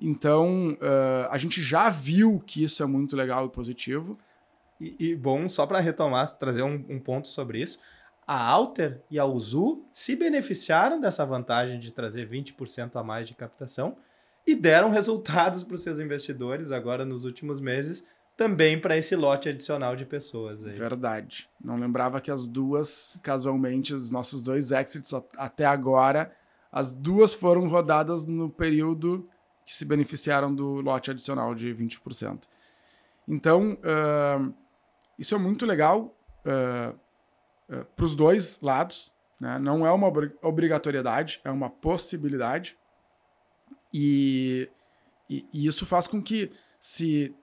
Então, 0.00 0.74
uh, 0.74 1.28
a 1.28 1.38
gente 1.38 1.60
já 1.60 1.90
viu 1.90 2.42
que 2.46 2.62
isso 2.62 2.82
é 2.82 2.86
muito 2.86 3.16
legal 3.16 3.46
e 3.46 3.50
positivo. 3.50 4.18
E, 4.80 4.96
e 4.98 5.16
bom, 5.16 5.48
só 5.48 5.66
para 5.66 5.80
retomar, 5.80 6.30
trazer 6.38 6.62
um, 6.62 6.84
um, 6.88 7.00
ponto 7.00 7.26
sobre 7.26 7.60
isso, 7.60 7.80
a 8.26 8.40
Alter 8.40 9.02
e 9.10 9.18
a 9.18 9.24
Uzu 9.24 9.84
se 9.92 10.14
beneficiaram 10.14 11.00
dessa 11.00 11.24
vantagem 11.24 11.80
de 11.80 11.92
trazer 11.92 12.28
20% 12.28 12.94
a 12.94 13.02
mais 13.02 13.26
de 13.26 13.34
captação 13.34 13.96
e 14.46 14.54
deram 14.54 14.90
resultados 14.90 15.64
para 15.64 15.74
os 15.74 15.82
seus 15.82 15.98
investidores 15.98 16.70
agora 16.70 17.04
nos 17.04 17.24
últimos 17.24 17.60
meses 17.60 18.06
também 18.38 18.80
para 18.80 18.96
esse 18.96 19.16
lote 19.16 19.48
adicional 19.48 19.96
de 19.96 20.06
pessoas. 20.06 20.64
Aí. 20.64 20.72
Verdade. 20.72 21.50
Não 21.60 21.76
lembrava 21.76 22.20
que 22.20 22.30
as 22.30 22.46
duas, 22.46 23.18
casualmente, 23.20 23.92
os 23.92 24.12
nossos 24.12 24.44
dois 24.44 24.70
exits 24.70 25.12
até 25.36 25.66
agora, 25.66 26.32
as 26.70 26.94
duas 26.94 27.34
foram 27.34 27.66
rodadas 27.66 28.24
no 28.26 28.48
período 28.48 29.28
que 29.66 29.74
se 29.74 29.84
beneficiaram 29.84 30.54
do 30.54 30.80
lote 30.80 31.10
adicional 31.10 31.52
de 31.52 31.74
20%. 31.74 32.44
Então, 33.26 33.72
uh, 33.72 34.54
isso 35.18 35.34
é 35.34 35.38
muito 35.38 35.66
legal 35.66 36.16
uh, 36.46 36.94
uh, 37.74 37.84
para 37.96 38.04
os 38.04 38.14
dois 38.14 38.60
lados. 38.62 39.12
Né? 39.40 39.58
Não 39.58 39.84
é 39.84 39.90
uma 39.90 40.06
obrigatoriedade, 40.42 41.40
é 41.44 41.50
uma 41.50 41.68
possibilidade. 41.68 42.78
E, 43.92 44.70
e, 45.28 45.44
e 45.52 45.66
isso 45.66 45.84
faz 45.84 46.06
com 46.06 46.22
que 46.22 46.52
se 46.78 47.34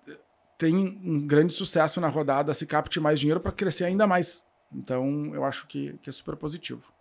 tem 0.58 0.76
um 0.76 1.26
grande 1.26 1.54
sucesso 1.54 2.00
na 2.00 2.08
rodada, 2.08 2.54
se 2.54 2.66
capte 2.66 3.00
mais 3.00 3.20
dinheiro 3.20 3.40
para 3.40 3.52
crescer 3.52 3.86
ainda 3.86 4.08
mais. 4.08 4.46
Então, 4.72 5.34
eu 5.34 5.44
acho 5.44 5.68
que, 5.68 5.98
que 6.02 6.10
é 6.10 6.14
super 6.14 6.36
positivo. 6.36 6.94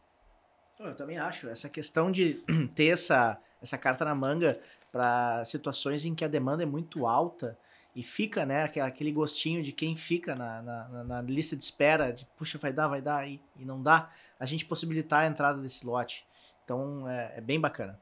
Eu 0.78 0.94
também 0.94 1.18
acho. 1.18 1.48
Essa 1.48 1.68
questão 1.68 2.11
de 2.11 2.34
ter 2.74 2.86
essa, 2.86 3.38
essa 3.62 3.78
carta 3.78 4.05
na 4.05 4.14
manga 4.14 4.61
para 4.90 5.44
situações 5.44 6.05
em 6.05 6.14
que 6.14 6.24
a 6.24 6.28
demanda 6.28 6.62
é 6.62 6.66
muito 6.66 7.07
alta 7.07 7.59
e 7.94 8.02
fica, 8.02 8.44
né, 8.44 8.64
aquele 8.64 9.12
gostinho 9.12 9.62
de 9.62 9.70
quem 9.70 9.96
fica 9.96 10.34
na, 10.34 10.62
na, 10.62 11.05
na 11.05 11.22
lista 11.22 11.57
de 11.57 11.62
espera, 11.62 12.12
de 12.12 12.26
puxa, 12.36 12.59
vai 12.59 12.72
dar, 12.72 12.88
vai 12.88 13.00
dar, 13.00 13.28
e, 13.28 13.40
e 13.57 13.64
não 13.64 13.80
dá, 13.80 14.11
a 14.38 14.46
gente 14.46 14.66
possibilitar 14.66 15.22
a 15.22 15.26
entrada 15.26 15.61
desse 15.61 15.86
lote. 15.86 16.26
Então, 16.64 17.09
é, 17.09 17.34
é 17.36 17.40
bem 17.40 17.61
bacana. 17.61 18.00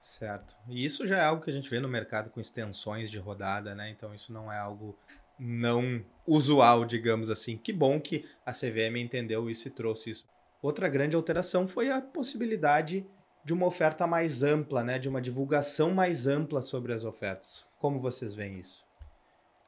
Certo. 0.00 0.56
E 0.68 0.84
isso 0.84 1.06
já 1.06 1.18
é 1.18 1.24
algo 1.24 1.42
que 1.42 1.50
a 1.50 1.52
gente 1.52 1.68
vê 1.68 1.80
no 1.80 1.88
mercado 1.88 2.30
com 2.30 2.40
extensões 2.40 3.10
de 3.10 3.18
rodada, 3.18 3.74
né? 3.74 3.90
Então 3.90 4.14
isso 4.14 4.32
não 4.32 4.50
é 4.50 4.58
algo 4.58 4.96
não 5.38 6.04
usual, 6.26 6.84
digamos 6.84 7.30
assim. 7.30 7.56
Que 7.56 7.72
bom 7.72 8.00
que 8.00 8.24
a 8.44 8.52
CVM 8.52 8.96
entendeu 8.96 9.48
isso 9.50 9.68
e 9.68 9.70
trouxe 9.70 10.10
isso. 10.10 10.24
Outra 10.62 10.88
grande 10.88 11.16
alteração 11.16 11.66
foi 11.66 11.90
a 11.90 12.00
possibilidade 12.00 13.06
de 13.44 13.52
uma 13.52 13.66
oferta 13.66 14.06
mais 14.06 14.42
ampla, 14.42 14.82
né? 14.82 14.98
De 14.98 15.08
uma 15.08 15.20
divulgação 15.20 15.92
mais 15.92 16.26
ampla 16.26 16.62
sobre 16.62 16.92
as 16.92 17.04
ofertas. 17.04 17.66
Como 17.78 18.00
vocês 18.00 18.34
veem 18.34 18.58
isso? 18.58 18.84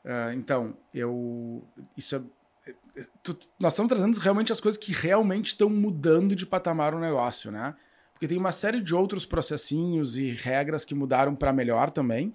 Uh, 0.04 0.32
então, 0.34 0.76
eu. 0.92 1.64
Isso 1.96 2.16
é, 2.16 2.70
é, 2.96 3.06
tu, 3.22 3.36
nós 3.60 3.72
estamos 3.72 3.88
trazendo 3.88 4.18
realmente 4.18 4.52
as 4.52 4.60
coisas 4.60 4.82
que 4.82 4.92
realmente 4.92 5.48
estão 5.48 5.68
mudando 5.68 6.34
de 6.34 6.46
patamar 6.46 6.94
o 6.94 7.00
negócio, 7.00 7.50
né? 7.50 7.74
Porque 8.20 8.28
tem 8.28 8.36
uma 8.36 8.52
série 8.52 8.82
de 8.82 8.94
outros 8.94 9.24
processinhos 9.24 10.14
e 10.14 10.32
regras 10.32 10.84
que 10.84 10.94
mudaram 10.94 11.34
para 11.34 11.54
melhor 11.54 11.90
também, 11.90 12.34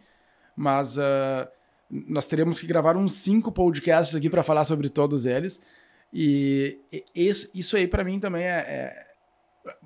mas 0.56 0.98
uh, 0.98 1.48
nós 1.88 2.26
teríamos 2.26 2.60
que 2.60 2.66
gravar 2.66 2.98
uns 2.98 3.14
cinco 3.14 3.52
podcasts 3.52 4.16
aqui 4.16 4.28
para 4.28 4.42
falar 4.42 4.66
sobre 4.66 4.90
todos 4.90 5.28
eles. 5.28 5.62
E 6.12 6.82
isso 7.14 7.78
aí 7.78 7.88
para 7.88 8.04
mim 8.04 8.20
também 8.20 8.46
é, 8.46 8.58
é, 8.58 9.08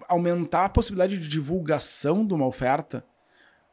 aumentar 0.07 0.63
a 0.63 0.69
possibilidade 0.69 1.19
de 1.19 1.27
divulgação 1.27 2.25
de 2.25 2.33
uma 2.33 2.47
oferta. 2.47 3.03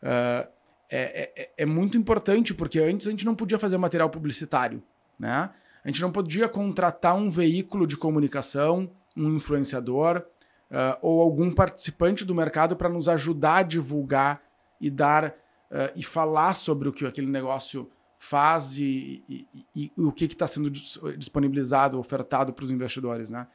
Uh, 0.02 0.50
é, 0.90 1.30
é, 1.36 1.50
é, 1.58 1.64
muito 1.64 1.96
importante, 1.96 2.52
porque 2.52 2.80
antes 2.80 3.06
a 3.06 3.10
gente 3.10 3.24
não 3.24 3.36
podia 3.36 3.58
fazer 3.58 3.78
material 3.78 4.10
publicitário, 4.10 4.82
né? 5.16 5.50
A 5.84 5.88
gente 5.88 6.02
não 6.02 6.10
podia 6.10 6.48
contratar 6.48 7.14
um 7.14 7.30
veículo 7.30 7.86
de 7.86 7.96
comunicação, 7.96 8.90
um 9.16 9.36
influenciador, 9.36 10.26
uh, 10.70 10.98
ou 11.00 11.20
algum 11.20 11.52
participante 11.52 12.24
do 12.24 12.34
mercado 12.34 12.76
para 12.76 12.88
nos 12.88 13.08
ajudar 13.08 13.56
a 13.56 13.62
divulgar 13.62 14.42
e 14.80 14.90
dar 14.90 15.28
uh, 15.28 15.92
e 15.94 16.02
falar 16.02 16.54
sobre 16.54 16.88
o 16.88 16.92
que 16.92 17.06
aquele 17.06 17.30
negócio 17.30 17.90
faz 18.18 18.78
e, 18.78 19.22
e, 19.28 19.46
e, 19.74 19.92
e 19.96 20.02
o 20.02 20.10
que 20.10 20.24
está 20.24 20.48
sendo 20.48 20.70
disponibilizado, 20.70 21.98
ofertado 21.98 22.52
para 22.52 22.64
os 22.64 22.70
investidores, 22.70 23.30
né? 23.30 23.46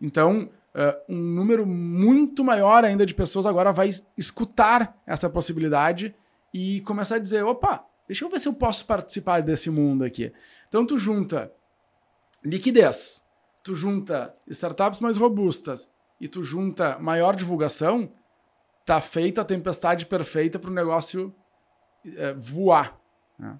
Então, 0.00 0.50
uh, 0.74 1.12
um 1.12 1.18
número 1.18 1.66
muito 1.66 2.44
maior 2.44 2.84
ainda 2.84 3.04
de 3.04 3.14
pessoas 3.14 3.46
agora 3.46 3.72
vai 3.72 3.90
escutar 4.16 4.96
essa 5.04 5.28
possibilidade 5.28 6.14
e 6.54 6.80
começar 6.82 7.16
a 7.16 7.18
dizer, 7.18 7.44
opa, 7.44 7.84
deixa 8.06 8.24
eu 8.24 8.30
ver 8.30 8.38
se 8.38 8.48
eu 8.48 8.54
posso 8.54 8.86
participar 8.86 9.42
desse 9.42 9.70
mundo 9.70 10.04
aqui. 10.04 10.32
Então, 10.68 10.86
tu 10.86 10.96
junta 10.96 11.52
liquidez, 12.44 13.26
tu 13.62 13.74
junta 13.74 14.34
startups 14.46 15.00
mais 15.00 15.16
robustas 15.16 15.90
e 16.20 16.28
tu 16.28 16.42
junta 16.42 16.98
maior 16.98 17.34
divulgação, 17.34 18.12
tá 18.84 19.00
feita 19.00 19.42
a 19.42 19.44
tempestade 19.44 20.06
perfeita 20.06 20.58
para 20.58 20.70
o 20.70 20.74
negócio 20.74 21.34
é, 22.16 22.34
voar. 22.34 22.98
Né? 23.38 23.58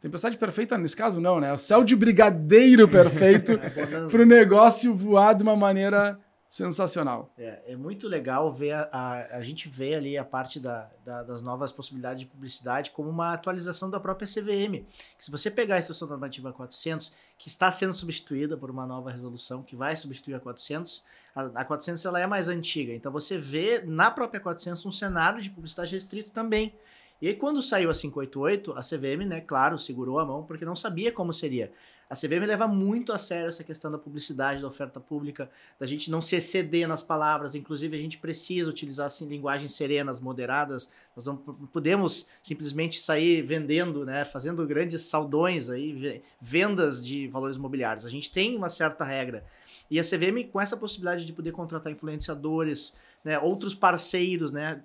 Tempestade 0.00 0.38
perfeita, 0.38 0.78
nesse 0.78 0.96
caso, 0.96 1.20
não, 1.20 1.40
né? 1.40 1.52
O 1.52 1.58
céu 1.58 1.84
de 1.84 1.94
brigadeiro 1.94 2.88
perfeito 2.88 3.58
para 4.10 4.22
o 4.22 4.26
negócio 4.26 4.94
voar 4.94 5.34
de 5.34 5.42
uma 5.42 5.54
maneira 5.54 6.18
sensacional. 6.50 7.32
É, 7.38 7.62
é 7.68 7.76
muito 7.76 8.08
legal 8.08 8.50
ver 8.50 8.72
a, 8.72 8.88
a, 8.90 9.36
a 9.36 9.42
gente 9.42 9.68
vê 9.68 9.94
ali 9.94 10.18
a 10.18 10.24
parte 10.24 10.58
da, 10.58 10.90
da, 11.04 11.22
das 11.22 11.40
novas 11.40 11.70
possibilidades 11.70 12.24
de 12.24 12.26
publicidade 12.26 12.90
como 12.90 13.08
uma 13.08 13.32
atualização 13.32 13.88
da 13.88 14.00
própria 14.00 14.26
CVM. 14.26 14.84
Que 15.16 15.24
se 15.24 15.30
você 15.30 15.48
pegar 15.48 15.76
a 15.76 15.78
instrução 15.78 16.08
normativa 16.08 16.52
400, 16.52 17.12
que 17.38 17.46
está 17.46 17.70
sendo 17.70 17.92
substituída 17.92 18.56
por 18.56 18.68
uma 18.68 18.84
nova 18.84 19.12
resolução 19.12 19.62
que 19.62 19.76
vai 19.76 19.96
substituir 19.96 20.34
a 20.34 20.40
400, 20.40 21.04
a, 21.36 21.42
a 21.54 21.64
400 21.64 22.04
ela 22.04 22.18
é 22.18 22.26
mais 22.26 22.48
antiga. 22.48 22.92
Então 22.92 23.12
você 23.12 23.38
vê 23.38 23.82
na 23.86 24.10
própria 24.10 24.40
400 24.40 24.84
um 24.84 24.90
cenário 24.90 25.40
de 25.40 25.50
publicidade 25.50 25.92
restrito 25.92 26.30
também. 26.30 26.74
E 27.20 27.28
aí, 27.28 27.34
quando 27.34 27.62
saiu 27.62 27.90
a 27.90 27.94
588, 27.94 28.72
a 28.72 28.80
CVM, 28.80 29.26
né, 29.26 29.40
claro, 29.40 29.78
segurou 29.78 30.18
a 30.18 30.24
mão 30.24 30.44
porque 30.44 30.64
não 30.64 30.74
sabia 30.74 31.12
como 31.12 31.32
seria. 31.32 31.70
A 32.10 32.16
CVM 32.16 32.44
leva 32.44 32.66
muito 32.66 33.12
a 33.12 33.18
sério 33.18 33.48
essa 33.48 33.62
questão 33.62 33.88
da 33.88 33.96
publicidade, 33.96 34.60
da 34.60 34.66
oferta 34.66 34.98
pública, 34.98 35.48
da 35.78 35.86
gente 35.86 36.10
não 36.10 36.20
se 36.20 36.34
exceder 36.34 36.88
nas 36.88 37.04
palavras, 37.04 37.54
inclusive 37.54 37.96
a 37.96 38.00
gente 38.00 38.18
precisa 38.18 38.68
utilizar 38.68 39.06
assim, 39.06 39.28
linguagens 39.28 39.72
serenas, 39.74 40.18
moderadas. 40.18 40.90
Nós 41.14 41.24
não 41.24 41.36
podemos 41.36 42.26
simplesmente 42.42 43.00
sair 43.00 43.42
vendendo, 43.42 44.04
né, 44.04 44.24
fazendo 44.24 44.66
grandes 44.66 45.02
saldões 45.02 45.70
aí, 45.70 46.20
vendas 46.40 47.06
de 47.06 47.28
valores 47.28 47.56
imobiliários. 47.56 48.04
A 48.04 48.10
gente 48.10 48.32
tem 48.32 48.56
uma 48.56 48.70
certa 48.70 49.04
regra. 49.04 49.44
E 49.88 50.00
a 50.00 50.02
CVM, 50.02 50.50
com 50.50 50.60
essa 50.60 50.76
possibilidade 50.76 51.24
de 51.24 51.32
poder 51.32 51.52
contratar 51.52 51.92
influenciadores, 51.92 52.96
né, 53.24 53.38
outros 53.38 53.74
parceiros, 53.74 54.50
né, 54.50 54.82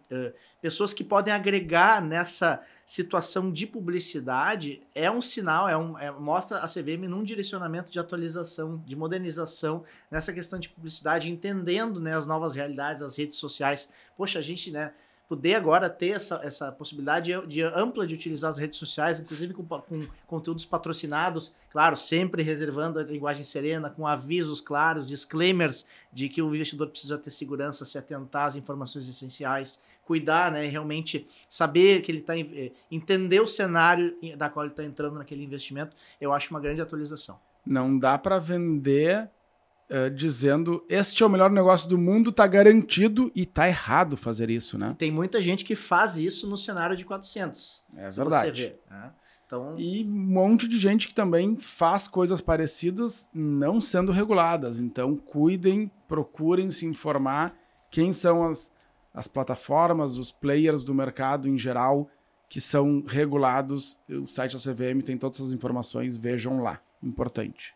pessoas 0.61 0.93
que 0.93 1.03
podem 1.03 1.33
agregar 1.33 2.01
nessa 2.01 2.61
situação 2.85 3.51
de 3.51 3.65
publicidade, 3.65 4.83
é 4.93 5.09
um 5.09 5.21
sinal, 5.21 5.67
é 5.67 5.75
um, 5.75 5.97
é, 5.97 6.11
mostra 6.11 6.59
a 6.59 6.67
CVM 6.67 7.07
num 7.09 7.23
direcionamento 7.23 7.91
de 7.91 7.99
atualização, 7.99 8.83
de 8.85 8.95
modernização 8.95 9.83
nessa 10.11 10.31
questão 10.31 10.59
de 10.59 10.69
publicidade, 10.69 11.31
entendendo 11.31 11.99
né, 11.99 12.15
as 12.15 12.27
novas 12.27 12.53
realidades, 12.53 13.01
as 13.01 13.17
redes 13.17 13.37
sociais. 13.37 13.89
Poxa, 14.15 14.37
a 14.37 14.41
gente, 14.41 14.71
né, 14.71 14.93
poder 15.27 15.55
agora 15.55 15.89
ter 15.89 16.09
essa, 16.09 16.39
essa 16.43 16.71
possibilidade 16.71 17.33
de 17.47 17.61
ampla 17.63 18.05
de 18.05 18.13
utilizar 18.13 18.51
as 18.51 18.57
redes 18.57 18.77
sociais, 18.77 19.19
inclusive 19.19 19.53
com, 19.53 19.63
com 19.65 19.99
conteúdos 20.27 20.65
patrocinados, 20.65 21.53
claro, 21.71 21.97
sempre 21.97 22.43
reservando 22.43 22.99
a 22.99 23.03
linguagem 23.03 23.43
serena, 23.43 23.89
com 23.89 24.05
avisos 24.05 24.61
claros, 24.61 25.07
disclaimers 25.07 25.85
de 26.13 26.29
que 26.29 26.41
o 26.41 26.53
investidor 26.53 26.89
precisa 26.89 27.17
ter 27.17 27.31
segurança, 27.31 27.85
se 27.85 27.97
atentar 27.97 28.45
às 28.45 28.55
informações 28.55 29.07
essenciais, 29.07 29.79
cuidar, 30.03 30.51
né, 30.51 30.65
realmente 30.67 31.27
saber 31.49 32.01
que 32.01 32.11
ele 32.11 32.19
está 32.19 32.37
eh, 32.37 32.71
entender 32.91 33.39
o 33.39 33.47
cenário 33.47 34.15
da 34.37 34.49
qual 34.49 34.65
ele 34.65 34.73
está 34.73 34.83
entrando 34.83 35.17
naquele 35.17 35.43
investimento, 35.43 35.95
eu 36.21 36.31
acho 36.31 36.51
uma 36.51 36.59
grande 36.59 36.81
atualização. 36.81 37.39
Não 37.65 37.97
dá 37.97 38.17
para 38.17 38.37
vender 38.37 39.29
Uh, 39.87 40.09
dizendo 40.09 40.83
este 40.89 41.21
é 41.21 41.25
o 41.27 41.29
melhor 41.29 41.51
negócio 41.51 41.87
do 41.87 41.95
mundo, 41.95 42.31
tá 42.31 42.47
garantido 42.47 43.31
e 43.35 43.45
tá 43.45 43.67
errado 43.67 44.17
fazer 44.17 44.49
isso, 44.49 44.79
né? 44.79 44.95
Tem 44.97 45.11
muita 45.11 45.39
gente 45.39 45.63
que 45.63 45.75
faz 45.75 46.17
isso 46.17 46.49
no 46.49 46.57
cenário 46.57 46.97
de 46.97 47.05
400. 47.05 47.85
É 47.95 48.09
verdade. 48.09 48.75
Né? 48.89 49.11
Então... 49.45 49.75
E 49.77 50.03
um 50.03 50.07
monte 50.07 50.67
de 50.67 50.79
gente 50.79 51.07
que 51.07 51.13
também 51.13 51.55
faz 51.57 52.07
coisas 52.07 52.41
parecidas 52.41 53.29
não 53.31 53.79
sendo 53.79 54.11
reguladas. 54.11 54.79
Então 54.79 55.15
cuidem, 55.15 55.91
procurem 56.07 56.71
se 56.71 56.87
informar 56.87 57.55
quem 57.91 58.11
são 58.11 58.43
as, 58.43 58.71
as 59.13 59.27
plataformas, 59.27 60.17
os 60.17 60.31
players 60.31 60.83
do 60.83 60.95
mercado 60.95 61.47
em 61.47 61.59
geral 61.59 62.09
que 62.49 62.59
são 62.59 63.03
regulados. 63.05 63.99
O 64.09 64.25
site 64.25 64.53
da 64.53 64.59
CVM 64.59 65.01
tem 65.03 65.17
todas 65.17 65.39
essas 65.39 65.53
informações, 65.53 66.17
vejam 66.17 66.61
lá. 66.61 66.81
Importante. 67.03 67.75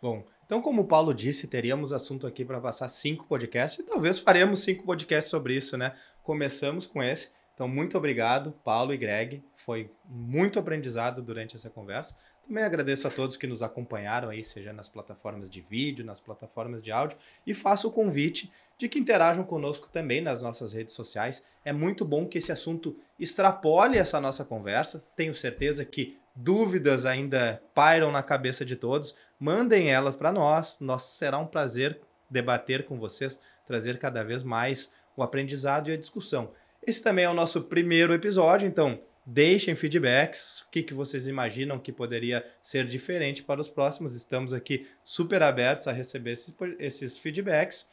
Bom, 0.00 0.24
então, 0.48 0.62
como 0.62 0.80
o 0.80 0.86
Paulo 0.86 1.12
disse, 1.12 1.46
teríamos 1.46 1.92
assunto 1.92 2.26
aqui 2.26 2.42
para 2.42 2.58
passar 2.58 2.88
cinco 2.88 3.26
podcasts 3.26 3.80
e 3.80 3.82
talvez 3.82 4.18
faremos 4.18 4.60
cinco 4.60 4.82
podcasts 4.82 5.30
sobre 5.30 5.54
isso, 5.54 5.76
né? 5.76 5.92
Começamos 6.22 6.86
com 6.86 7.02
esse. 7.02 7.28
Então, 7.52 7.68
muito 7.68 7.98
obrigado, 7.98 8.52
Paulo 8.64 8.94
e 8.94 8.96
Greg. 8.96 9.44
Foi 9.54 9.90
muito 10.08 10.58
aprendizado 10.58 11.20
durante 11.20 11.54
essa 11.54 11.68
conversa. 11.68 12.16
Também 12.46 12.64
agradeço 12.64 13.06
a 13.06 13.10
todos 13.10 13.36
que 13.36 13.46
nos 13.46 13.62
acompanharam 13.62 14.30
aí, 14.30 14.42
seja 14.42 14.72
nas 14.72 14.88
plataformas 14.88 15.50
de 15.50 15.60
vídeo, 15.60 16.02
nas 16.02 16.18
plataformas 16.18 16.82
de 16.82 16.90
áudio, 16.90 17.18
e 17.46 17.52
faço 17.52 17.86
o 17.86 17.92
convite 17.92 18.50
de 18.78 18.88
que 18.88 18.98
interajam 18.98 19.44
conosco 19.44 19.90
também 19.90 20.22
nas 20.22 20.40
nossas 20.40 20.72
redes 20.72 20.94
sociais. 20.94 21.44
É 21.62 21.74
muito 21.74 22.06
bom 22.06 22.26
que 22.26 22.38
esse 22.38 22.50
assunto 22.50 22.96
extrapole 23.18 23.98
essa 23.98 24.18
nossa 24.18 24.46
conversa. 24.46 25.06
Tenho 25.14 25.34
certeza 25.34 25.84
que 25.84 26.16
dúvidas 26.38 27.04
ainda 27.04 27.60
pairam 27.74 28.12
na 28.12 28.22
cabeça 28.22 28.64
de 28.64 28.76
todos, 28.76 29.14
mandem 29.40 29.90
elas 29.90 30.14
para 30.14 30.30
nós. 30.30 30.78
Nós 30.80 31.02
será 31.02 31.36
um 31.36 31.46
prazer 31.46 32.00
debater 32.30 32.84
com 32.84 32.96
vocês, 32.96 33.40
trazer 33.66 33.98
cada 33.98 34.22
vez 34.22 34.44
mais 34.44 34.90
o 35.16 35.22
aprendizado 35.22 35.90
e 35.90 35.92
a 35.92 35.96
discussão. 35.96 36.52
Esse 36.86 37.02
também 37.02 37.24
é 37.24 37.28
o 37.28 37.34
nosso 37.34 37.62
primeiro 37.62 38.14
episódio, 38.14 38.68
então 38.68 39.00
deixem 39.26 39.74
feedbacks. 39.74 40.60
O 40.60 40.70
que, 40.70 40.84
que 40.84 40.94
vocês 40.94 41.26
imaginam 41.26 41.76
que 41.76 41.90
poderia 41.90 42.46
ser 42.62 42.86
diferente 42.86 43.42
para 43.42 43.60
os 43.60 43.68
próximos? 43.68 44.14
Estamos 44.14 44.52
aqui 44.54 44.88
super 45.02 45.42
abertos 45.42 45.88
a 45.88 45.92
receber 45.92 46.32
esses, 46.32 46.54
esses 46.78 47.18
feedbacks. 47.18 47.88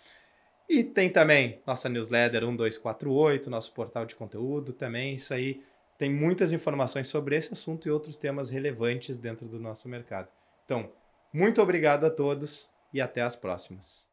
E 0.70 0.84
tem 0.84 1.10
também 1.10 1.62
nossa 1.66 1.90
newsletter 1.90 2.42
1248, 2.42 3.50
nosso 3.50 3.74
portal 3.74 4.06
de 4.06 4.16
conteúdo 4.16 4.72
também. 4.72 5.16
Isso 5.16 5.34
aí 5.34 5.64
tem 5.98 6.12
muitas 6.12 6.52
informações 6.52 7.08
sobre 7.08 7.36
esse 7.36 7.54
assunto 7.54 7.88
e 7.88 7.92
outros 7.92 8.16
temas 8.16 8.50
relevantes 8.50 9.18
dentro 9.18 9.48
do 9.48 9.60
nosso 9.60 9.88
mercado. 9.88 10.28
Então, 10.66 10.92
muito 11.32 11.62
obrigado 11.62 12.06
a 12.06 12.10
todos 12.10 12.70
e 12.94 13.00
até 13.02 13.22
as 13.22 13.36
próximas. 13.36 14.10